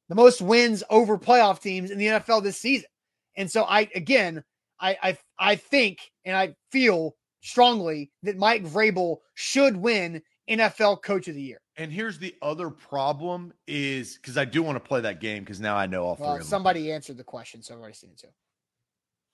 The 0.09 0.15
most 0.15 0.41
wins 0.41 0.83
over 0.89 1.19
playoff 1.19 1.61
teams 1.61 1.91
in 1.91 1.99
the 1.99 2.07
NFL 2.07 2.43
this 2.43 2.59
season. 2.59 2.89
And 3.37 3.51
so 3.51 3.65
I 3.65 3.89
again, 3.95 4.43
I 4.81 4.97
I 5.03 5.19
I 5.39 5.57
think 5.57 5.99
and 6.25 6.37
I 6.37 6.55
feel 6.71 7.17
strongly 7.43 8.11
that 8.23 8.39
Mike 8.39 8.65
Vrabel 8.65 9.19
should 9.35 9.77
win 9.77 10.23
NFL 10.49 11.03
Coach 11.03 11.29
of 11.29 11.35
the 11.35 11.43
Year. 11.43 11.59
And 11.77 11.93
here's 11.93 12.19
the 12.19 12.35
other 12.43 12.71
problem 12.71 13.53
is 13.67 14.17
because 14.17 14.37
I 14.37 14.45
do 14.45 14.63
want 14.63 14.77
to 14.77 14.81
play 14.81 15.01
that 15.01 15.21
game 15.21 15.43
because 15.43 15.61
now 15.61 15.77
I 15.77 15.87
know 15.87 16.05
all 16.05 16.17
well, 16.19 16.37
three. 16.37 16.45
Somebody 16.45 16.93
answered 16.93 17.17
the 17.17 17.25
question, 17.25 17.63
so 17.63 17.75
I've 17.75 17.81
already 17.81 17.95
seen 17.95 18.11
it 18.11 18.19
too. 18.19 18.29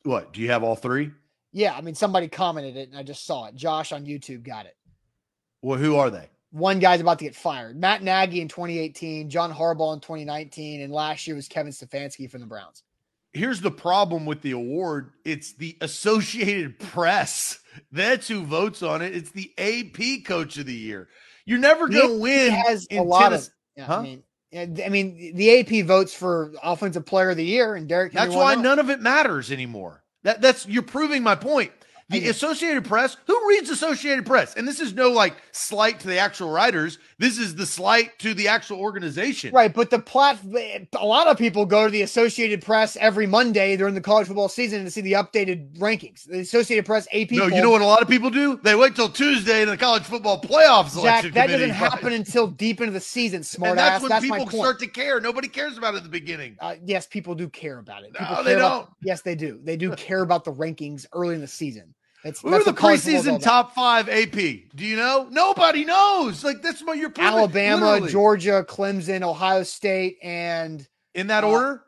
What? 0.05 0.33
Do 0.33 0.41
you 0.41 0.51
have 0.51 0.63
all 0.63 0.77
three? 0.77 1.11
Yeah, 1.53 1.75
I 1.75 1.81
mean 1.81 1.95
somebody 1.95 2.29
commented 2.29 2.77
it 2.77 2.91
and 2.91 2.99
I 2.99 3.03
just 3.03 3.27
saw 3.27 3.47
it. 3.47 3.55
Josh 3.55 3.93
on 3.93 4.05
YouTube 4.05 4.43
got 4.43 4.67
it. 4.67 4.77
Well, 5.63 5.79
who 5.79 5.97
are 5.97 6.11
they? 6.11 6.29
one 6.51 6.79
guy's 6.79 7.01
about 7.01 7.19
to 7.19 7.25
get 7.25 7.35
fired. 7.35 7.77
Matt 7.77 8.03
Nagy 8.03 8.41
in 8.41 8.49
2018, 8.49 9.29
John 9.29 9.53
Harbaugh 9.53 9.95
in 9.95 10.01
2019, 10.01 10.83
and 10.83 10.93
last 10.93 11.27
year 11.27 11.37
was 11.37 11.49
Kevin 11.49 11.73
Stefanski 11.73 12.31
from 12.31 12.41
the 12.41 12.47
Browns. 12.47 12.83
Here's 13.39 13.61
the 13.61 13.71
problem 13.71 14.27
with 14.27 14.43
the 14.43 14.51
award 14.51 15.13
it's 15.25 15.53
the 15.53 15.77
Associated 15.81 16.79
Press. 16.79 17.61
That's 17.93 18.27
who 18.27 18.45
votes 18.45 18.83
on 18.83 19.03
it. 19.03 19.15
It's 19.15 19.31
the 19.31 19.53
AP 19.57 20.25
Coach 20.27 20.59
of 20.59 20.67
the 20.67 20.75
Year. 20.75 21.09
You're 21.45 21.59
never 21.59 21.89
going 21.89 22.09
to 22.09 22.19
win. 22.19 22.53
Has 22.53 22.87
a 22.91 23.01
lot 23.01 23.33
of. 23.33 23.49
Yeah, 23.77 23.85
huh? 23.85 23.99
I 23.99 24.03
mean, 24.03 24.23
I 24.55 24.89
mean, 24.89 25.37
the 25.37 25.61
AP 25.61 25.87
votes 25.87 26.13
for 26.13 26.53
Offensive 26.63 27.07
Player 27.07 27.31
of 27.31 27.37
the 27.37 27.45
Year, 27.45 27.75
and 27.75 27.89
Derek. 27.89 28.13
That's 28.13 28.35
why 28.35 28.55
none 28.55 28.79
of 28.79 28.91
it 28.91 29.01
matters 29.01 29.53
anymore. 29.53 30.03
That 30.25 30.41
that's 30.41 30.67
you're 30.67 30.83
proving 30.83 31.23
my 31.23 31.37
point. 31.37 31.71
The 32.11 32.29
Associated 32.29 32.87
Press, 32.87 33.19
who 33.27 33.49
reads 33.49 33.69
Associated 33.69 34.25
Press? 34.25 34.55
And 34.55 34.67
this 34.67 34.81
is 34.81 34.95
no 34.95 35.11
like 35.11 35.37
slight 35.53 36.01
to 36.01 36.07
the 36.07 36.19
actual 36.19 36.51
writers. 36.51 36.99
This 37.19 37.39
is 37.39 37.55
the 37.55 37.67
slight 37.67 38.19
to 38.21 38.33
the 38.33 38.49
actual 38.49 38.81
organization. 38.81 39.53
Right. 39.53 39.73
But 39.73 39.91
the 39.91 39.99
plat, 39.99 40.39
a 40.45 41.05
lot 41.05 41.27
of 41.27 41.37
people 41.37 41.67
go 41.67 41.85
to 41.85 41.91
the 41.91 42.01
Associated 42.01 42.63
Press 42.63 42.97
every 42.97 43.27
Monday 43.27 43.77
during 43.77 43.95
the 43.95 44.01
college 44.01 44.27
football 44.27 44.49
season 44.49 44.85
to 44.85 44.91
see 44.91 45.03
the 45.03 45.13
updated 45.13 45.77
rankings. 45.77 46.25
The 46.25 46.41
Associated 46.41 46.87
Press 46.87 47.07
AP. 47.13 47.33
No, 47.33 47.47
you 47.47 47.61
know 47.61 47.71
what 47.71 47.83
a 47.83 47.87
lot 47.87 48.01
of 48.01 48.09
people 48.09 48.31
do? 48.31 48.59
They 48.63 48.75
wait 48.75 48.97
till 48.97 49.11
Tuesday 49.11 49.61
in 49.61 49.69
the 49.69 49.77
college 49.77 50.05
football 50.05 50.41
playoffs 50.41 50.91
selection. 50.91 51.35
Jack, 51.35 51.49
that 51.49 51.53
doesn't 51.53 51.71
happen 51.75 52.15
until 52.15 52.47
deep 52.47 52.81
into 52.81 52.93
the 52.93 53.01
season, 53.01 53.43
smart 53.43 53.73
and 53.73 53.79
that's 53.79 53.97
ass. 53.97 54.03
When 54.03 54.09
that's 54.09 54.25
people 54.25 54.49
start 54.49 54.79
to 54.79 54.87
care. 54.87 55.21
Nobody 55.21 55.49
cares 55.49 55.77
about 55.77 55.93
it 55.93 55.99
at 55.99 56.03
the 56.05 56.09
beginning. 56.09 56.57
Uh, 56.59 56.77
yes, 56.83 57.07
people 57.07 57.35
do 57.35 57.51
care 57.51 57.79
about 57.79 58.03
it. 58.05 58.15
People 58.15 58.37
no, 58.37 58.43
they 58.43 58.55
don't. 58.55 58.65
About, 58.65 58.93
yes, 59.03 59.21
they 59.21 59.35
do. 59.35 59.61
They 59.63 59.77
do 59.77 59.93
care 59.97 60.23
about 60.23 60.45
the 60.45 60.53
rankings 60.53 61.05
early 61.13 61.35
in 61.35 61.43
the 61.43 61.47
season. 61.47 61.95
It's, 62.25 62.41
Who 62.41 62.53
are 62.53 62.65
the 62.65 62.73
preseason 62.73 63.41
top 63.41 63.75
five 63.75 64.09
AP? 64.09 64.33
Do 64.33 64.85
you 64.85 64.97
know? 64.97 65.29
Nobody 65.31 65.85
knows. 65.85 66.43
Like 66.43 66.63
that's 66.63 66.83
what 66.85 66.99
you're 66.99 67.11
proving. 67.11 67.33
Alabama, 67.33 67.93
literally. 67.93 68.13
Georgia, 68.13 68.65
Clemson, 68.69 69.23
Ohio 69.23 69.63
State, 69.63 70.19
and 70.23 70.87
in 71.15 71.29
that 71.29 71.45
uh, 71.45 71.49
order. 71.49 71.83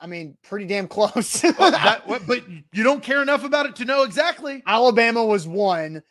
I 0.00 0.06
mean, 0.06 0.36
pretty 0.42 0.66
damn 0.66 0.88
close. 0.88 1.42
well, 1.58 1.70
that, 1.70 2.06
but 2.26 2.44
you 2.72 2.82
don't 2.82 3.02
care 3.02 3.22
enough 3.22 3.44
about 3.44 3.66
it 3.66 3.76
to 3.76 3.84
know 3.84 4.02
exactly. 4.02 4.62
Alabama 4.66 5.24
was 5.24 5.46
one, 5.46 6.02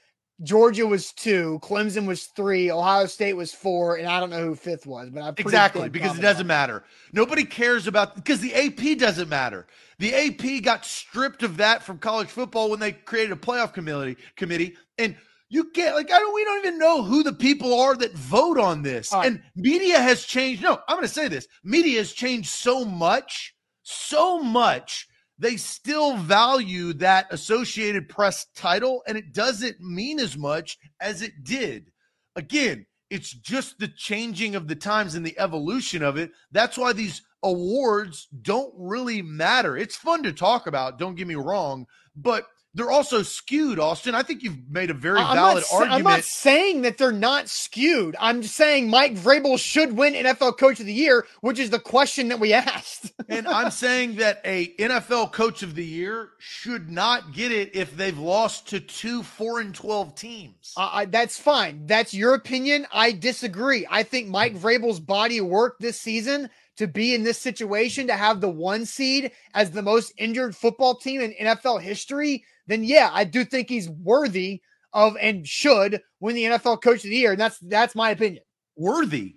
Georgia 0.41 0.87
was 0.87 1.11
two, 1.11 1.59
Clemson 1.61 2.07
was 2.07 2.25
three, 2.25 2.71
Ohio 2.71 3.05
State 3.05 3.33
was 3.33 3.53
four, 3.53 3.97
and 3.97 4.07
I 4.07 4.19
don't 4.19 4.29
know 4.29 4.43
who 4.43 4.55
fifth 4.55 4.87
was, 4.87 5.09
but 5.09 5.21
I'm 5.21 5.35
exactly 5.37 5.89
because 5.89 6.17
it 6.17 6.21
doesn't 6.21 6.47
matter. 6.47 6.83
Nobody 7.11 7.45
cares 7.45 7.85
about 7.85 8.15
because 8.15 8.39
the 8.41 8.53
AP 8.53 8.97
doesn't 8.97 9.29
matter. 9.29 9.67
The 10.03 10.13
AP 10.13 10.61
got 10.63 10.83
stripped 10.83 11.43
of 11.43 11.55
that 11.55 11.81
from 11.81 11.97
college 11.97 12.27
football 12.27 12.69
when 12.69 12.81
they 12.81 12.91
created 12.91 13.31
a 13.31 13.37
playoff 13.37 13.71
committee 13.71 14.17
committee. 14.35 14.75
And 14.97 15.15
you 15.47 15.71
get 15.71 15.95
like 15.95 16.11
I 16.11 16.19
don't 16.19 16.35
we 16.35 16.43
don't 16.43 16.65
even 16.65 16.77
know 16.77 17.03
who 17.03 17.23
the 17.23 17.31
people 17.31 17.79
are 17.79 17.95
that 17.95 18.11
vote 18.11 18.57
on 18.57 18.81
this. 18.81 19.13
Right. 19.13 19.27
And 19.27 19.41
media 19.55 20.01
has 20.01 20.25
changed. 20.25 20.61
No, 20.61 20.81
I'm 20.89 20.97
gonna 20.97 21.07
say 21.07 21.29
this. 21.29 21.47
Media 21.63 21.99
has 21.99 22.11
changed 22.11 22.49
so 22.49 22.83
much, 22.83 23.55
so 23.83 24.39
much. 24.39 25.07
They 25.39 25.55
still 25.55 26.17
value 26.17 26.91
that 26.95 27.27
Associated 27.31 28.09
Press 28.09 28.47
title, 28.57 29.03
and 29.07 29.17
it 29.17 29.33
doesn't 29.33 29.79
mean 29.79 30.19
as 30.19 30.37
much 30.37 30.77
as 30.99 31.21
it 31.21 31.45
did. 31.45 31.93
Again, 32.35 32.85
it's 33.09 33.31
just 33.31 33.79
the 33.79 33.87
changing 33.87 34.55
of 34.55 34.67
the 34.67 34.75
times 34.75 35.15
and 35.15 35.25
the 35.25 35.39
evolution 35.39 36.03
of 36.03 36.17
it. 36.17 36.31
That's 36.51 36.77
why 36.77 36.91
these 36.91 37.21
awards 37.43 38.27
don't 38.41 38.73
really 38.77 39.21
matter. 39.21 39.77
It's 39.77 39.95
fun 39.95 40.23
to 40.23 40.33
talk 40.33 40.67
about, 40.67 40.97
don't 40.97 41.15
get 41.15 41.27
me 41.27 41.35
wrong, 41.35 41.85
but 42.15 42.47
they're 42.75 42.91
also 42.91 43.21
skewed, 43.21 43.77
Austin. 43.77 44.15
I 44.15 44.23
think 44.23 44.41
you've 44.41 44.57
made 44.69 44.89
a 44.89 44.95
very 44.95 45.19
I'm 45.19 45.35
valid 45.35 45.63
not, 45.71 45.73
argument. 45.73 45.93
I'm 45.93 46.03
not 46.03 46.23
saying 46.23 46.81
that 46.81 46.97
they're 46.97 47.11
not 47.11 47.47
skewed. 47.47 48.15
I'm 48.19 48.41
just 48.41 48.55
saying 48.55 48.89
Mike 48.89 49.13
Vrabel 49.13 49.59
should 49.59 49.95
win 49.95 50.15
NFL 50.15 50.57
Coach 50.57 50.79
of 50.79 50.87
the 50.87 50.93
Year, 50.93 51.27
which 51.41 51.59
is 51.59 51.69
the 51.69 51.79
question 51.79 52.29
that 52.29 52.39
we 52.39 52.51
asked. 52.53 53.11
and 53.29 53.47
I'm 53.47 53.69
saying 53.69 54.15
that 54.15 54.41
a 54.43 54.73
NFL 54.77 55.33
Coach 55.33 55.61
of 55.61 55.75
the 55.75 55.85
Year 55.85 56.29
should 56.39 56.89
not 56.89 57.31
get 57.31 57.51
it 57.51 57.75
if 57.75 57.95
they've 57.95 58.17
lost 58.17 58.69
to 58.69 58.79
two 58.79 59.21
four 59.21 59.59
and 59.59 59.75
twelve 59.75 60.15
teams. 60.15 60.73
Uh, 60.75 61.05
that's 61.07 61.39
fine. 61.39 61.85
That's 61.85 62.13
your 62.13 62.33
opinion. 62.33 62.87
I 62.91 63.11
disagree. 63.11 63.85
I 63.89 64.01
think 64.01 64.29
Mike 64.29 64.55
Vrabel's 64.55 64.99
body 64.99 65.41
work 65.41 65.77
this 65.79 65.99
season 65.99 66.49
to 66.77 66.87
be 66.87 67.13
in 67.13 67.23
this 67.23 67.39
situation 67.39 68.07
to 68.07 68.13
have 68.13 68.41
the 68.41 68.49
one 68.49 68.85
seed 68.85 69.31
as 69.53 69.71
the 69.71 69.81
most 69.81 70.13
injured 70.17 70.55
football 70.55 70.95
team 70.95 71.21
in 71.21 71.33
NFL 71.39 71.81
history, 71.81 72.43
then 72.67 72.83
yeah, 72.83 73.09
I 73.13 73.23
do 73.23 73.45
think 73.45 73.69
he's 73.69 73.89
worthy 73.89 74.61
of 74.93 75.17
and 75.19 75.47
should 75.47 76.01
win 76.19 76.35
the 76.35 76.43
NFL 76.43 76.81
Coach 76.81 77.03
of 77.03 77.09
the 77.09 77.15
Year. 77.15 77.31
And 77.31 77.41
that's 77.41 77.59
that's 77.59 77.95
my 77.95 78.11
opinion. 78.11 78.43
Worthy. 78.75 79.35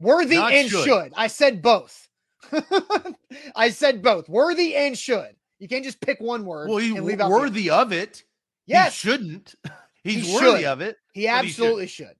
Worthy 0.00 0.36
Not 0.36 0.52
and 0.52 0.68
should. 0.68 0.84
should. 0.84 1.12
I 1.16 1.26
said 1.26 1.62
both. 1.62 2.08
I 3.56 3.70
said 3.70 4.02
both. 4.02 4.28
Worthy 4.28 4.76
and 4.76 4.96
should. 4.96 5.34
You 5.58 5.68
can't 5.68 5.84
just 5.84 6.00
pick 6.00 6.20
one 6.20 6.44
word. 6.44 6.68
Well, 6.68 6.78
he's 6.78 6.94
worthy 6.94 7.70
of 7.70 7.92
it. 7.92 8.24
Yes. 8.66 9.00
He 9.00 9.08
shouldn't. 9.08 9.54
He's 10.02 10.24
he 10.24 10.34
worthy 10.34 10.58
should. 10.58 10.66
of 10.66 10.80
it. 10.82 10.98
He 11.14 11.26
absolutely 11.26 11.84
he 11.84 11.88
should. 11.88 12.06
should. 12.06 12.16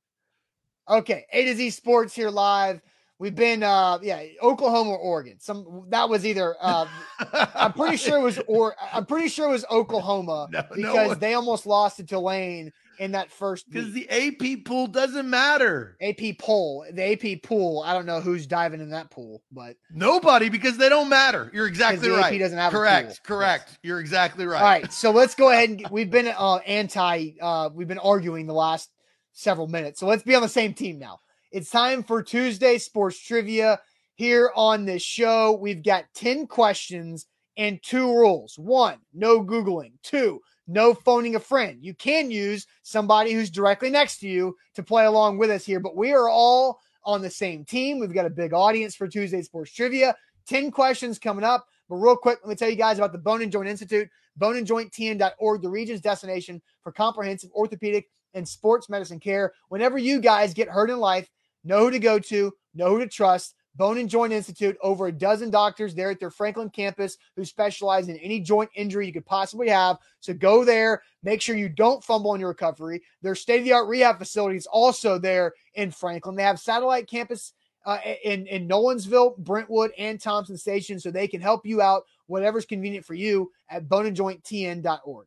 Okay. 0.88 1.24
A 1.32 1.44
to 1.44 1.54
Z 1.54 1.70
Sports 1.70 2.16
here 2.16 2.30
live. 2.30 2.80
We've 3.18 3.34
been, 3.34 3.62
uh, 3.62 3.98
yeah, 4.02 4.22
Oklahoma 4.42 4.90
or 4.90 4.98
Oregon. 4.98 5.40
Some 5.40 5.86
that 5.88 6.10
was 6.10 6.26
either. 6.26 6.54
Uh, 6.60 6.86
I'm 7.54 7.72
pretty 7.72 7.96
sure 7.96 8.18
it 8.18 8.22
was, 8.22 8.38
or 8.46 8.76
I'm 8.92 9.06
pretty 9.06 9.28
sure 9.28 9.48
it 9.48 9.52
was 9.52 9.64
Oklahoma 9.70 10.48
no, 10.52 10.62
because 10.74 11.08
no 11.08 11.14
they 11.14 11.32
almost 11.32 11.64
lost 11.64 11.96
to 11.96 12.04
Tulane 12.04 12.72
in 12.98 13.12
that 13.12 13.30
first. 13.30 13.70
Because 13.70 13.92
the 13.94 14.06
AP 14.10 14.66
pool 14.66 14.86
doesn't 14.86 15.28
matter. 15.28 15.96
AP 16.02 16.38
pool, 16.38 16.84
the 16.92 17.12
AP 17.12 17.42
pool. 17.42 17.82
I 17.86 17.94
don't 17.94 18.04
know 18.04 18.20
who's 18.20 18.46
diving 18.46 18.82
in 18.82 18.90
that 18.90 19.10
pool, 19.10 19.42
but 19.50 19.76
nobody 19.90 20.50
because 20.50 20.76
they 20.76 20.90
don't 20.90 21.08
matter. 21.08 21.50
You're 21.54 21.66
exactly 21.66 22.10
right. 22.10 22.34
AP 22.34 22.38
doesn't 22.38 22.58
have 22.58 22.70
correct. 22.70 23.22
Correct. 23.22 23.68
Yes. 23.68 23.78
You're 23.82 24.00
exactly 24.00 24.46
right. 24.46 24.60
All 24.60 24.68
right, 24.68 24.92
so 24.92 25.10
let's 25.10 25.34
go 25.34 25.50
ahead 25.50 25.70
and 25.70 25.86
we've 25.90 26.10
been 26.10 26.28
uh, 26.28 26.56
anti. 26.56 27.30
Uh, 27.40 27.70
we've 27.72 27.88
been 27.88 27.98
arguing 27.98 28.46
the 28.46 28.54
last 28.54 28.90
several 29.32 29.68
minutes, 29.68 30.00
so 30.00 30.06
let's 30.06 30.22
be 30.22 30.34
on 30.34 30.42
the 30.42 30.48
same 30.48 30.74
team 30.74 30.98
now. 30.98 31.20
It's 31.56 31.70
time 31.70 32.02
for 32.02 32.22
Tuesday 32.22 32.76
Sports 32.76 33.18
Trivia 33.18 33.80
here 34.16 34.52
on 34.54 34.84
this 34.84 35.00
show. 35.00 35.52
We've 35.58 35.82
got 35.82 36.04
10 36.14 36.48
questions 36.48 37.24
and 37.56 37.82
two 37.82 38.12
rules. 38.12 38.58
One, 38.58 38.98
no 39.14 39.42
Googling. 39.42 39.92
Two, 40.02 40.42
no 40.66 40.92
phoning 40.92 41.34
a 41.34 41.40
friend. 41.40 41.78
You 41.80 41.94
can 41.94 42.30
use 42.30 42.66
somebody 42.82 43.32
who's 43.32 43.48
directly 43.48 43.88
next 43.88 44.18
to 44.18 44.28
you 44.28 44.54
to 44.74 44.82
play 44.82 45.06
along 45.06 45.38
with 45.38 45.48
us 45.48 45.64
here, 45.64 45.80
but 45.80 45.96
we 45.96 46.12
are 46.12 46.28
all 46.28 46.78
on 47.06 47.22
the 47.22 47.30
same 47.30 47.64
team. 47.64 48.00
We've 48.00 48.12
got 48.12 48.26
a 48.26 48.30
big 48.30 48.52
audience 48.52 48.94
for 48.94 49.08
Tuesday 49.08 49.40
Sports 49.40 49.72
Trivia. 49.72 50.14
10 50.48 50.70
questions 50.70 51.18
coming 51.18 51.42
up. 51.42 51.66
But 51.88 51.96
real 51.96 52.16
quick, 52.16 52.40
let 52.42 52.50
me 52.50 52.56
tell 52.56 52.68
you 52.68 52.76
guys 52.76 52.98
about 52.98 53.12
the 53.12 53.18
Bone 53.18 53.40
and 53.40 53.50
Joint 53.50 53.68
Institute, 53.70 54.10
boneandjointtn.org, 54.38 55.62
the 55.62 55.70
region's 55.70 56.02
destination 56.02 56.60
for 56.82 56.92
comprehensive 56.92 57.50
orthopedic 57.52 58.10
and 58.34 58.46
sports 58.46 58.90
medicine 58.90 59.20
care. 59.20 59.54
Whenever 59.70 59.96
you 59.96 60.20
guys 60.20 60.52
get 60.52 60.68
hurt 60.68 60.90
in 60.90 60.98
life, 60.98 61.30
know 61.66 61.80
who 61.80 61.90
to 61.90 61.98
go 61.98 62.18
to, 62.18 62.52
know 62.74 62.90
who 62.90 63.00
to 63.00 63.06
trust. 63.06 63.54
Bone 63.74 63.98
and 63.98 64.08
Joint 64.08 64.32
Institute, 64.32 64.78
over 64.80 65.06
a 65.06 65.12
dozen 65.12 65.50
doctors 65.50 65.94
there 65.94 66.10
at 66.10 66.18
their 66.18 66.30
Franklin 66.30 66.70
campus 66.70 67.18
who 67.36 67.44
specialize 67.44 68.08
in 68.08 68.16
any 68.16 68.40
joint 68.40 68.70
injury 68.74 69.06
you 69.06 69.12
could 69.12 69.26
possibly 69.26 69.68
have. 69.68 69.98
So 70.20 70.32
go 70.32 70.64
there, 70.64 71.02
make 71.22 71.42
sure 71.42 71.56
you 71.56 71.68
don't 71.68 72.02
fumble 72.02 72.34
in 72.34 72.40
your 72.40 72.48
recovery. 72.48 73.02
Their 73.20 73.34
state 73.34 73.58
of 73.58 73.64
the 73.64 73.74
art 73.74 73.88
rehab 73.88 74.18
facility 74.18 74.56
is 74.56 74.66
also 74.66 75.18
there 75.18 75.52
in 75.74 75.90
Franklin. 75.90 76.36
They 76.36 76.42
have 76.42 76.58
satellite 76.58 77.06
campus 77.06 77.52
uh, 77.84 77.98
in, 78.24 78.46
in 78.46 78.66
Nolensville, 78.66 79.36
Brentwood, 79.38 79.92
and 79.98 80.20
Thompson 80.20 80.56
Station, 80.56 80.98
so 80.98 81.10
they 81.10 81.28
can 81.28 81.40
help 81.40 81.66
you 81.66 81.82
out, 81.82 82.04
whatever's 82.26 82.64
convenient 82.64 83.04
for 83.04 83.14
you 83.14 83.52
at 83.68 83.88
boneandjointtn.org. 83.88 85.26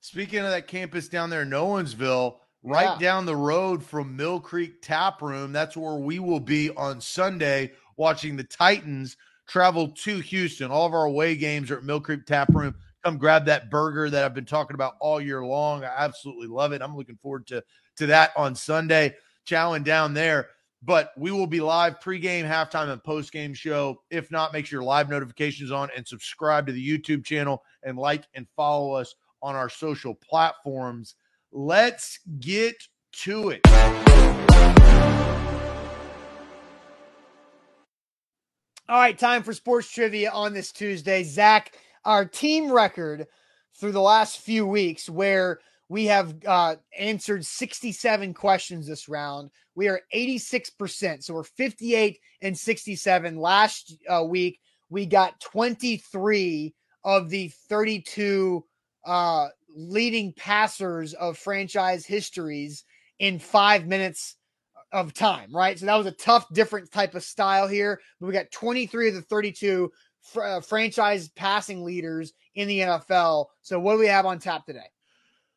Speaking 0.00 0.40
of 0.40 0.50
that 0.50 0.66
campus 0.66 1.08
down 1.08 1.28
there 1.28 1.42
in 1.42 1.50
Nolensville, 1.50 2.38
right 2.62 2.84
yeah. 2.84 2.98
down 2.98 3.26
the 3.26 3.36
road 3.36 3.82
from 3.82 4.16
Mill 4.16 4.40
Creek 4.40 4.82
Tap 4.82 5.22
Room. 5.22 5.52
That's 5.52 5.76
where 5.76 5.96
we 5.96 6.18
will 6.18 6.40
be 6.40 6.70
on 6.70 7.00
Sunday 7.00 7.72
watching 7.96 8.36
the 8.36 8.44
Titans 8.44 9.16
travel 9.46 9.88
to 9.88 10.18
Houston. 10.18 10.70
All 10.70 10.86
of 10.86 10.94
our 10.94 11.04
away 11.04 11.36
games 11.36 11.70
are 11.70 11.78
at 11.78 11.84
Mill 11.84 12.00
Creek 12.00 12.26
Tap 12.26 12.48
Room. 12.54 12.74
Come 13.04 13.18
grab 13.18 13.46
that 13.46 13.70
burger 13.70 14.10
that 14.10 14.24
I've 14.24 14.34
been 14.34 14.44
talking 14.44 14.74
about 14.74 14.94
all 15.00 15.20
year 15.20 15.44
long. 15.44 15.84
I 15.84 15.92
absolutely 15.98 16.48
love 16.48 16.72
it. 16.72 16.82
I'm 16.82 16.96
looking 16.96 17.18
forward 17.22 17.46
to 17.48 17.62
to 17.96 18.06
that 18.06 18.32
on 18.36 18.54
Sunday, 18.54 19.14
chowing 19.46 19.84
down 19.84 20.14
there. 20.14 20.48
But 20.82 21.12
we 21.16 21.30
will 21.30 21.46
be 21.46 21.60
live 21.60 22.00
pregame, 22.00 22.48
halftime, 22.48 22.90
and 22.90 23.02
postgame 23.02 23.54
show. 23.54 24.00
If 24.10 24.30
not, 24.30 24.52
make 24.52 24.64
sure 24.64 24.78
your 24.78 24.86
live 24.86 25.10
notifications 25.10 25.70
on 25.70 25.90
and 25.94 26.06
subscribe 26.06 26.66
to 26.66 26.72
the 26.72 26.98
YouTube 26.98 27.24
channel 27.24 27.62
and 27.82 27.98
like 27.98 28.24
and 28.34 28.46
follow 28.56 28.94
us 28.94 29.14
on 29.42 29.54
our 29.54 29.68
social 29.68 30.14
platforms. 30.14 31.16
Let's 31.52 32.20
get 32.38 32.76
to 33.24 33.50
it. 33.50 33.60
All 38.88 38.98
right, 38.98 39.18
time 39.18 39.42
for 39.42 39.52
sports 39.52 39.90
trivia 39.90 40.30
on 40.30 40.52
this 40.52 40.70
Tuesday. 40.72 41.22
Zach, 41.24 41.74
our 42.04 42.24
team 42.24 42.70
record 42.70 43.26
through 43.78 43.92
the 43.92 44.00
last 44.00 44.38
few 44.38 44.66
weeks 44.66 45.08
where 45.08 45.60
We 45.90 46.04
have 46.06 46.36
uh, 46.46 46.76
answered 46.96 47.44
67 47.44 48.32
questions 48.32 48.86
this 48.86 49.08
round. 49.08 49.50
We 49.74 49.88
are 49.88 50.00
86%. 50.14 51.24
So 51.24 51.34
we're 51.34 51.42
58 51.42 52.20
and 52.42 52.56
67. 52.56 53.36
Last 53.36 53.96
uh, 54.08 54.22
week, 54.22 54.60
we 54.88 55.04
got 55.04 55.40
23 55.40 56.72
of 57.02 57.28
the 57.28 57.48
32 57.68 58.64
uh, 59.04 59.48
leading 59.74 60.32
passers 60.32 61.14
of 61.14 61.38
franchise 61.38 62.06
histories 62.06 62.84
in 63.18 63.38
five 63.38 63.86
minutes 63.86 64.36
of 64.92 65.14
time, 65.14 65.54
right? 65.54 65.78
So 65.78 65.86
that 65.86 65.96
was 65.96 66.06
a 66.06 66.12
tough, 66.12 66.46
different 66.52 66.90
type 66.90 67.14
of 67.14 67.22
style 67.22 67.68
here. 67.68 68.00
But 68.18 68.26
we 68.26 68.32
got 68.32 68.50
23 68.50 69.08
of 69.08 69.14
the 69.14 69.22
32 69.22 69.90
fr- 70.22 70.42
uh, 70.42 70.60
franchise 70.60 71.28
passing 71.28 71.84
leaders 71.84 72.32
in 72.54 72.68
the 72.68 72.80
NFL. 72.80 73.46
So 73.62 73.78
what 73.78 73.94
do 73.94 74.00
we 74.00 74.06
have 74.06 74.26
on 74.26 74.38
tap 74.38 74.66
today? 74.66 74.80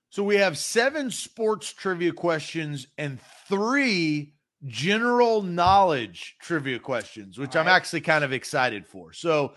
So 0.09 0.23
we 0.23 0.35
have 0.35 0.57
seven 0.57 1.09
sports 1.09 1.73
trivia 1.73 2.11
questions 2.11 2.87
and 2.97 3.19
three 3.47 4.33
general 4.65 5.41
knowledge 5.41 6.35
trivia 6.39 6.79
questions, 6.79 7.39
which 7.39 7.55
I'm 7.55 7.67
actually 7.67 8.01
kind 8.01 8.23
of 8.23 8.31
excited 8.31 8.85
for. 8.85 9.11
So 9.11 9.53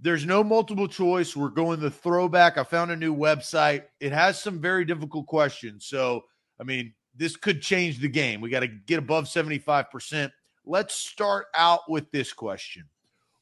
there's 0.00 0.26
no 0.26 0.44
multiple 0.44 0.88
choice. 0.88 1.36
We're 1.36 1.48
going 1.48 1.80
the 1.80 1.90
throwback. 1.90 2.58
I 2.58 2.64
found 2.64 2.90
a 2.90 2.96
new 2.96 3.14
website. 3.14 3.84
It 4.00 4.12
has 4.12 4.40
some 4.40 4.60
very 4.60 4.84
difficult 4.84 5.26
questions. 5.26 5.86
So, 5.86 6.22
I 6.60 6.64
mean, 6.64 6.94
this 7.16 7.36
could 7.36 7.62
change 7.62 8.00
the 8.00 8.08
game. 8.08 8.40
We 8.40 8.50
got 8.50 8.60
to 8.60 8.68
get 8.68 8.98
above 8.98 9.24
75%. 9.24 10.30
Let's 10.66 10.94
start 10.94 11.46
out 11.54 11.80
with 11.88 12.10
this 12.10 12.32
question 12.32 12.84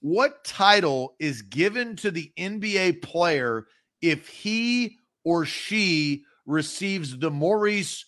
What 0.00 0.44
title 0.44 1.14
is 1.18 1.42
given 1.42 1.96
to 1.96 2.10
the 2.10 2.32
NBA 2.36 3.02
player 3.02 3.66
if 4.00 4.28
he 4.28 4.98
or 5.24 5.44
she 5.44 6.24
receives 6.46 7.18
the 7.18 7.30
Maurice 7.30 8.04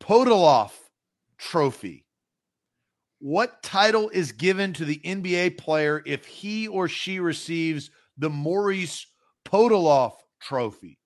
Podoloff 0.00 0.72
Trophy. 1.36 2.04
What 3.20 3.62
title 3.62 4.10
is 4.10 4.32
given 4.32 4.72
to 4.74 4.84
the 4.84 5.00
NBA 5.04 5.58
player 5.58 6.02
if 6.06 6.24
he 6.24 6.68
or 6.68 6.88
she 6.88 7.18
receives 7.18 7.90
the 8.16 8.30
Maurice 8.30 9.06
Podoloff 9.44 10.12
Trophy? 10.40 10.98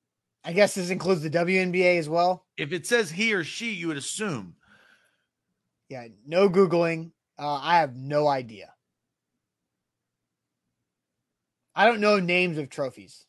I 0.44 0.52
guess 0.52 0.74
this 0.74 0.90
includes 0.90 1.22
the 1.22 1.30
WNBA 1.30 1.98
as 1.98 2.08
well. 2.08 2.46
If 2.56 2.72
it 2.72 2.86
says 2.86 3.10
he 3.10 3.32
or 3.32 3.44
she, 3.44 3.72
you 3.72 3.88
would 3.88 3.96
assume. 3.96 4.56
Yeah, 5.88 6.08
no 6.26 6.48
Googling. 6.48 7.12
Uh, 7.38 7.54
I 7.54 7.78
have 7.78 7.96
no 7.96 8.28
idea. 8.28 8.72
I 11.74 11.86
don't 11.86 12.00
know 12.00 12.18
names 12.18 12.58
of 12.58 12.68
trophies 12.68 13.24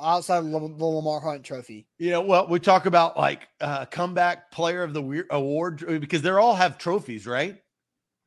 outside 0.00 0.38
of 0.38 0.50
the 0.50 0.84
Lamar 0.84 1.20
Hunt 1.20 1.44
Trophy. 1.44 1.86
Yeah, 1.98 2.18
well, 2.18 2.46
we 2.48 2.58
talk 2.58 2.86
about 2.86 3.16
like 3.16 3.48
uh, 3.60 3.84
comeback 3.86 4.50
player 4.50 4.82
of 4.82 4.94
the 4.94 5.02
weird 5.02 5.26
award 5.30 5.84
because 6.00 6.22
they 6.22 6.30
all 6.30 6.54
have 6.54 6.78
trophies, 6.78 7.26
right? 7.26 7.61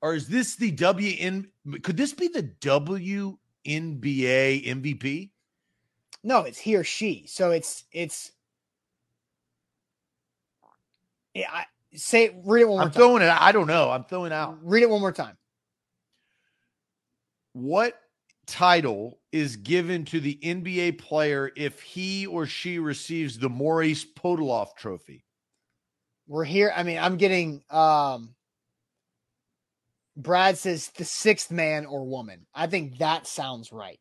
Or 0.02 0.14
is 0.14 0.28
this 0.28 0.56
the 0.56 0.72
WN? 0.72 1.48
Could 1.82 1.98
this 1.98 2.14
be 2.14 2.28
the 2.28 2.44
WNBA 2.62 3.38
MVP? 3.66 5.30
No, 6.24 6.42
it's 6.42 6.60
he 6.60 6.76
or 6.76 6.84
she. 6.84 7.26
So 7.28 7.52
it's 7.52 7.86
it's. 7.92 8.32
Yeah, 11.34 11.50
I 11.52 11.66
say 11.94 12.40
read 12.44 12.62
it 12.62 12.66
one 12.66 12.78
more 12.78 12.82
I'm 12.84 12.92
time. 12.92 13.00
throwing 13.00 13.22
it. 13.24 13.30
I 13.30 13.52
don't 13.52 13.68
know. 13.68 13.90
I'm 13.92 14.04
throwing 14.04 14.32
out. 14.32 14.58
Read 14.62 14.84
it 14.84 14.90
one 14.90 15.02
more 15.02 15.12
time. 15.12 15.38
What 17.54 18.00
title 18.48 19.20
is 19.32 19.56
given 19.56 20.06
to 20.06 20.20
the 20.20 20.38
NBA 20.44 20.98
player 21.00 21.52
if 21.56 21.82
he 21.82 22.26
or 22.28 22.46
she 22.46 22.80
receives 22.80 23.38
the 23.38 23.50
Maurice 23.50 24.06
Podoloff 24.06 24.76
trophy? 24.76 25.24
We're 26.28 26.44
here. 26.44 26.74
I 26.76 26.84
mean, 26.84 26.98
I'm 26.98 27.18
getting 27.18 27.64
um 27.70 28.36
Brad 30.18 30.58
says 30.58 30.90
the 30.98 31.06
sixth 31.06 31.52
man 31.52 31.86
or 31.86 32.06
woman. 32.06 32.46
I 32.54 32.68
think 32.68 33.00
that 33.00 33.28
sounds 33.28 33.72
right. 33.72 34.00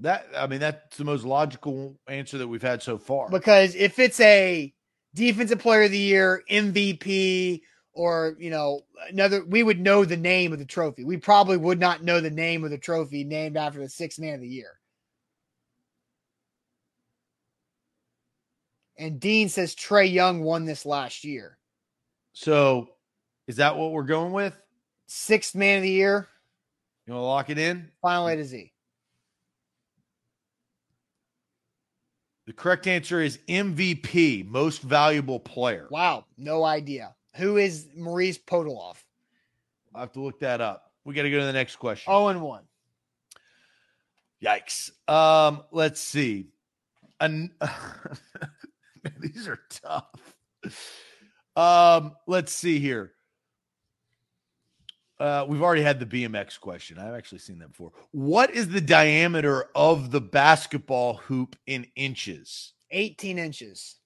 That 0.00 0.26
I 0.36 0.46
mean, 0.46 0.60
that's 0.60 0.96
the 0.96 1.04
most 1.04 1.24
logical 1.24 1.98
answer 2.08 2.38
that 2.38 2.48
we've 2.48 2.62
had 2.62 2.82
so 2.82 2.98
far. 2.98 3.28
Because 3.28 3.74
if 3.74 3.98
it's 3.98 4.20
a 4.20 4.72
defensive 5.14 5.58
player 5.58 5.82
of 5.82 5.90
the 5.90 5.98
year, 5.98 6.42
MVP, 6.50 7.60
or 7.92 8.36
you 8.38 8.50
know 8.50 8.80
another 9.08 9.44
we 9.44 9.62
would 9.62 9.80
know 9.80 10.04
the 10.04 10.16
name 10.16 10.52
of 10.52 10.58
the 10.58 10.64
trophy 10.64 11.04
we 11.04 11.16
probably 11.16 11.56
would 11.56 11.80
not 11.80 12.02
know 12.02 12.20
the 12.20 12.30
name 12.30 12.64
of 12.64 12.70
the 12.70 12.78
trophy 12.78 13.24
named 13.24 13.56
after 13.56 13.80
the 13.80 13.88
sixth 13.88 14.18
man 14.18 14.34
of 14.34 14.40
the 14.40 14.48
year 14.48 14.78
and 18.96 19.18
dean 19.20 19.48
says 19.48 19.74
Trae 19.74 20.10
Young 20.10 20.42
won 20.42 20.64
this 20.64 20.86
last 20.86 21.24
year 21.24 21.58
so 22.32 22.88
is 23.46 23.56
that 23.56 23.76
what 23.76 23.92
we're 23.92 24.04
going 24.04 24.32
with 24.32 24.59
sixth 25.10 25.54
man 25.54 25.78
of 25.78 25.82
the 25.82 25.90
year 25.90 26.28
you 27.06 27.12
want 27.12 27.20
to 27.22 27.26
lock 27.26 27.50
it 27.50 27.58
in 27.58 27.90
final 28.00 28.28
a 28.28 28.36
to 28.36 28.44
z 28.44 28.72
the 32.46 32.52
correct 32.52 32.86
answer 32.86 33.20
is 33.20 33.38
mvp 33.48 34.46
most 34.48 34.82
valuable 34.82 35.40
player 35.40 35.88
wow 35.90 36.24
no 36.38 36.64
idea 36.64 37.14
who 37.36 37.56
is 37.56 37.88
Maurice 37.96 38.38
Podoloff? 38.38 38.96
I 39.94 40.00
have 40.00 40.12
to 40.12 40.20
look 40.20 40.40
that 40.40 40.60
up. 40.60 40.92
We 41.04 41.14
got 41.14 41.22
to 41.22 41.30
go 41.30 41.40
to 41.40 41.46
the 41.46 41.52
next 41.52 41.76
question. 41.76 42.12
Oh, 42.12 42.28
and 42.28 42.42
one. 42.42 42.64
Yikes. 44.42 44.90
Um, 45.08 45.62
let's 45.70 46.00
see. 46.00 46.48
An- 47.20 47.52
these 49.20 49.48
are 49.48 49.60
tough. 49.70 50.36
Um, 51.56 52.16
let's 52.26 52.52
see 52.52 52.78
here. 52.78 53.12
Uh, 55.20 55.44
we've 55.46 55.60
already 55.60 55.82
had 55.82 56.00
the 56.00 56.06
BMX 56.06 56.58
question. 56.58 56.98
I've 56.98 57.12
actually 57.12 57.38
seen 57.38 57.58
that 57.58 57.68
before. 57.68 57.92
What 58.10 58.50
is 58.52 58.70
the 58.70 58.80
diameter 58.80 59.66
of 59.74 60.10
the 60.10 60.20
basketball 60.20 61.18
hoop 61.18 61.56
in 61.66 61.86
inches? 61.94 62.72
18 62.90 63.38
inches. 63.38 63.96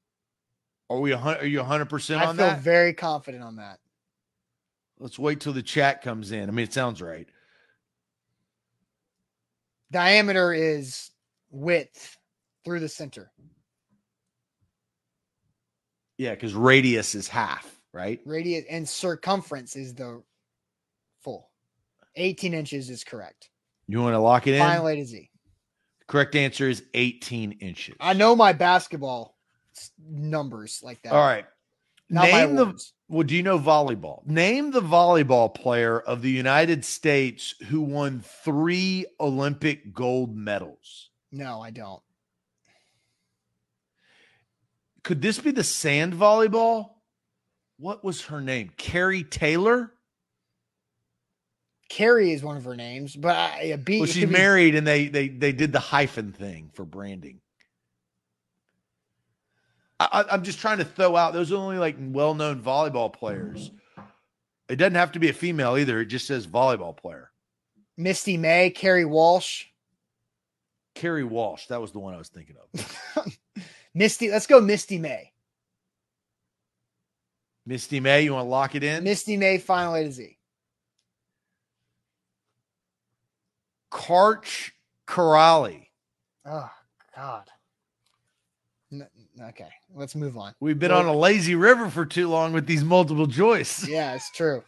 Are 0.90 0.98
we? 0.98 1.12
Are 1.12 1.46
you 1.46 1.58
100 1.58 1.88
percent 1.88 2.22
on 2.22 2.36
that? 2.36 2.50
I 2.50 2.54
feel 2.54 2.62
very 2.62 2.92
confident 2.92 3.44
on 3.44 3.56
that. 3.56 3.78
Let's 4.98 5.18
wait 5.18 5.40
till 5.40 5.52
the 5.52 5.62
chat 5.62 6.02
comes 6.02 6.32
in. 6.32 6.48
I 6.48 6.52
mean, 6.52 6.64
it 6.64 6.72
sounds 6.72 7.00
right. 7.00 7.28
Diameter 9.90 10.52
is 10.52 11.10
width 11.50 12.18
through 12.64 12.80
the 12.80 12.88
center. 12.88 13.30
Yeah, 16.18 16.34
because 16.34 16.54
radius 16.54 17.14
is 17.14 17.28
half, 17.28 17.80
right? 17.92 18.20
Radius 18.26 18.64
and 18.68 18.88
circumference 18.88 19.76
is 19.76 19.94
the. 19.94 20.22
18 22.16 22.54
inches 22.54 22.90
is 22.90 23.04
correct. 23.04 23.50
You 23.86 24.00
want 24.02 24.14
to 24.14 24.18
lock 24.18 24.46
it 24.46 24.54
in? 24.54 24.60
Final 24.60 24.88
A 24.88 24.96
to 24.96 25.04
Z. 25.04 25.30
correct 26.06 26.34
answer 26.34 26.68
is 26.68 26.82
18 26.94 27.52
inches. 27.52 27.96
I 28.00 28.12
know 28.14 28.34
my 28.34 28.52
basketball 28.52 29.36
numbers 30.08 30.80
like 30.82 31.02
that. 31.02 31.12
All 31.12 31.26
right. 31.26 31.44
Not 32.10 32.24
Name 32.24 32.54
the 32.54 32.80
well, 33.08 33.22
do 33.22 33.34
you 33.34 33.42
know 33.42 33.58
volleyball? 33.58 34.26
Name 34.26 34.70
the 34.70 34.80
volleyball 34.80 35.54
player 35.54 36.00
of 36.00 36.22
the 36.22 36.30
United 36.30 36.84
States 36.84 37.54
who 37.68 37.80
won 37.80 38.22
three 38.44 39.06
Olympic 39.20 39.92
gold 39.92 40.36
medals. 40.36 41.10
No, 41.32 41.60
I 41.60 41.70
don't. 41.70 42.02
Could 45.02 45.20
this 45.20 45.38
be 45.38 45.50
the 45.50 45.64
sand 45.64 46.14
volleyball? 46.14 46.90
What 47.78 48.04
was 48.04 48.22
her 48.26 48.40
name? 48.40 48.70
Carrie 48.76 49.24
Taylor? 49.24 49.92
Carrie 51.88 52.32
is 52.32 52.42
one 52.42 52.56
of 52.56 52.64
her 52.64 52.76
names, 52.76 53.14
but 53.14 53.36
I, 53.36 53.76
B, 53.76 54.00
well, 54.00 54.06
she's 54.06 54.26
married, 54.28 54.74
and 54.74 54.86
they 54.86 55.08
they 55.08 55.28
they 55.28 55.52
did 55.52 55.72
the 55.72 55.80
hyphen 55.80 56.32
thing 56.32 56.70
for 56.74 56.84
branding. 56.84 57.40
I, 60.00 60.24
am 60.30 60.42
just 60.42 60.58
trying 60.58 60.78
to 60.78 60.84
throw 60.84 61.14
out 61.16 61.32
those 61.32 61.52
are 61.52 61.56
only 61.56 61.78
like 61.78 61.96
well-known 61.98 62.62
volleyball 62.62 63.12
players. 63.12 63.70
It 64.68 64.76
doesn't 64.76 64.96
have 64.96 65.12
to 65.12 65.18
be 65.18 65.28
a 65.28 65.32
female 65.32 65.76
either. 65.76 66.00
It 66.00 66.06
just 66.06 66.26
says 66.26 66.46
volleyball 66.46 66.96
player. 66.96 67.30
Misty 67.96 68.36
May, 68.36 68.70
Kerri 68.70 69.04
Walsh. 69.04 69.66
Kerri 70.96 71.24
Walsh. 71.24 71.66
That 71.66 71.80
was 71.80 71.92
the 71.92 72.00
one 72.00 72.14
I 72.14 72.18
was 72.18 72.28
thinking 72.28 72.56
of. 72.74 73.38
Misty, 73.94 74.30
let's 74.30 74.46
go 74.46 74.60
Misty 74.60 74.98
May. 74.98 75.32
Misty 77.66 78.00
May, 78.00 78.22
you 78.22 78.32
want 78.32 78.44
to 78.44 78.50
lock 78.50 78.74
it 78.74 78.82
in? 78.82 79.04
Misty 79.04 79.36
May, 79.36 79.58
final 79.58 79.94
A 79.94 80.04
to 80.04 80.12
Z. 80.12 80.36
Karch 83.94 84.72
Kiraly. 85.06 85.86
Oh, 86.44 86.70
God. 87.16 87.44
Okay, 89.40 89.68
let's 89.94 90.14
move 90.14 90.36
on. 90.36 90.54
We've 90.60 90.78
been 90.78 90.90
on 90.92 91.06
a 91.06 91.12
lazy 91.16 91.54
river 91.54 91.88
for 91.88 92.04
too 92.04 92.28
long 92.28 92.52
with 92.52 92.66
these 92.66 92.84
multiple 92.84 93.26
choice. 93.26 93.86
Yeah, 93.94 94.14
it's 94.14 94.30
true. 94.30 94.62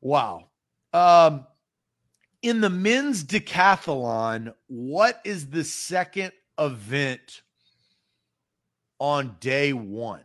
wow. 0.00 0.48
Um, 0.92 1.46
in 2.42 2.60
the 2.60 2.70
men's 2.70 3.24
decathlon, 3.24 4.54
what 4.66 5.20
is 5.24 5.50
the 5.50 5.64
second 5.64 6.32
event 6.58 7.42
on 8.98 9.36
day 9.40 9.72
one? 9.72 10.22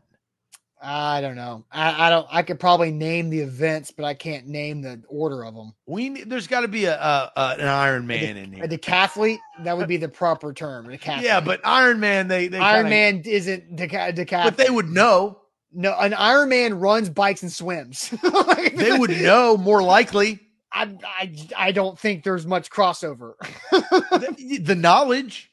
I 0.83 1.21
don't 1.21 1.35
know. 1.35 1.63
I, 1.71 2.07
I 2.07 2.09
don't. 2.09 2.27
I 2.31 2.41
could 2.41 2.59
probably 2.59 2.91
name 2.91 3.29
the 3.29 3.39
events, 3.41 3.91
but 3.91 4.03
I 4.03 4.13
can't 4.15 4.47
name 4.47 4.81
the 4.81 5.01
order 5.07 5.45
of 5.45 5.53
them. 5.53 5.73
We 5.85 6.23
there's 6.23 6.47
got 6.47 6.61
to 6.61 6.67
be 6.67 6.85
a, 6.85 6.95
a, 6.99 7.31
a 7.35 7.55
an 7.59 7.67
Iron 7.67 8.07
Man 8.07 8.35
in 8.35 8.51
here. 8.51 8.63
A 8.63 8.67
decathlete 8.67 9.37
that 9.63 9.77
would 9.77 9.87
be 9.87 9.97
the 9.97 10.09
proper 10.09 10.53
term. 10.53 10.87
A 10.87 10.97
decathlete. 10.97 11.21
Yeah, 11.21 11.39
but 11.39 11.61
Iron 11.63 11.99
Man 11.99 12.27
they 12.27 12.47
they 12.47 12.57
Iron 12.57 12.85
kinda- 12.85 12.89
Man 12.89 13.21
isn't 13.31 13.75
deca- 13.75 14.15
decathlete. 14.15 14.43
but 14.43 14.57
they 14.57 14.69
would 14.71 14.89
know. 14.89 15.39
no, 15.71 15.95
an 15.99 16.13
Iron 16.15 16.49
Man 16.49 16.79
runs 16.79 17.09
bikes 17.09 17.43
and 17.43 17.51
swims. 17.51 18.11
Like, 18.23 18.75
They 18.75 18.97
would 18.97 19.11
know 19.21 19.57
more 19.57 19.83
likely 19.83 20.39
I, 20.73 20.97
I 21.03 21.33
I 21.57 21.71
don't 21.73 21.99
think 21.99 22.23
there's 22.23 22.47
much 22.47 22.71
crossover. 22.71 23.33
the, 23.71 24.59
the 24.63 24.75
knowledge. 24.75 25.51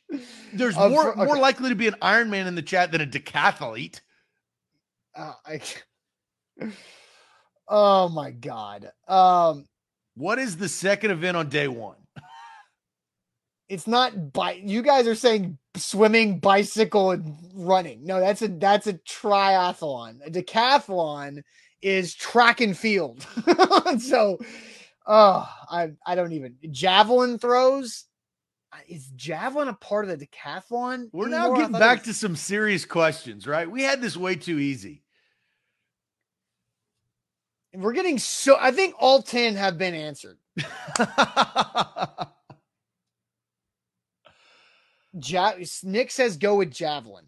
There's 0.54 0.76
Of- 0.76 0.90
more 0.90 1.10
okay. 1.12 1.24
more 1.24 1.36
likely 1.36 1.68
to 1.68 1.74
be 1.74 1.86
an 1.88 1.96
Iron 2.00 2.30
Man 2.30 2.46
in 2.46 2.54
the 2.54 2.62
chat 2.62 2.92
than 2.92 3.00
a 3.02 3.06
decathlete. 3.06 4.00
Uh, 5.18 5.32
I, 5.46 5.60
oh 7.68 8.08
my 8.08 8.30
god. 8.30 8.90
Um, 9.06 9.66
What 10.14 10.38
is 10.38 10.56
the 10.56 10.68
second 10.68 11.10
event 11.10 11.36
on 11.36 11.48
day 11.48 11.68
one? 11.68 11.96
it's 13.68 13.86
not 13.86 14.32
bike. 14.32 14.62
You 14.64 14.80
guys 14.82 15.06
are 15.06 15.14
saying 15.14 15.58
swimming, 15.76 16.38
bicycle, 16.40 17.10
and 17.10 17.36
running. 17.54 18.04
No, 18.04 18.18
that's 18.18 18.40
a 18.42 18.48
that's 18.48 18.86
a 18.86 18.94
triathlon. 18.94 20.20
A 20.26 20.30
decathlon 20.30 21.42
is 21.82 22.14
track 22.14 22.60
and 22.62 22.76
field. 22.76 23.26
so, 23.98 24.38
oh, 25.06 25.48
I 25.70 25.90
I 26.06 26.14
don't 26.14 26.32
even 26.32 26.56
javelin 26.70 27.38
throws. 27.38 28.04
Is 28.88 29.08
javelin 29.16 29.68
a 29.68 29.74
part 29.74 30.08
of 30.08 30.18
the 30.18 30.26
decathlon? 30.26 31.08
We're 31.12 31.28
now 31.28 31.44
anymore? 31.46 31.56
I 31.56 31.60
getting 31.60 31.78
back 31.78 31.98
was- 31.98 32.06
to 32.08 32.14
some 32.14 32.36
serious 32.36 32.84
questions, 32.84 33.46
right? 33.46 33.70
We 33.70 33.82
had 33.82 34.00
this 34.00 34.16
way 34.16 34.34
too 34.36 34.58
easy. 34.58 35.02
We're 37.78 37.92
getting 37.92 38.18
so. 38.18 38.56
I 38.58 38.72
think 38.72 38.94
all 38.98 39.22
ten 39.22 39.54
have 39.54 39.78
been 39.78 39.94
answered. 39.94 40.38
Ja- 45.22 45.54
Nick 45.84 46.10
says 46.10 46.36
go 46.36 46.56
with 46.56 46.70
javelin. 46.72 47.24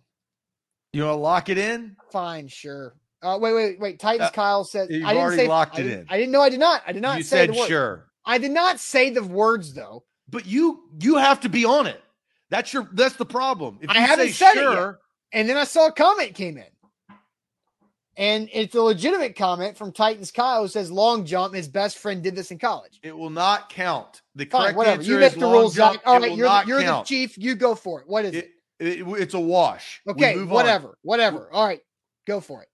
you 0.93 1.03
want 1.05 1.15
to 1.15 1.21
lock 1.21 1.49
it 1.49 1.59
in? 1.59 1.97
Fine, 2.13 2.49
sure. 2.49 2.95
Uh, 3.23 3.39
wait, 3.41 3.53
wait, 3.55 3.81
wait. 3.81 3.99
Titans 3.99 4.29
Uh, 4.29 4.33
Kyle 4.33 4.65
said 4.65 4.89
you've 4.91 5.05
I 5.05 5.09
didn't 5.11 5.23
already 5.23 5.43
say 5.43 5.49
locked 5.49 5.77
I 5.77 5.81
it 5.81 5.83
didn't- 5.85 6.01
in. 6.01 6.07
I 6.11 6.17
didn't 6.19 6.33
know. 6.33 6.41
I 6.43 6.49
did 6.49 6.61
not. 6.61 6.83
I 6.87 6.93
did 6.93 7.03
not 7.03 7.19
you 7.19 7.25
say 7.25 7.47
said 7.47 7.57
sure. 7.57 8.07
I 8.25 8.39
did 8.39 8.51
not 8.51 8.81
say 8.81 9.11
the 9.11 9.23
words 9.23 9.75
though. 9.75 10.05
But 10.29 10.47
you 10.47 10.85
you 11.01 11.17
have 11.17 11.41
to 11.41 11.49
be 11.49 11.65
on 11.65 11.87
it. 11.87 12.01
That's 12.51 12.73
your 12.73 12.89
that's 12.93 13.17
the 13.17 13.27
problem. 13.27 13.79
If 13.83 13.91
I 13.91 13.95
you 13.95 14.01
haven't 14.01 14.31
said 14.33 14.53
it 14.53 14.57
yet. 14.63 14.73
sure, 14.73 15.01
And 15.33 15.49
then 15.49 15.57
I 15.57 15.65
saw 15.65 15.87
a 15.89 15.93
comment 15.93 16.35
came 16.35 16.57
in. 16.57 16.65
And 18.17 18.49
it's 18.53 18.75
a 18.75 18.83
legitimate 18.83 19.37
comment 19.37 19.79
from 19.79 19.93
Titans 19.93 20.31
Kyle 20.33 20.63
who 20.63 20.69
says 20.69 20.91
long 20.91 21.25
jump, 21.25 21.55
his 21.55 21.69
best 21.69 21.97
friend 21.99 22.23
did 22.23 22.35
this 22.37 22.51
in 22.51 22.59
college. 22.59 22.99
it 23.03 23.17
will 23.17 23.31
not 23.31 23.69
count. 23.71 24.21
The 24.35 24.45
Fine, 24.45 24.61
correct 24.63 24.77
whatever. 24.77 25.01
answer 25.01 25.11
You 25.13 25.19
is 25.21 25.35
the 25.35 25.41
long 25.41 25.53
rules, 25.53 25.75
jump. 25.75 26.01
All 26.05 26.19
right, 26.21 26.35
you're, 26.37 26.49
the, 26.49 26.65
you're 26.67 26.83
the 26.83 27.03
chief. 27.03 27.39
You 27.39 27.55
go 27.55 27.75
for 27.75 28.01
it. 28.03 28.09
What 28.09 28.25
is 28.25 28.35
it? 28.35 28.51
It, 28.79 29.01
it- 29.01 29.07
it's 29.21 29.35
a 29.35 29.41
wash. 29.41 30.01
Okay, 30.09 30.35
move 30.35 30.49
on. 30.49 30.55
whatever, 30.55 30.99
whatever. 31.03 31.49
All 31.53 31.67
right, 31.67 31.81
go 32.27 32.41
for 32.41 32.63
it. 32.63 32.69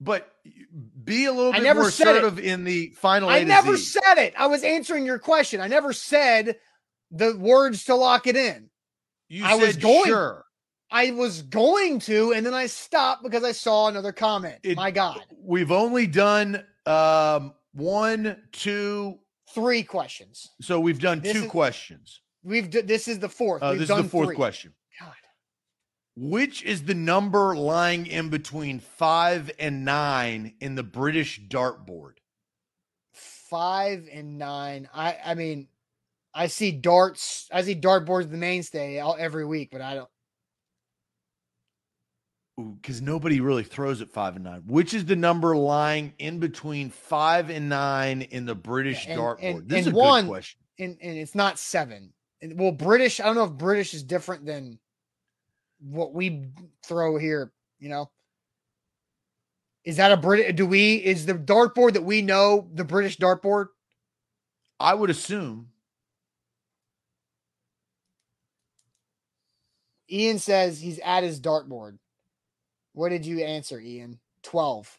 But 0.00 0.28
be 1.04 1.26
a 1.26 1.32
little 1.32 1.52
I 1.52 1.58
bit 1.58 1.62
never 1.64 1.82
more 1.82 1.90
said 1.90 2.08
it. 2.08 2.24
assertive 2.24 2.38
in 2.40 2.64
the 2.64 2.88
final. 2.96 3.28
I 3.28 3.44
never 3.44 3.76
Z. 3.76 4.00
said 4.02 4.18
it. 4.18 4.34
I 4.36 4.48
was 4.48 4.64
answering 4.64 5.06
your 5.06 5.20
question. 5.20 5.60
I 5.60 5.68
never 5.68 5.92
said 5.92 6.56
the 7.12 7.36
words 7.36 7.84
to 7.84 7.94
lock 7.94 8.26
it 8.26 8.34
in. 8.36 8.68
You 9.28 9.44
I 9.44 9.56
said 9.58 9.66
was 9.66 9.76
going- 9.76 10.06
sure. 10.06 10.44
I 10.92 11.10
was 11.12 11.42
going 11.42 11.98
to, 12.00 12.32
and 12.34 12.44
then 12.44 12.54
I 12.54 12.66
stopped 12.66 13.22
because 13.22 13.42
I 13.44 13.52
saw 13.52 13.88
another 13.88 14.12
comment. 14.12 14.58
It- 14.62 14.76
My 14.76 14.90
God, 14.90 15.20
We've 15.42 15.72
only 15.72 16.06
done 16.06 16.64
um 16.86 17.54
one, 17.72 18.36
two. 18.52 19.18
three 19.54 19.82
questions. 19.82 20.50
So 20.60 20.78
we've 20.80 20.98
done 21.00 21.20
This 21.20 21.32
two 21.32 21.44
is- 21.44 21.50
questions. 21.50 22.20
We've 22.44 22.68
d- 22.68 22.80
this 22.82 23.06
is 23.08 23.18
the 23.20 23.28
fourth. 23.28 23.62
Uh, 23.62 23.68
We've 23.70 23.80
this 23.80 23.90
is 23.90 23.96
the 23.96 24.04
fourth 24.08 24.28
three. 24.28 24.36
question. 24.36 24.74
God, 25.00 25.14
Which 26.16 26.62
is 26.64 26.82
the 26.84 26.94
number 26.94 27.54
lying 27.56 28.06
in 28.06 28.28
between 28.30 28.80
five 28.80 29.50
and 29.58 29.84
nine 29.84 30.54
in 30.60 30.74
the 30.74 30.82
British 30.82 31.40
dartboard? 31.48 32.14
five 33.12 34.08
and 34.12 34.38
nine. 34.38 34.88
I 34.94 35.16
I 35.24 35.34
mean, 35.34 35.68
I 36.34 36.46
see 36.48 36.72
darts. 36.72 37.48
I 37.52 37.62
see 37.62 37.74
dartboards 37.76 38.30
the 38.30 38.36
mainstay 38.38 38.98
all, 38.98 39.16
every 39.18 39.44
week, 39.44 39.68
but 39.70 39.80
I 39.80 39.94
don't. 39.94 40.08
Because 42.56 43.00
nobody 43.00 43.40
really 43.40 43.64
throws 43.64 44.02
at 44.02 44.10
five 44.10 44.36
and 44.36 44.44
nine. 44.44 44.62
Which 44.66 44.92
is 44.92 45.06
the 45.06 45.16
number 45.16 45.56
lying 45.56 46.12
in 46.18 46.38
between 46.38 46.90
five 46.90 47.48
and 47.48 47.68
nine 47.68 48.22
in 48.22 48.44
the 48.44 48.54
British 48.54 49.06
and- 49.06 49.18
dartboard? 49.18 49.38
and- 49.42 49.68
this 49.68 49.86
is 49.86 49.92
a 49.92 49.96
one- 49.96 50.24
good 50.24 50.30
question. 50.30 50.60
And 50.78 50.98
and 51.00 51.16
it's 51.18 51.34
not 51.34 51.58
seven. 51.58 52.12
And, 52.40 52.58
well, 52.58 52.72
British. 52.72 53.20
I 53.20 53.24
don't 53.24 53.36
know 53.36 53.44
if 53.44 53.52
British 53.52 53.94
is 53.94 54.02
different 54.02 54.44
than 54.46 54.78
what 55.80 56.12
we 56.12 56.50
throw 56.84 57.16
here. 57.16 57.52
You 57.78 57.88
know. 57.88 58.10
Is 59.84 59.96
that 59.96 60.12
a 60.12 60.16
Brit? 60.16 60.54
Do 60.56 60.66
we? 60.66 60.96
Is 60.96 61.26
the 61.26 61.34
dartboard 61.34 61.94
that 61.94 62.04
we 62.04 62.22
know 62.22 62.68
the 62.72 62.84
British 62.84 63.18
dartboard? 63.18 63.68
I 64.78 64.94
would 64.94 65.10
assume 65.10 65.70
Ian 70.10 70.38
says 70.38 70.80
he's 70.80 70.98
at 70.98 71.22
his 71.22 71.40
dartboard. 71.40 71.98
What 72.92 73.08
did 73.10 73.24
you 73.26 73.40
answer, 73.40 73.80
Ian? 73.80 74.18
Twelve. 74.42 74.98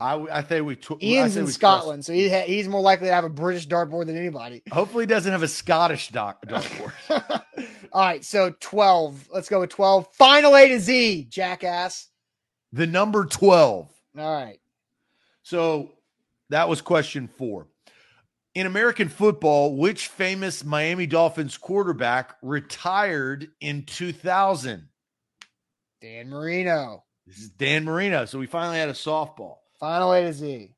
I 0.00 0.42
think 0.42 0.64
we. 0.64 0.76
Tw- 0.76 0.92
I 0.92 1.04
Ian's 1.04 1.36
in 1.36 1.48
Scotland, 1.48 2.04
so 2.04 2.12
he 2.12 2.28
ha- 2.30 2.44
he's 2.46 2.68
more 2.68 2.80
likely 2.80 3.08
to 3.08 3.14
have 3.14 3.24
a 3.24 3.28
British 3.28 3.66
dartboard 3.66 4.06
than 4.06 4.16
anybody. 4.16 4.62
Hopefully, 4.70 5.02
he 5.02 5.06
doesn't 5.06 5.32
have 5.32 5.42
a 5.42 5.48
Scottish 5.48 6.10
doc- 6.10 6.40
dartboard. 6.46 6.92
All 7.92 8.02
right, 8.04 8.24
so 8.24 8.54
12. 8.60 9.28
Let's 9.32 9.48
go 9.48 9.58
with 9.60 9.70
12. 9.70 10.06
Final 10.14 10.54
A 10.54 10.68
to 10.68 10.78
Z, 10.78 11.24
jackass. 11.30 12.08
the 12.72 12.86
number 12.86 13.24
twelve. 13.24 13.88
All 14.16 14.32
right. 14.32 14.60
So 15.42 15.90
that 16.50 16.68
was 16.68 16.80
question 16.80 17.26
four. 17.26 17.66
In 18.54 18.66
American 18.66 19.08
football, 19.08 19.76
which 19.76 20.06
famous 20.08 20.64
Miami 20.64 21.06
Dolphins 21.06 21.56
quarterback 21.56 22.36
retired 22.42 23.48
in 23.60 23.84
2000? 23.84 24.88
Dan 26.00 26.28
Marino. 26.28 27.04
This 27.26 27.38
is 27.38 27.50
Dan 27.50 27.84
Marino. 27.84 28.24
So 28.24 28.38
we 28.38 28.46
finally 28.46 28.78
had 28.78 28.88
a 28.88 28.94
softball. 28.94 29.56
Final 29.80 30.12
A 30.12 30.22
to 30.22 30.32
Z. 30.32 30.74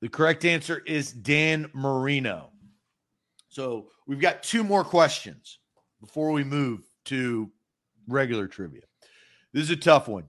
The 0.00 0.08
correct 0.08 0.44
answer 0.44 0.82
is 0.86 1.12
Dan 1.12 1.70
Marino. 1.72 2.50
So 3.48 3.88
we've 4.06 4.20
got 4.20 4.42
two 4.42 4.64
more 4.64 4.84
questions 4.84 5.58
before 6.00 6.32
we 6.32 6.44
move 6.44 6.82
to 7.06 7.50
regular 8.08 8.46
trivia. 8.46 8.82
This 9.52 9.64
is 9.64 9.70
a 9.70 9.76
tough 9.76 10.08
one. 10.08 10.24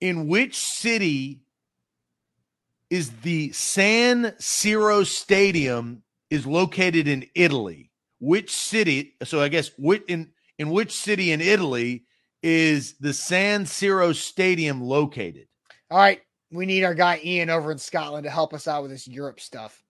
In 0.00 0.28
which 0.28 0.56
city 0.56 1.42
is 2.90 3.10
the 3.22 3.52
San 3.52 4.34
Siro 4.40 5.04
Stadium 5.04 6.02
is 6.30 6.46
located 6.46 7.08
in 7.08 7.26
Italy? 7.34 7.90
Which 8.18 8.50
city? 8.50 9.14
So 9.24 9.40
I 9.40 9.48
guess 9.48 9.70
which 9.78 10.02
in 10.08 10.32
in 10.58 10.70
which 10.70 10.92
city 10.92 11.32
in 11.32 11.40
Italy 11.40 12.04
is 12.42 12.94
the 12.98 13.12
San 13.12 13.64
Siro 13.64 14.14
Stadium 14.14 14.80
located? 14.82 15.48
All 15.90 15.98
right. 15.98 16.20
We 16.52 16.64
need 16.66 16.84
our 16.84 16.94
guy 16.94 17.20
Ian 17.24 17.50
over 17.50 17.72
in 17.72 17.78
Scotland 17.78 18.24
to 18.24 18.30
help 18.30 18.54
us 18.54 18.68
out 18.68 18.82
with 18.82 18.90
this 18.92 19.08
Europe 19.08 19.40
stuff. 19.40 19.82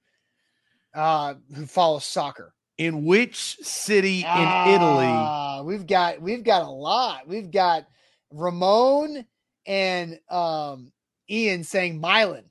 Uh, 0.94 1.34
who 1.54 1.66
follows 1.66 2.06
soccer. 2.06 2.54
In 2.78 3.04
which 3.04 3.56
city 3.56 4.20
in 4.20 4.24
Italy? 4.68 5.06
Ah, 5.06 5.62
We've 5.62 5.86
got 5.86 6.20
we've 6.22 6.42
got 6.44 6.62
a 6.62 6.70
lot. 6.70 7.28
We've 7.28 7.50
got 7.50 7.86
Ramon 8.30 9.26
and 9.66 10.18
um 10.30 10.92
Ian 11.28 11.64
saying 11.64 12.00
Milan 12.00 12.44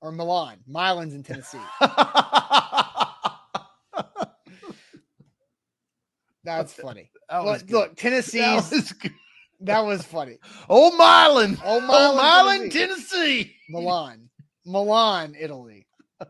or 0.00 0.10
Milan. 0.10 0.58
Milan's 0.66 1.14
in 1.14 1.22
Tennessee. 1.24 1.58
That's 6.44 6.72
funny. 6.72 7.10
That 7.28 7.44
Look, 7.44 7.60
good. 7.60 7.70
look, 7.72 7.88
That 7.90 7.96
Tennessee's 7.96 8.70
was 8.70 8.92
good. 8.92 9.12
that 9.60 9.80
was 9.80 10.02
funny. 10.04 10.38
Old 10.68 10.94
Milan. 10.94 11.58
Old 11.64 11.82
Old 11.82 11.84
Milan, 11.84 12.16
Milan, 12.16 12.70
Tennessee. 12.70 12.78
Tennessee. 12.78 13.56
Milan. 13.68 14.30
Milan, 14.66 15.34
Italy. 15.38 15.86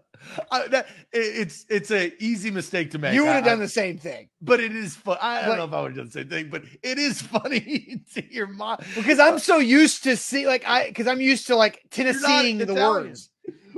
I- 0.53 0.69
that- 0.69 0.87
it- 1.13 1.19
it's 1.41 1.65
it's 1.71 1.91
a 1.91 2.13
easy 2.23 2.51
mistake 2.51 2.91
to 2.93 2.99
make. 2.99 3.15
You 3.15 3.25
would 3.25 3.33
have 3.33 3.45
done 3.45 3.59
the 3.61 3.69
same 3.69 3.99
thing. 3.99 4.29
but 4.43 4.61
it 4.61 4.75
is 4.75 4.95
fun. 4.97 5.17
I, 5.21 5.43
I 5.43 5.47
don't 5.47 5.57
know 5.57 5.65
if 5.65 5.73
I 5.73 5.81
would 5.83 5.93
have 5.93 5.97
done 5.97 6.07
the 6.07 6.13
same 6.13 6.29
thing, 6.29 6.51
but 6.51 6.63
it 6.83 6.99
is 6.99 7.23
funny 7.35 8.03
to 8.15 8.21
hear 8.21 8.47
my 8.47 8.77
Because 8.95 9.19
I'm 9.19 9.39
so 9.39 9.59
used 9.59 10.05
to 10.05 10.17
see 10.17 10.47
like 10.47 10.65
I 10.67 10.89
because 10.89 11.07
I'm 11.07 11.21
used 11.21 11.47
to 11.49 11.57
like 11.57 11.83
Tennesseeing 11.91 12.59
the 12.59 12.65
Italian. 12.65 12.79
words. 13.07 13.31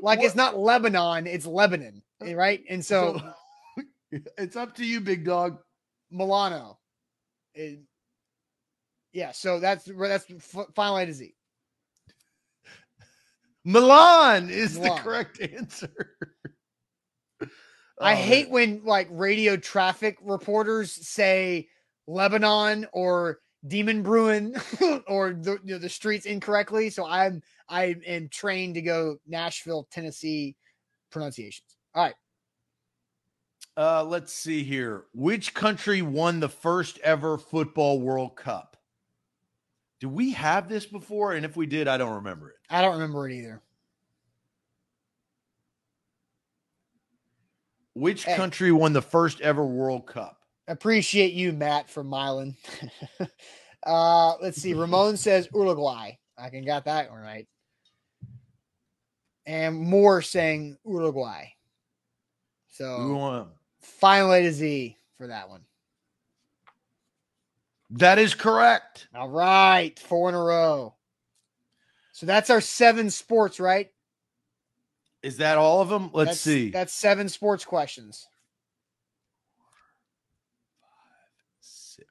Like 0.02 0.22
it's 0.22 0.34
not 0.34 0.58
Lebanon, 0.58 1.26
it's 1.28 1.46
Lebanon. 1.46 2.02
eh, 2.24 2.34
Right. 2.34 2.62
And 2.68 2.84
so 2.84 3.20
it's 4.36 4.56
up 4.56 4.74
to 4.76 4.84
you, 4.84 5.00
big 5.00 5.24
dog. 5.24 5.58
Milano. 6.12 6.78
Yeah, 9.12 9.32
so 9.32 9.60
that's 9.60 9.84
that's 9.84 10.26
final 10.74 10.96
A 10.98 11.06
to 11.06 11.12
Z. 11.12 11.34
Milan 13.64 14.50
is 14.50 14.78
Milan. 14.78 14.96
the 14.96 15.02
correct 15.02 15.40
answer. 15.40 16.16
I 18.00 18.14
Oh, 18.14 18.16
hate 18.16 18.50
when 18.50 18.82
like 18.84 19.08
radio 19.10 19.56
traffic 19.56 20.18
reporters 20.22 20.90
say 20.92 21.68
Lebanon 22.08 22.86
or 22.92 23.38
Demonbreun 23.66 25.02
or 25.06 25.34
the 25.34 25.58
you 25.64 25.74
know, 25.74 25.78
the 25.78 25.88
streets 25.88 26.26
incorrectly. 26.26 26.90
So 26.90 27.06
I'm 27.06 27.42
I 27.68 27.94
am 28.06 28.28
trained 28.28 28.74
to 28.74 28.82
go 28.82 29.18
Nashville, 29.26 29.86
Tennessee 29.92 30.56
pronunciations. 31.10 31.76
All 31.94 32.02
right. 32.02 32.14
Uh, 33.76 34.04
let's 34.04 34.32
see 34.32 34.62
here. 34.62 35.04
Which 35.14 35.54
country 35.54 36.02
won 36.02 36.40
the 36.40 36.48
first 36.48 36.98
ever 36.98 37.38
football 37.38 38.00
World 38.00 38.36
Cup? 38.36 38.76
Do 40.00 40.08
we 40.08 40.32
have 40.32 40.68
this 40.68 40.84
before? 40.84 41.32
And 41.32 41.44
if 41.44 41.56
we 41.56 41.66
did, 41.66 41.88
I 41.88 41.96
don't 41.96 42.16
remember 42.16 42.50
it. 42.50 42.56
I 42.68 42.82
don't 42.82 42.94
remember 42.94 43.28
it 43.28 43.34
either. 43.34 43.62
Which 47.94 48.24
Hey. 48.24 48.36
country 48.36 48.72
won 48.72 48.92
the 48.92 49.02
first 49.02 49.40
ever 49.40 49.64
World 49.64 50.06
Cup? 50.06 50.38
Appreciate 50.68 51.32
you, 51.34 51.52
Matt, 51.52 51.90
from 51.90 52.08
Milan. 52.08 52.56
uh, 53.86 54.36
let's 54.38 54.60
see. 54.60 54.74
Ramon 54.74 55.16
says 55.16 55.48
Uruguay. 55.54 56.12
I 56.38 56.50
can 56.50 56.64
got 56.64 56.84
that 56.86 57.10
one 57.10 57.20
right. 57.20 57.46
And 59.44 59.76
Moore 59.76 60.22
saying 60.22 60.78
Uruguay. 60.86 61.46
So 62.68 63.14
won. 63.14 63.48
Final 63.82 64.32
A 64.32 64.42
to 64.42 64.52
Z 64.52 64.96
for 65.18 65.26
that 65.28 65.48
one. 65.48 65.62
That 67.90 68.18
is 68.18 68.34
correct. 68.34 69.08
All 69.14 69.28
right, 69.28 69.98
four 69.98 70.28
in 70.30 70.34
a 70.34 70.42
row. 70.42 70.94
So 72.12 72.26
that's 72.26 72.50
our 72.50 72.60
seven 72.60 73.10
sports, 73.10 73.60
right? 73.60 73.90
Is 75.22 75.36
that 75.38 75.58
all 75.58 75.80
of 75.82 75.88
them? 75.88 76.10
Let's 76.12 76.28
That's- 76.30 76.40
see. 76.40 76.70
That's 76.70 76.92
seven 76.92 77.28
sports 77.28 77.64
questions. 77.64 78.26
Six, 81.60 82.06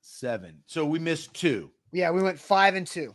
seven. 0.00 0.62
So 0.66 0.84
we 0.86 0.98
missed 0.98 1.34
two. 1.34 1.70
Yeah, 1.92 2.10
we 2.12 2.22
went 2.22 2.38
five 2.38 2.74
and 2.74 2.86
two. 2.86 3.14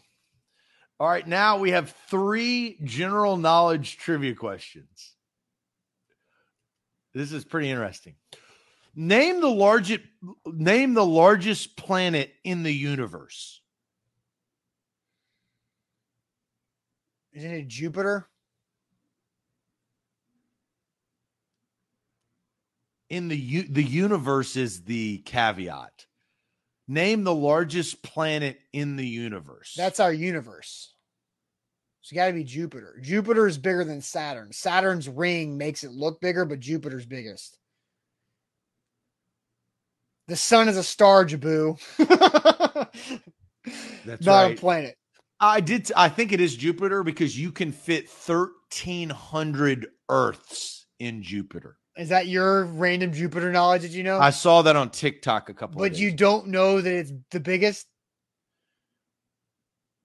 All 1.00 1.08
right, 1.10 1.28
now 1.28 1.58
we 1.60 1.72
have 1.72 1.94
three 2.10 2.78
general 2.84 3.36
knowledge 3.38 3.98
trivia 3.98 4.34
questions. 4.36 5.15
This 7.16 7.32
is 7.32 7.46
pretty 7.46 7.70
interesting. 7.72 8.16
Name 8.94 9.40
the 9.40 9.50
largest 9.50 10.02
name 10.46 10.94
the 10.94 11.06
largest 11.06 11.78
planet 11.78 12.34
in 12.44 12.64
the 12.64 12.74
universe. 12.74 13.62
Isn't 17.32 17.52
it 17.52 17.68
Jupiter? 17.70 18.28
In 23.10 23.30
the 23.30 23.38
u- 23.38 23.68
the 23.70 23.84
universe 23.84 24.58
is 24.58 24.84
the 24.84 25.20
caveat. 25.20 26.08
Name 26.88 27.24
the 27.24 27.36
largest 27.36 28.04
planet 28.04 28.60
in 28.74 28.98
the 28.98 29.08
universe. 29.08 29.74
That's 29.78 30.02
our 30.02 30.14
universe. 30.14 30.95
You 32.12 32.16
got 32.16 32.28
to 32.28 32.34
be 32.34 32.44
Jupiter. 32.44 33.00
Jupiter 33.02 33.48
is 33.48 33.58
bigger 33.58 33.84
than 33.84 34.02
Saturn. 34.02 34.52
Saturn's 34.52 35.10
ring 35.10 35.58
makes 35.58 35.84
it 35.84 35.92
look 35.92 36.22
bigger, 36.22 36.46
but 36.46 36.60
Jupiter's 36.60 37.06
biggest. 37.06 37.58
The 40.28 40.36
sun 40.36 40.70
is 40.70 40.78
a 40.78 40.84
star, 40.84 41.26
Jabu. 41.26 41.80
That's 44.06 44.26
Not 44.26 44.44
right. 44.44 44.58
a 44.58 44.60
planet. 44.60 44.96
I 45.40 45.60
did. 45.62 45.92
I 45.96 46.10
think 46.10 46.32
it 46.32 46.40
is 46.40 46.56
Jupiter 46.56 47.04
because 47.04 47.38
you 47.38 47.52
can 47.52 47.72
fit 47.72 48.10
thirteen 48.10 49.10
hundred 49.10 49.88
Earths 50.10 50.86
in 51.00 51.22
Jupiter. 51.22 51.78
Is 51.98 52.10
that 52.10 52.28
your 52.28 52.66
random 52.66 53.14
Jupiter 53.14 53.52
knowledge 53.52 53.84
that 53.84 53.92
you 53.92 54.04
know? 54.04 54.20
I 54.20 54.30
saw 54.30 54.62
that 54.64 54.76
on 54.76 54.90
TikTok 54.90 55.50
a 55.50 55.54
couple. 55.54 55.82
of 55.84 55.90
but 55.90 55.98
you 55.98 56.12
don't 56.12 56.48
know 56.48 56.82
that 56.82 56.94
it's 56.94 57.12
the 57.32 57.40
biggest. 57.40 57.88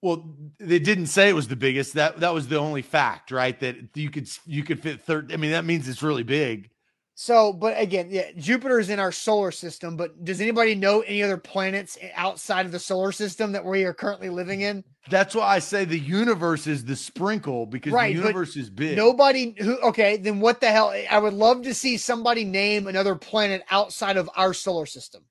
Well, 0.01 0.35
they 0.59 0.79
didn't 0.79 1.07
say 1.07 1.29
it 1.29 1.33
was 1.33 1.47
the 1.47 1.55
biggest. 1.55 1.93
That 1.93 2.19
that 2.21 2.33
was 2.33 2.47
the 2.47 2.57
only 2.57 2.81
fact, 2.81 3.31
right? 3.31 3.59
That 3.59 3.75
you 3.95 4.09
could 4.09 4.29
you 4.45 4.63
could 4.63 4.81
fit 4.81 5.01
third. 5.01 5.31
I 5.31 5.37
mean, 5.37 5.51
that 5.51 5.65
means 5.65 5.87
it's 5.87 6.01
really 6.01 6.23
big. 6.23 6.71
So, 7.13 7.53
but 7.53 7.79
again, 7.79 8.07
yeah, 8.09 8.31
Jupiter 8.35 8.79
is 8.79 8.89
in 8.89 8.97
our 8.97 9.11
solar 9.11 9.51
system. 9.51 9.95
But 9.95 10.25
does 10.25 10.41
anybody 10.41 10.73
know 10.73 11.01
any 11.01 11.21
other 11.21 11.37
planets 11.37 11.97
outside 12.15 12.65
of 12.65 12.71
the 12.71 12.79
solar 12.79 13.11
system 13.11 13.51
that 13.51 13.63
we 13.63 13.83
are 13.83 13.93
currently 13.93 14.29
living 14.29 14.61
in? 14.61 14.83
That's 15.07 15.35
why 15.35 15.45
I 15.45 15.59
say 15.59 15.85
the 15.85 15.99
universe 15.99 16.65
is 16.65 16.83
the 16.83 16.95
sprinkle 16.95 17.67
because 17.67 17.93
Right, 17.93 18.15
the 18.15 18.21
universe 18.21 18.55
is 18.55 18.71
big. 18.71 18.97
Nobody 18.97 19.55
who 19.59 19.77
okay, 19.81 20.17
then 20.17 20.39
what 20.39 20.61
the 20.61 20.71
hell? 20.71 20.93
I 21.09 21.19
would 21.19 21.33
love 21.33 21.61
to 21.63 21.75
see 21.75 21.97
somebody 21.97 22.43
name 22.43 22.87
another 22.87 23.15
planet 23.15 23.63
outside 23.69 24.17
of 24.17 24.27
our 24.35 24.53
solar 24.55 24.87
system. 24.87 25.23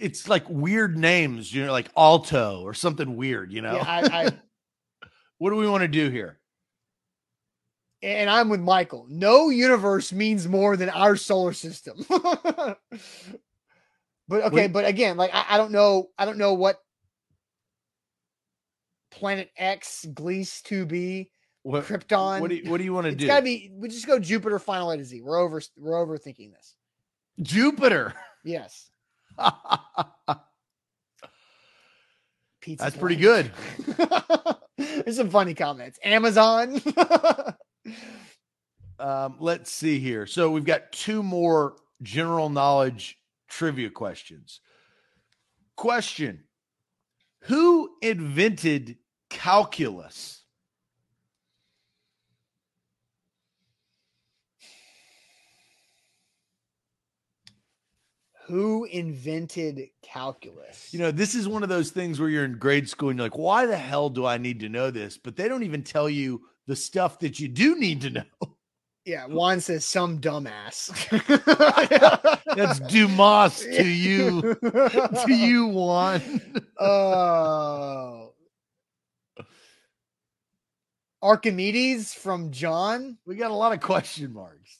It's 0.00 0.28
like 0.28 0.48
weird 0.48 0.96
names, 0.96 1.52
you 1.52 1.66
know, 1.66 1.72
like 1.72 1.88
Alto 1.96 2.62
or 2.62 2.74
something 2.74 3.16
weird. 3.16 3.52
You 3.52 3.62
know, 3.62 3.74
Yeah, 3.74 3.84
I, 3.86 4.26
I 4.26 4.30
what 5.38 5.50
do 5.50 5.56
we 5.56 5.68
want 5.68 5.82
to 5.82 5.88
do 5.88 6.10
here? 6.10 6.38
and 8.02 8.28
I'm 8.28 8.50
with 8.50 8.60
Michael. 8.60 9.06
No 9.08 9.48
universe 9.48 10.12
means 10.12 10.46
more 10.46 10.76
than 10.76 10.90
our 10.90 11.16
solar 11.16 11.54
system. 11.54 12.04
but 12.08 12.78
okay, 14.30 14.66
but 14.68 14.84
again, 14.84 15.16
like 15.16 15.30
I, 15.34 15.46
I 15.50 15.56
don't 15.56 15.72
know, 15.72 16.10
I 16.18 16.26
don't 16.26 16.36
know 16.36 16.52
what 16.52 16.76
planet 19.10 19.50
X, 19.56 20.04
Gliese 20.12 20.60
2b, 20.62 21.30
What, 21.62 21.84
Krypton. 21.84 22.40
what 22.40 22.50
do 22.50 22.56
you, 22.56 22.70
what 22.70 22.76
do 22.76 22.84
you 22.84 22.92
want 22.92 23.06
to 23.06 23.14
do? 23.14 23.26
gotta 23.26 23.42
be 23.42 23.70
we 23.72 23.88
just 23.88 24.06
go 24.06 24.18
Jupiter 24.18 24.58
final 24.58 24.90
A 24.90 24.98
to 24.98 25.04
Z. 25.04 25.22
We're 25.22 25.38
over 25.38 25.62
we're 25.76 25.92
overthinking 25.94 26.52
this. 26.52 26.74
Jupiter. 27.40 28.12
Yes. 28.44 28.90
That's 32.78 32.96
pretty 32.96 33.16
Planet. 33.16 33.52
good. 33.86 34.56
There's 35.04 35.16
some 35.16 35.30
funny 35.30 35.54
comments. 35.54 35.98
Amazon. 36.02 36.80
Um, 38.98 39.36
let's 39.40 39.72
see 39.72 39.98
here. 39.98 40.24
So 40.24 40.50
we've 40.52 40.64
got 40.64 40.92
two 40.92 41.22
more 41.22 41.74
general 42.02 42.48
knowledge 42.48 43.18
trivia 43.48 43.90
questions. 43.90 44.60
Question 45.76 46.44
Who 47.42 47.90
invented 48.02 48.98
calculus? 49.30 50.43
Who 58.46 58.84
invented 58.84 59.80
calculus? 60.02 60.92
You 60.92 60.98
know, 60.98 61.10
this 61.10 61.34
is 61.34 61.48
one 61.48 61.62
of 61.62 61.68
those 61.68 61.90
things 61.90 62.20
where 62.20 62.28
you're 62.28 62.44
in 62.44 62.58
grade 62.58 62.88
school 62.88 63.08
and 63.08 63.18
you're 63.18 63.26
like, 63.26 63.38
why 63.38 63.64
the 63.66 63.76
hell 63.76 64.10
do 64.10 64.26
I 64.26 64.36
need 64.38 64.60
to 64.60 64.68
know 64.68 64.90
this? 64.90 65.16
But 65.16 65.36
they 65.36 65.48
don't 65.48 65.62
even 65.62 65.82
tell 65.82 66.10
you 66.10 66.42
the 66.66 66.76
stuff 66.76 67.18
that 67.20 67.40
you 67.40 67.48
do 67.48 67.78
need 67.78 68.02
to 68.02 68.10
know. 68.10 68.24
yeah, 69.06 69.26
Juan 69.26 69.60
says 69.60 69.84
some 69.84 70.20
dumbass. 70.20 70.90
That's 72.56 72.80
Dumas 72.80 73.60
to 73.60 73.86
you, 73.86 74.54
to 74.62 75.32
you, 75.32 75.66
Juan. 75.68 76.22
Oh. 76.78 78.32
Archimedes 81.22 82.12
from 82.12 82.50
John, 82.50 83.16
We 83.24 83.36
got 83.36 83.50
a 83.50 83.54
lot 83.54 83.72
of 83.72 83.80
question 83.80 84.34
marks. 84.34 84.78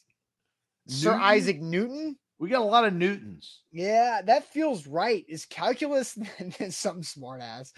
Sir 0.86 1.12
Newton? 1.12 1.24
Isaac 1.24 1.60
Newton. 1.62 2.16
We 2.44 2.50
got 2.50 2.60
a 2.60 2.64
lot 2.66 2.84
of 2.84 2.92
Newtons. 2.92 3.62
Yeah, 3.72 4.20
that 4.26 4.44
feels 4.52 4.86
right. 4.86 5.24
Is 5.30 5.46
calculus 5.46 6.18
something 6.68 7.02
smart 7.02 7.40
ass? 7.40 7.72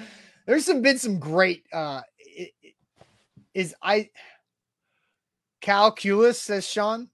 There's 0.45 0.64
some 0.67 0.83
been 0.83 0.99
some 0.99 1.21
great 1.21 1.62
uh 1.73 2.01
is 3.55 3.77
I 3.81 4.11
calculus 5.61 6.43
says 6.43 6.67
Sean. 6.67 7.11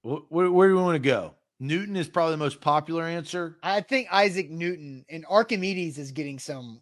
Where, 0.00 0.50
where 0.50 0.68
do 0.70 0.76
we 0.76 0.80
want 0.80 0.94
to 0.94 0.98
go? 0.98 1.34
Newton 1.60 1.94
is 1.94 2.08
probably 2.08 2.32
the 2.32 2.38
most 2.38 2.62
popular 2.62 3.02
answer. 3.02 3.58
I 3.62 3.82
think 3.82 4.08
Isaac 4.10 4.48
Newton 4.48 5.04
and 5.10 5.26
Archimedes 5.28 5.98
is 5.98 6.10
getting 6.10 6.38
some. 6.38 6.80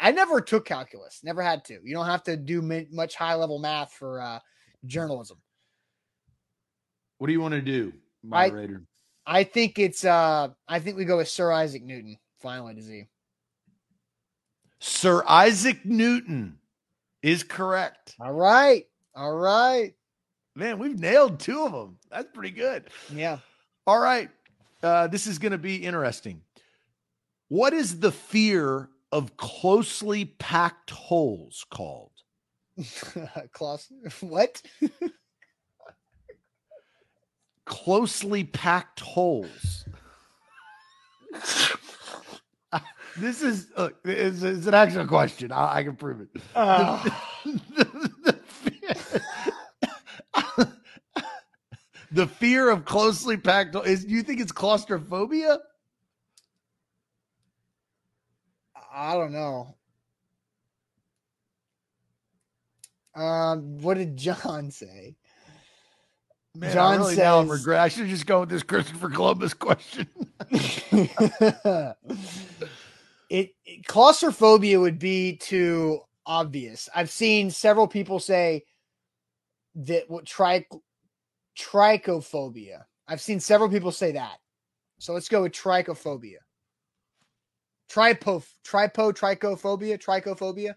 I 0.00 0.10
never 0.10 0.40
took 0.40 0.64
calculus, 0.64 1.20
never 1.22 1.40
had 1.40 1.64
to. 1.66 1.78
You 1.84 1.94
don't 1.94 2.06
have 2.06 2.24
to 2.24 2.36
do 2.36 2.62
much 2.90 3.14
high 3.14 3.36
level 3.36 3.60
math 3.60 3.92
for 3.92 4.20
uh, 4.20 4.40
journalism. 4.86 5.38
What 7.18 7.28
do 7.28 7.32
you 7.32 7.40
want 7.40 7.54
to 7.54 7.62
do, 7.62 7.92
moderator? 8.24 8.82
I 9.26 9.44
think 9.44 9.78
it's. 9.78 10.04
uh 10.04 10.48
I 10.68 10.78
think 10.80 10.96
we 10.96 11.04
go 11.04 11.18
with 11.18 11.28
Sir 11.28 11.52
Isaac 11.52 11.82
Newton. 11.82 12.16
Finally, 12.40 12.74
to 12.76 12.82
Z. 12.82 13.06
Sir 14.78 15.22
Isaac 15.28 15.84
Newton 15.84 16.58
is 17.22 17.42
correct. 17.42 18.14
All 18.18 18.32
right, 18.32 18.86
all 19.14 19.34
right. 19.34 19.94
Man, 20.56 20.78
we've 20.78 20.98
nailed 20.98 21.38
two 21.38 21.64
of 21.64 21.72
them. 21.72 21.98
That's 22.10 22.28
pretty 22.32 22.50
good. 22.50 22.84
Yeah. 23.14 23.38
All 23.86 24.00
right. 24.00 24.30
Uh, 24.82 25.06
this 25.06 25.26
is 25.26 25.38
going 25.38 25.52
to 25.52 25.58
be 25.58 25.76
interesting. 25.76 26.42
What 27.48 27.72
is 27.72 28.00
the 28.00 28.12
fear 28.12 28.88
of 29.12 29.36
closely 29.36 30.24
packed 30.24 30.90
holes 30.90 31.64
called? 31.70 32.10
Klaus, 33.52 33.88
what? 34.20 34.60
closely 37.70 38.42
packed 38.42 38.98
holes. 38.98 39.84
this 43.16 43.42
is 43.42 43.68
uh, 43.76 43.90
it's, 44.04 44.42
it's, 44.42 44.66
an 44.66 44.74
actual 44.74 45.06
question. 45.06 45.52
I, 45.52 45.76
I 45.76 45.84
can 45.84 45.94
prove 45.94 46.20
it. 46.20 46.28
Uh. 46.54 47.08
The, 52.12 52.26
fear 52.26 52.70
of 52.70 52.84
closely 52.84 53.36
packed 53.36 53.76
is. 53.86 54.04
You 54.04 54.24
think 54.24 54.40
it's 54.40 54.50
claustrophobia? 54.50 55.58
I 58.92 59.14
don't 59.14 59.32
know. 59.32 59.76
Um, 63.14 63.78
what 63.78 63.96
did 63.96 64.16
John 64.16 64.72
say? 64.72 65.14
Man, 66.60 66.74
John 66.74 66.92
I 66.92 66.96
really 66.98 67.14
says, 67.14 67.18
now 67.24 67.38
I'm 67.38 67.48
regret. 67.48 67.80
I 67.80 67.88
should 67.88 68.08
just 68.08 68.26
go 68.26 68.40
with 68.40 68.50
this 68.50 68.62
Christopher 68.62 69.08
Columbus 69.08 69.54
question. 69.54 70.06
it, 70.50 71.96
it 73.64 73.86
claustrophobia 73.86 74.78
would 74.78 74.98
be 74.98 75.38
too 75.38 76.00
obvious. 76.26 76.90
I've 76.94 77.08
seen 77.08 77.50
several 77.50 77.88
people 77.88 78.20
say 78.20 78.64
that 79.76 80.10
what 80.10 80.26
tri 80.26 80.66
trichophobia. 81.58 82.84
I've 83.08 83.22
seen 83.22 83.40
several 83.40 83.70
people 83.70 83.90
say 83.90 84.12
that. 84.12 84.36
So 84.98 85.14
let's 85.14 85.30
go 85.30 85.44
with 85.44 85.52
trichophobia. 85.52 86.40
Tripo, 87.90 88.44
tripo, 88.66 89.14
trichophobia, 89.14 89.98
trichophobia, 89.98 90.74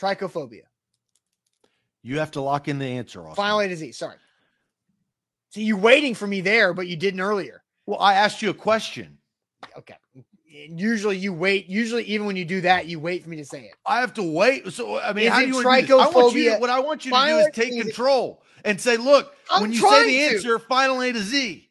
trichophobia. 0.00 0.62
You 2.08 2.20
have 2.20 2.30
to 2.30 2.40
lock 2.40 2.68
in 2.68 2.78
the 2.78 2.86
answer. 2.86 3.20
Austin. 3.20 3.36
Final 3.36 3.60
A 3.60 3.68
to 3.68 3.76
Z. 3.76 3.92
Sorry. 3.92 4.16
So 5.50 5.60
you're 5.60 5.76
waiting 5.76 6.14
for 6.14 6.26
me 6.26 6.40
there, 6.40 6.72
but 6.72 6.86
you 6.86 6.96
didn't 6.96 7.20
earlier. 7.20 7.62
Well, 7.84 8.00
I 8.00 8.14
asked 8.14 8.40
you 8.40 8.48
a 8.48 8.54
question. 8.54 9.18
Okay. 9.76 9.96
Usually 10.46 11.18
you 11.18 11.34
wait. 11.34 11.66
Usually, 11.66 12.04
even 12.04 12.26
when 12.26 12.34
you 12.34 12.46
do 12.46 12.62
that, 12.62 12.86
you 12.86 12.98
wait 12.98 13.24
for 13.24 13.28
me 13.28 13.36
to 13.36 13.44
say 13.44 13.64
it. 13.64 13.74
I 13.84 14.00
have 14.00 14.14
to 14.14 14.22
wait. 14.22 14.72
So 14.72 14.98
I 14.98 15.12
mean, 15.12 15.26
is 15.26 15.32
how 15.32 15.40
do 15.40 15.48
you 15.48 15.56
trichophobia? 15.56 16.00
I 16.00 16.08
want 16.08 16.34
you 16.34 16.50
to, 16.50 16.56
what 16.56 16.70
I 16.70 16.80
want 16.80 17.04
you 17.04 17.12
to 17.12 17.26
do 17.26 17.36
is 17.36 17.48
take 17.52 17.78
control 17.78 18.42
and 18.64 18.80
say, 18.80 18.96
"Look, 18.96 19.34
I'm 19.50 19.60
when 19.60 19.74
you 19.74 19.78
say 19.78 20.06
the 20.06 20.20
answer, 20.34 20.58
to. 20.58 20.64
final 20.64 21.02
A 21.02 21.12
to 21.12 21.20
Z." 21.20 21.68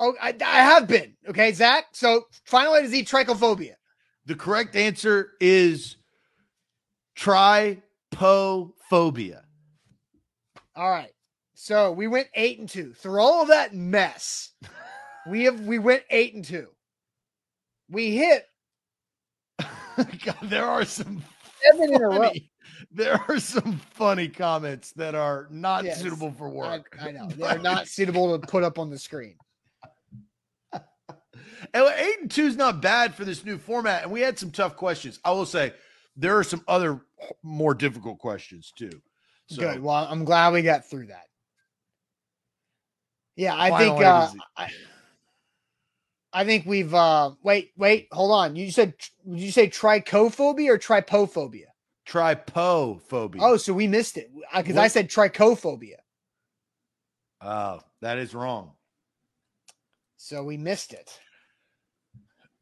Oh, 0.00 0.14
I, 0.20 0.34
I 0.44 0.64
have 0.64 0.86
been 0.86 1.14
okay, 1.30 1.50
Zach. 1.52 1.86
So 1.92 2.26
final 2.44 2.74
A 2.74 2.82
to 2.82 2.88
Z, 2.88 3.04
trichophobia. 3.04 3.76
The 4.26 4.34
correct 4.34 4.76
answer 4.76 5.30
is 5.40 5.96
trypophobia. 7.16 9.44
All 10.78 10.88
right. 10.88 11.10
So 11.54 11.90
we 11.90 12.06
went 12.06 12.28
eight 12.34 12.60
and 12.60 12.68
two. 12.68 12.92
Through 12.92 13.20
all 13.20 13.42
of 13.42 13.48
that 13.48 13.74
mess, 13.74 14.52
we 15.28 15.44
have 15.44 15.60
we 15.60 15.80
went 15.80 16.04
eight 16.08 16.34
and 16.34 16.44
two. 16.44 16.68
We 17.90 18.16
hit. 18.16 18.44
God, 19.58 20.36
there 20.44 20.66
are 20.66 20.84
some 20.84 21.24
seven 21.64 21.94
in 21.94 22.02
a 22.02 22.08
row. 22.08 22.30
There 22.92 23.20
are 23.28 23.40
some 23.40 23.80
funny 23.94 24.28
comments 24.28 24.92
that 24.92 25.16
are 25.16 25.48
not 25.50 25.84
yes, 25.84 26.00
suitable 26.00 26.30
for 26.30 26.48
work. 26.48 26.96
I, 27.00 27.08
I 27.08 27.10
know 27.10 27.26
they're 27.26 27.58
not 27.62 27.88
suitable 27.88 28.38
to 28.38 28.46
put 28.46 28.62
up 28.62 28.78
on 28.78 28.88
the 28.88 28.98
screen. 28.98 29.34
And 31.74 31.88
eight 31.96 32.20
and 32.20 32.30
two 32.30 32.44
is 32.44 32.56
not 32.56 32.80
bad 32.80 33.16
for 33.16 33.24
this 33.24 33.44
new 33.44 33.58
format, 33.58 34.04
and 34.04 34.12
we 34.12 34.20
had 34.20 34.38
some 34.38 34.52
tough 34.52 34.76
questions. 34.76 35.18
I 35.24 35.32
will 35.32 35.44
say 35.44 35.72
there 36.16 36.38
are 36.38 36.44
some 36.44 36.62
other 36.68 37.00
more 37.42 37.74
difficult 37.74 38.20
questions 38.20 38.72
too. 38.76 39.02
So, 39.48 39.62
Good. 39.62 39.82
Well, 39.82 40.06
I'm 40.08 40.24
glad 40.24 40.52
we 40.52 40.62
got 40.62 40.88
through 40.88 41.06
that. 41.06 41.24
Yeah, 43.34 43.54
I 43.56 43.78
think 43.78 44.02
uh, 44.02 44.30
I, 44.56 44.68
I 46.32 46.44
think 46.44 46.66
we've 46.66 46.92
uh 46.92 47.32
wait, 47.42 47.70
wait, 47.76 48.08
hold 48.10 48.32
on. 48.32 48.56
You 48.56 48.70
said 48.70 48.94
did 49.28 49.40
you 49.40 49.52
say 49.52 49.68
trichophobia 49.68 50.70
or 50.70 50.78
trypophobia? 50.78 51.66
Trypophobia. 52.06 53.38
Oh, 53.40 53.56
so 53.56 53.72
we 53.72 53.86
missed 53.86 54.18
it 54.18 54.30
because 54.56 54.76
I 54.76 54.88
said 54.88 55.08
trichophobia. 55.08 55.96
Oh, 57.40 57.80
that 58.00 58.18
is 58.18 58.34
wrong. 58.34 58.72
So 60.16 60.42
we 60.42 60.56
missed 60.56 60.92
it. 60.92 61.18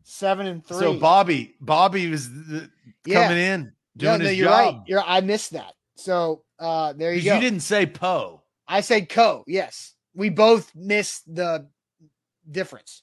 Seven 0.05 0.47
and 0.47 0.65
three. 0.65 0.79
So 0.79 0.95
Bobby, 0.99 1.57
Bobby 1.61 2.09
was 2.11 2.29
the, 2.31 2.71
yeah. 3.07 3.23
coming 3.25 3.39
in 3.39 3.73
doing 3.97 4.13
yeah, 4.13 4.17
no, 4.19 4.25
his 4.29 4.39
you're 4.39 4.49
job. 4.49 4.75
Right. 4.75 4.83
You're 4.87 5.03
I 5.05 5.21
missed 5.23 5.53
that. 5.53 5.73
So 5.97 6.43
uh, 6.59 6.93
there 6.93 7.13
you 7.13 7.23
go. 7.23 7.35
You 7.35 7.41
didn't 7.41 7.61
say 7.61 7.87
Poe. 7.87 8.43
I 8.67 8.81
said 8.81 9.09
Co. 9.09 9.45
Yes, 9.47 9.95
we 10.15 10.31
both 10.31 10.75
missed 10.75 11.23
the 11.33 11.69
difference. 12.51 13.03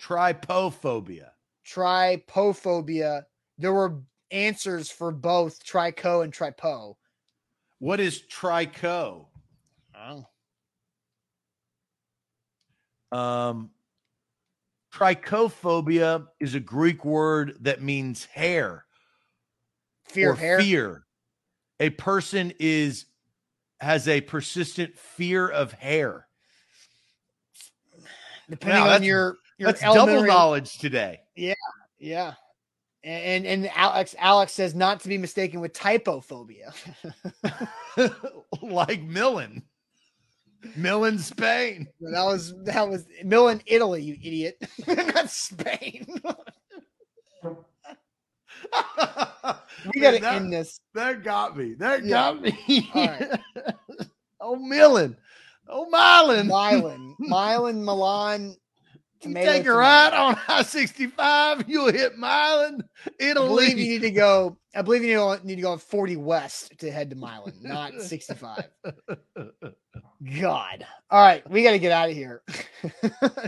Trypophobia. 0.00 1.30
Trypophobia. 1.66 3.24
There 3.58 3.72
were 3.72 4.02
answers 4.30 4.90
for 4.90 5.12
both 5.12 5.64
trico 5.64 6.24
and 6.24 6.32
tripo. 6.32 6.96
What 7.78 8.00
is 8.00 8.22
trico? 8.22 9.26
Oh. 9.96 10.26
Um, 13.16 13.70
trichophobia 14.92 16.26
is 16.40 16.54
a 16.54 16.60
Greek 16.60 17.04
word 17.04 17.56
that 17.60 17.80
means 17.80 18.24
hair. 18.24 18.84
Fear 20.04 20.32
of 20.32 20.38
hair. 20.38 20.60
Fear 20.60 21.03
a 21.80 21.90
person 21.90 22.52
is 22.58 23.06
has 23.80 24.08
a 24.08 24.20
persistent 24.20 24.98
fear 24.98 25.48
of 25.48 25.72
hair. 25.72 26.26
Depending 28.48 28.82
on 28.82 29.02
your 29.02 29.36
your 29.58 29.72
that's 29.72 29.80
double 29.80 30.24
knowledge 30.24 30.78
today. 30.78 31.20
Yeah, 31.36 31.54
yeah. 31.98 32.34
And 33.02 33.46
and 33.46 33.70
Alex 33.74 34.14
Alex 34.18 34.52
says 34.52 34.74
not 34.74 35.00
to 35.00 35.08
be 35.08 35.18
mistaken 35.18 35.60
with 35.60 35.72
typophobia. 35.72 36.72
like 38.62 39.02
Millen. 39.02 39.62
Millen, 40.76 41.18
Spain. 41.18 41.88
That 42.00 42.24
was 42.24 42.54
that 42.64 42.88
was 42.88 43.06
Millen, 43.22 43.60
Italy, 43.66 44.02
you 44.02 44.14
idiot. 44.14 44.56
Not 44.86 45.30
Spain. 45.30 46.06
we 49.94 50.00
got 50.00 50.12
to 50.12 50.32
end 50.32 50.52
this. 50.52 50.80
That 50.94 51.22
got 51.22 51.56
me. 51.56 51.74
That 51.74 52.04
yeah. 52.04 52.10
got 52.10 52.42
me. 52.42 52.90
oh, 54.40 54.56
Millen. 54.56 55.16
Oh, 55.68 55.88
Milan. 55.88 56.46
Milan. 56.48 57.16
Milan, 57.18 57.84
Milan. 57.84 58.56
You 59.22 59.32
take 59.32 59.64
a 59.64 59.72
right 59.72 60.12
on 60.12 60.38
I 60.48 60.62
65, 60.62 61.64
you'll 61.66 61.90
hit 61.90 62.18
Milan, 62.18 62.84
Italy. 63.18 63.46
I 63.46 63.48
believe 63.48 63.78
you 63.78 63.88
need 63.88 64.02
to 64.02 64.10
go. 64.10 64.58
I 64.74 64.82
believe 64.82 65.02
you 65.02 65.36
need 65.44 65.56
to 65.56 65.62
go 65.62 65.78
40 65.78 66.16
west 66.16 66.78
to 66.80 66.90
head 66.90 67.08
to 67.08 67.16
Milan, 67.16 67.54
not 67.62 68.02
65. 68.02 68.68
God. 70.40 70.86
All 71.10 71.22
right, 71.22 71.48
we 71.48 71.62
got 71.62 71.70
to 71.70 71.78
get 71.78 71.90
out 71.90 72.10
of 72.10 72.14
here. 72.14 72.42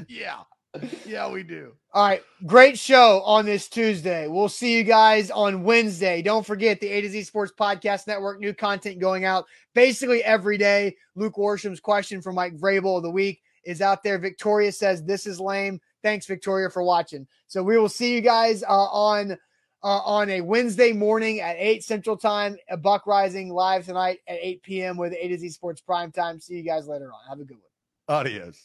yeah. 0.09 0.45
yeah, 1.07 1.31
we 1.31 1.43
do. 1.43 1.72
All 1.93 2.07
right. 2.07 2.22
Great 2.47 2.79
show 2.79 3.22
on 3.22 3.47
this 3.47 3.68
Tuesday. 3.68 4.29
We'll 4.29 4.49
see 4.49 4.77
you 4.77 4.85
guys 4.85 5.31
on 5.31 5.62
Wednesday. 5.62 6.22
Don't 6.22 6.45
forget 6.45 6.81
the 6.81 6.89
A 6.89 7.01
to 7.01 7.09
Z 7.09 7.22
Sports 7.24 7.53
Podcast 7.59 8.07
Network, 8.07 8.41
new 8.41 8.55
content 8.55 8.99
going 8.99 9.24
out 9.24 9.47
basically 9.74 10.24
every 10.24 10.59
day. 10.59 10.97
Luke 11.14 11.37
Worsham's 11.37 11.81
question 11.81 12.20
for 12.20 12.33
Mike 12.33 12.57
Vrabel 12.57 12.97
of 12.97 13.03
the 13.03 13.11
week 13.11 13.43
is 13.64 13.81
out 13.81 14.03
there. 14.03 14.18
Victoria 14.18 14.72
says, 14.72 15.05
This 15.05 15.27
is 15.27 15.41
lame. 15.41 15.81
Thanks, 16.03 16.27
Victoria, 16.27 16.70
for 16.70 16.83
watching. 16.83 17.27
So 17.47 17.62
we 17.62 17.79
will 17.79 17.89
see 17.89 18.14
you 18.14 18.20
guys 18.20 18.62
uh, 18.62 18.66
on. 18.68 19.39
Uh, 19.83 20.01
on 20.05 20.29
a 20.31 20.41
Wednesday 20.41 20.93
morning 20.93 21.41
at 21.41 21.55
8 21.59 21.85
Central 21.85 22.16
Time, 22.16 22.57
a 22.68 22.77
Buck 22.77 23.07
Rising 23.07 23.51
live 23.51 23.85
tonight 23.85 24.18
at 24.27 24.39
8 24.41 24.62
p.m. 24.62 24.97
with 24.97 25.12
A 25.12 25.29
to 25.29 25.39
Z 25.39 25.51
Sports 25.51 25.81
Prime 25.81 26.11
Time. 26.11 26.41
See 26.41 26.55
you 26.57 26.62
guys 26.64 26.89
later 26.89 27.12
on. 27.12 27.20
Have 27.29 27.39
a 27.39 27.45
good 27.45 27.59
one. 27.59 28.18
Adios. 28.18 28.59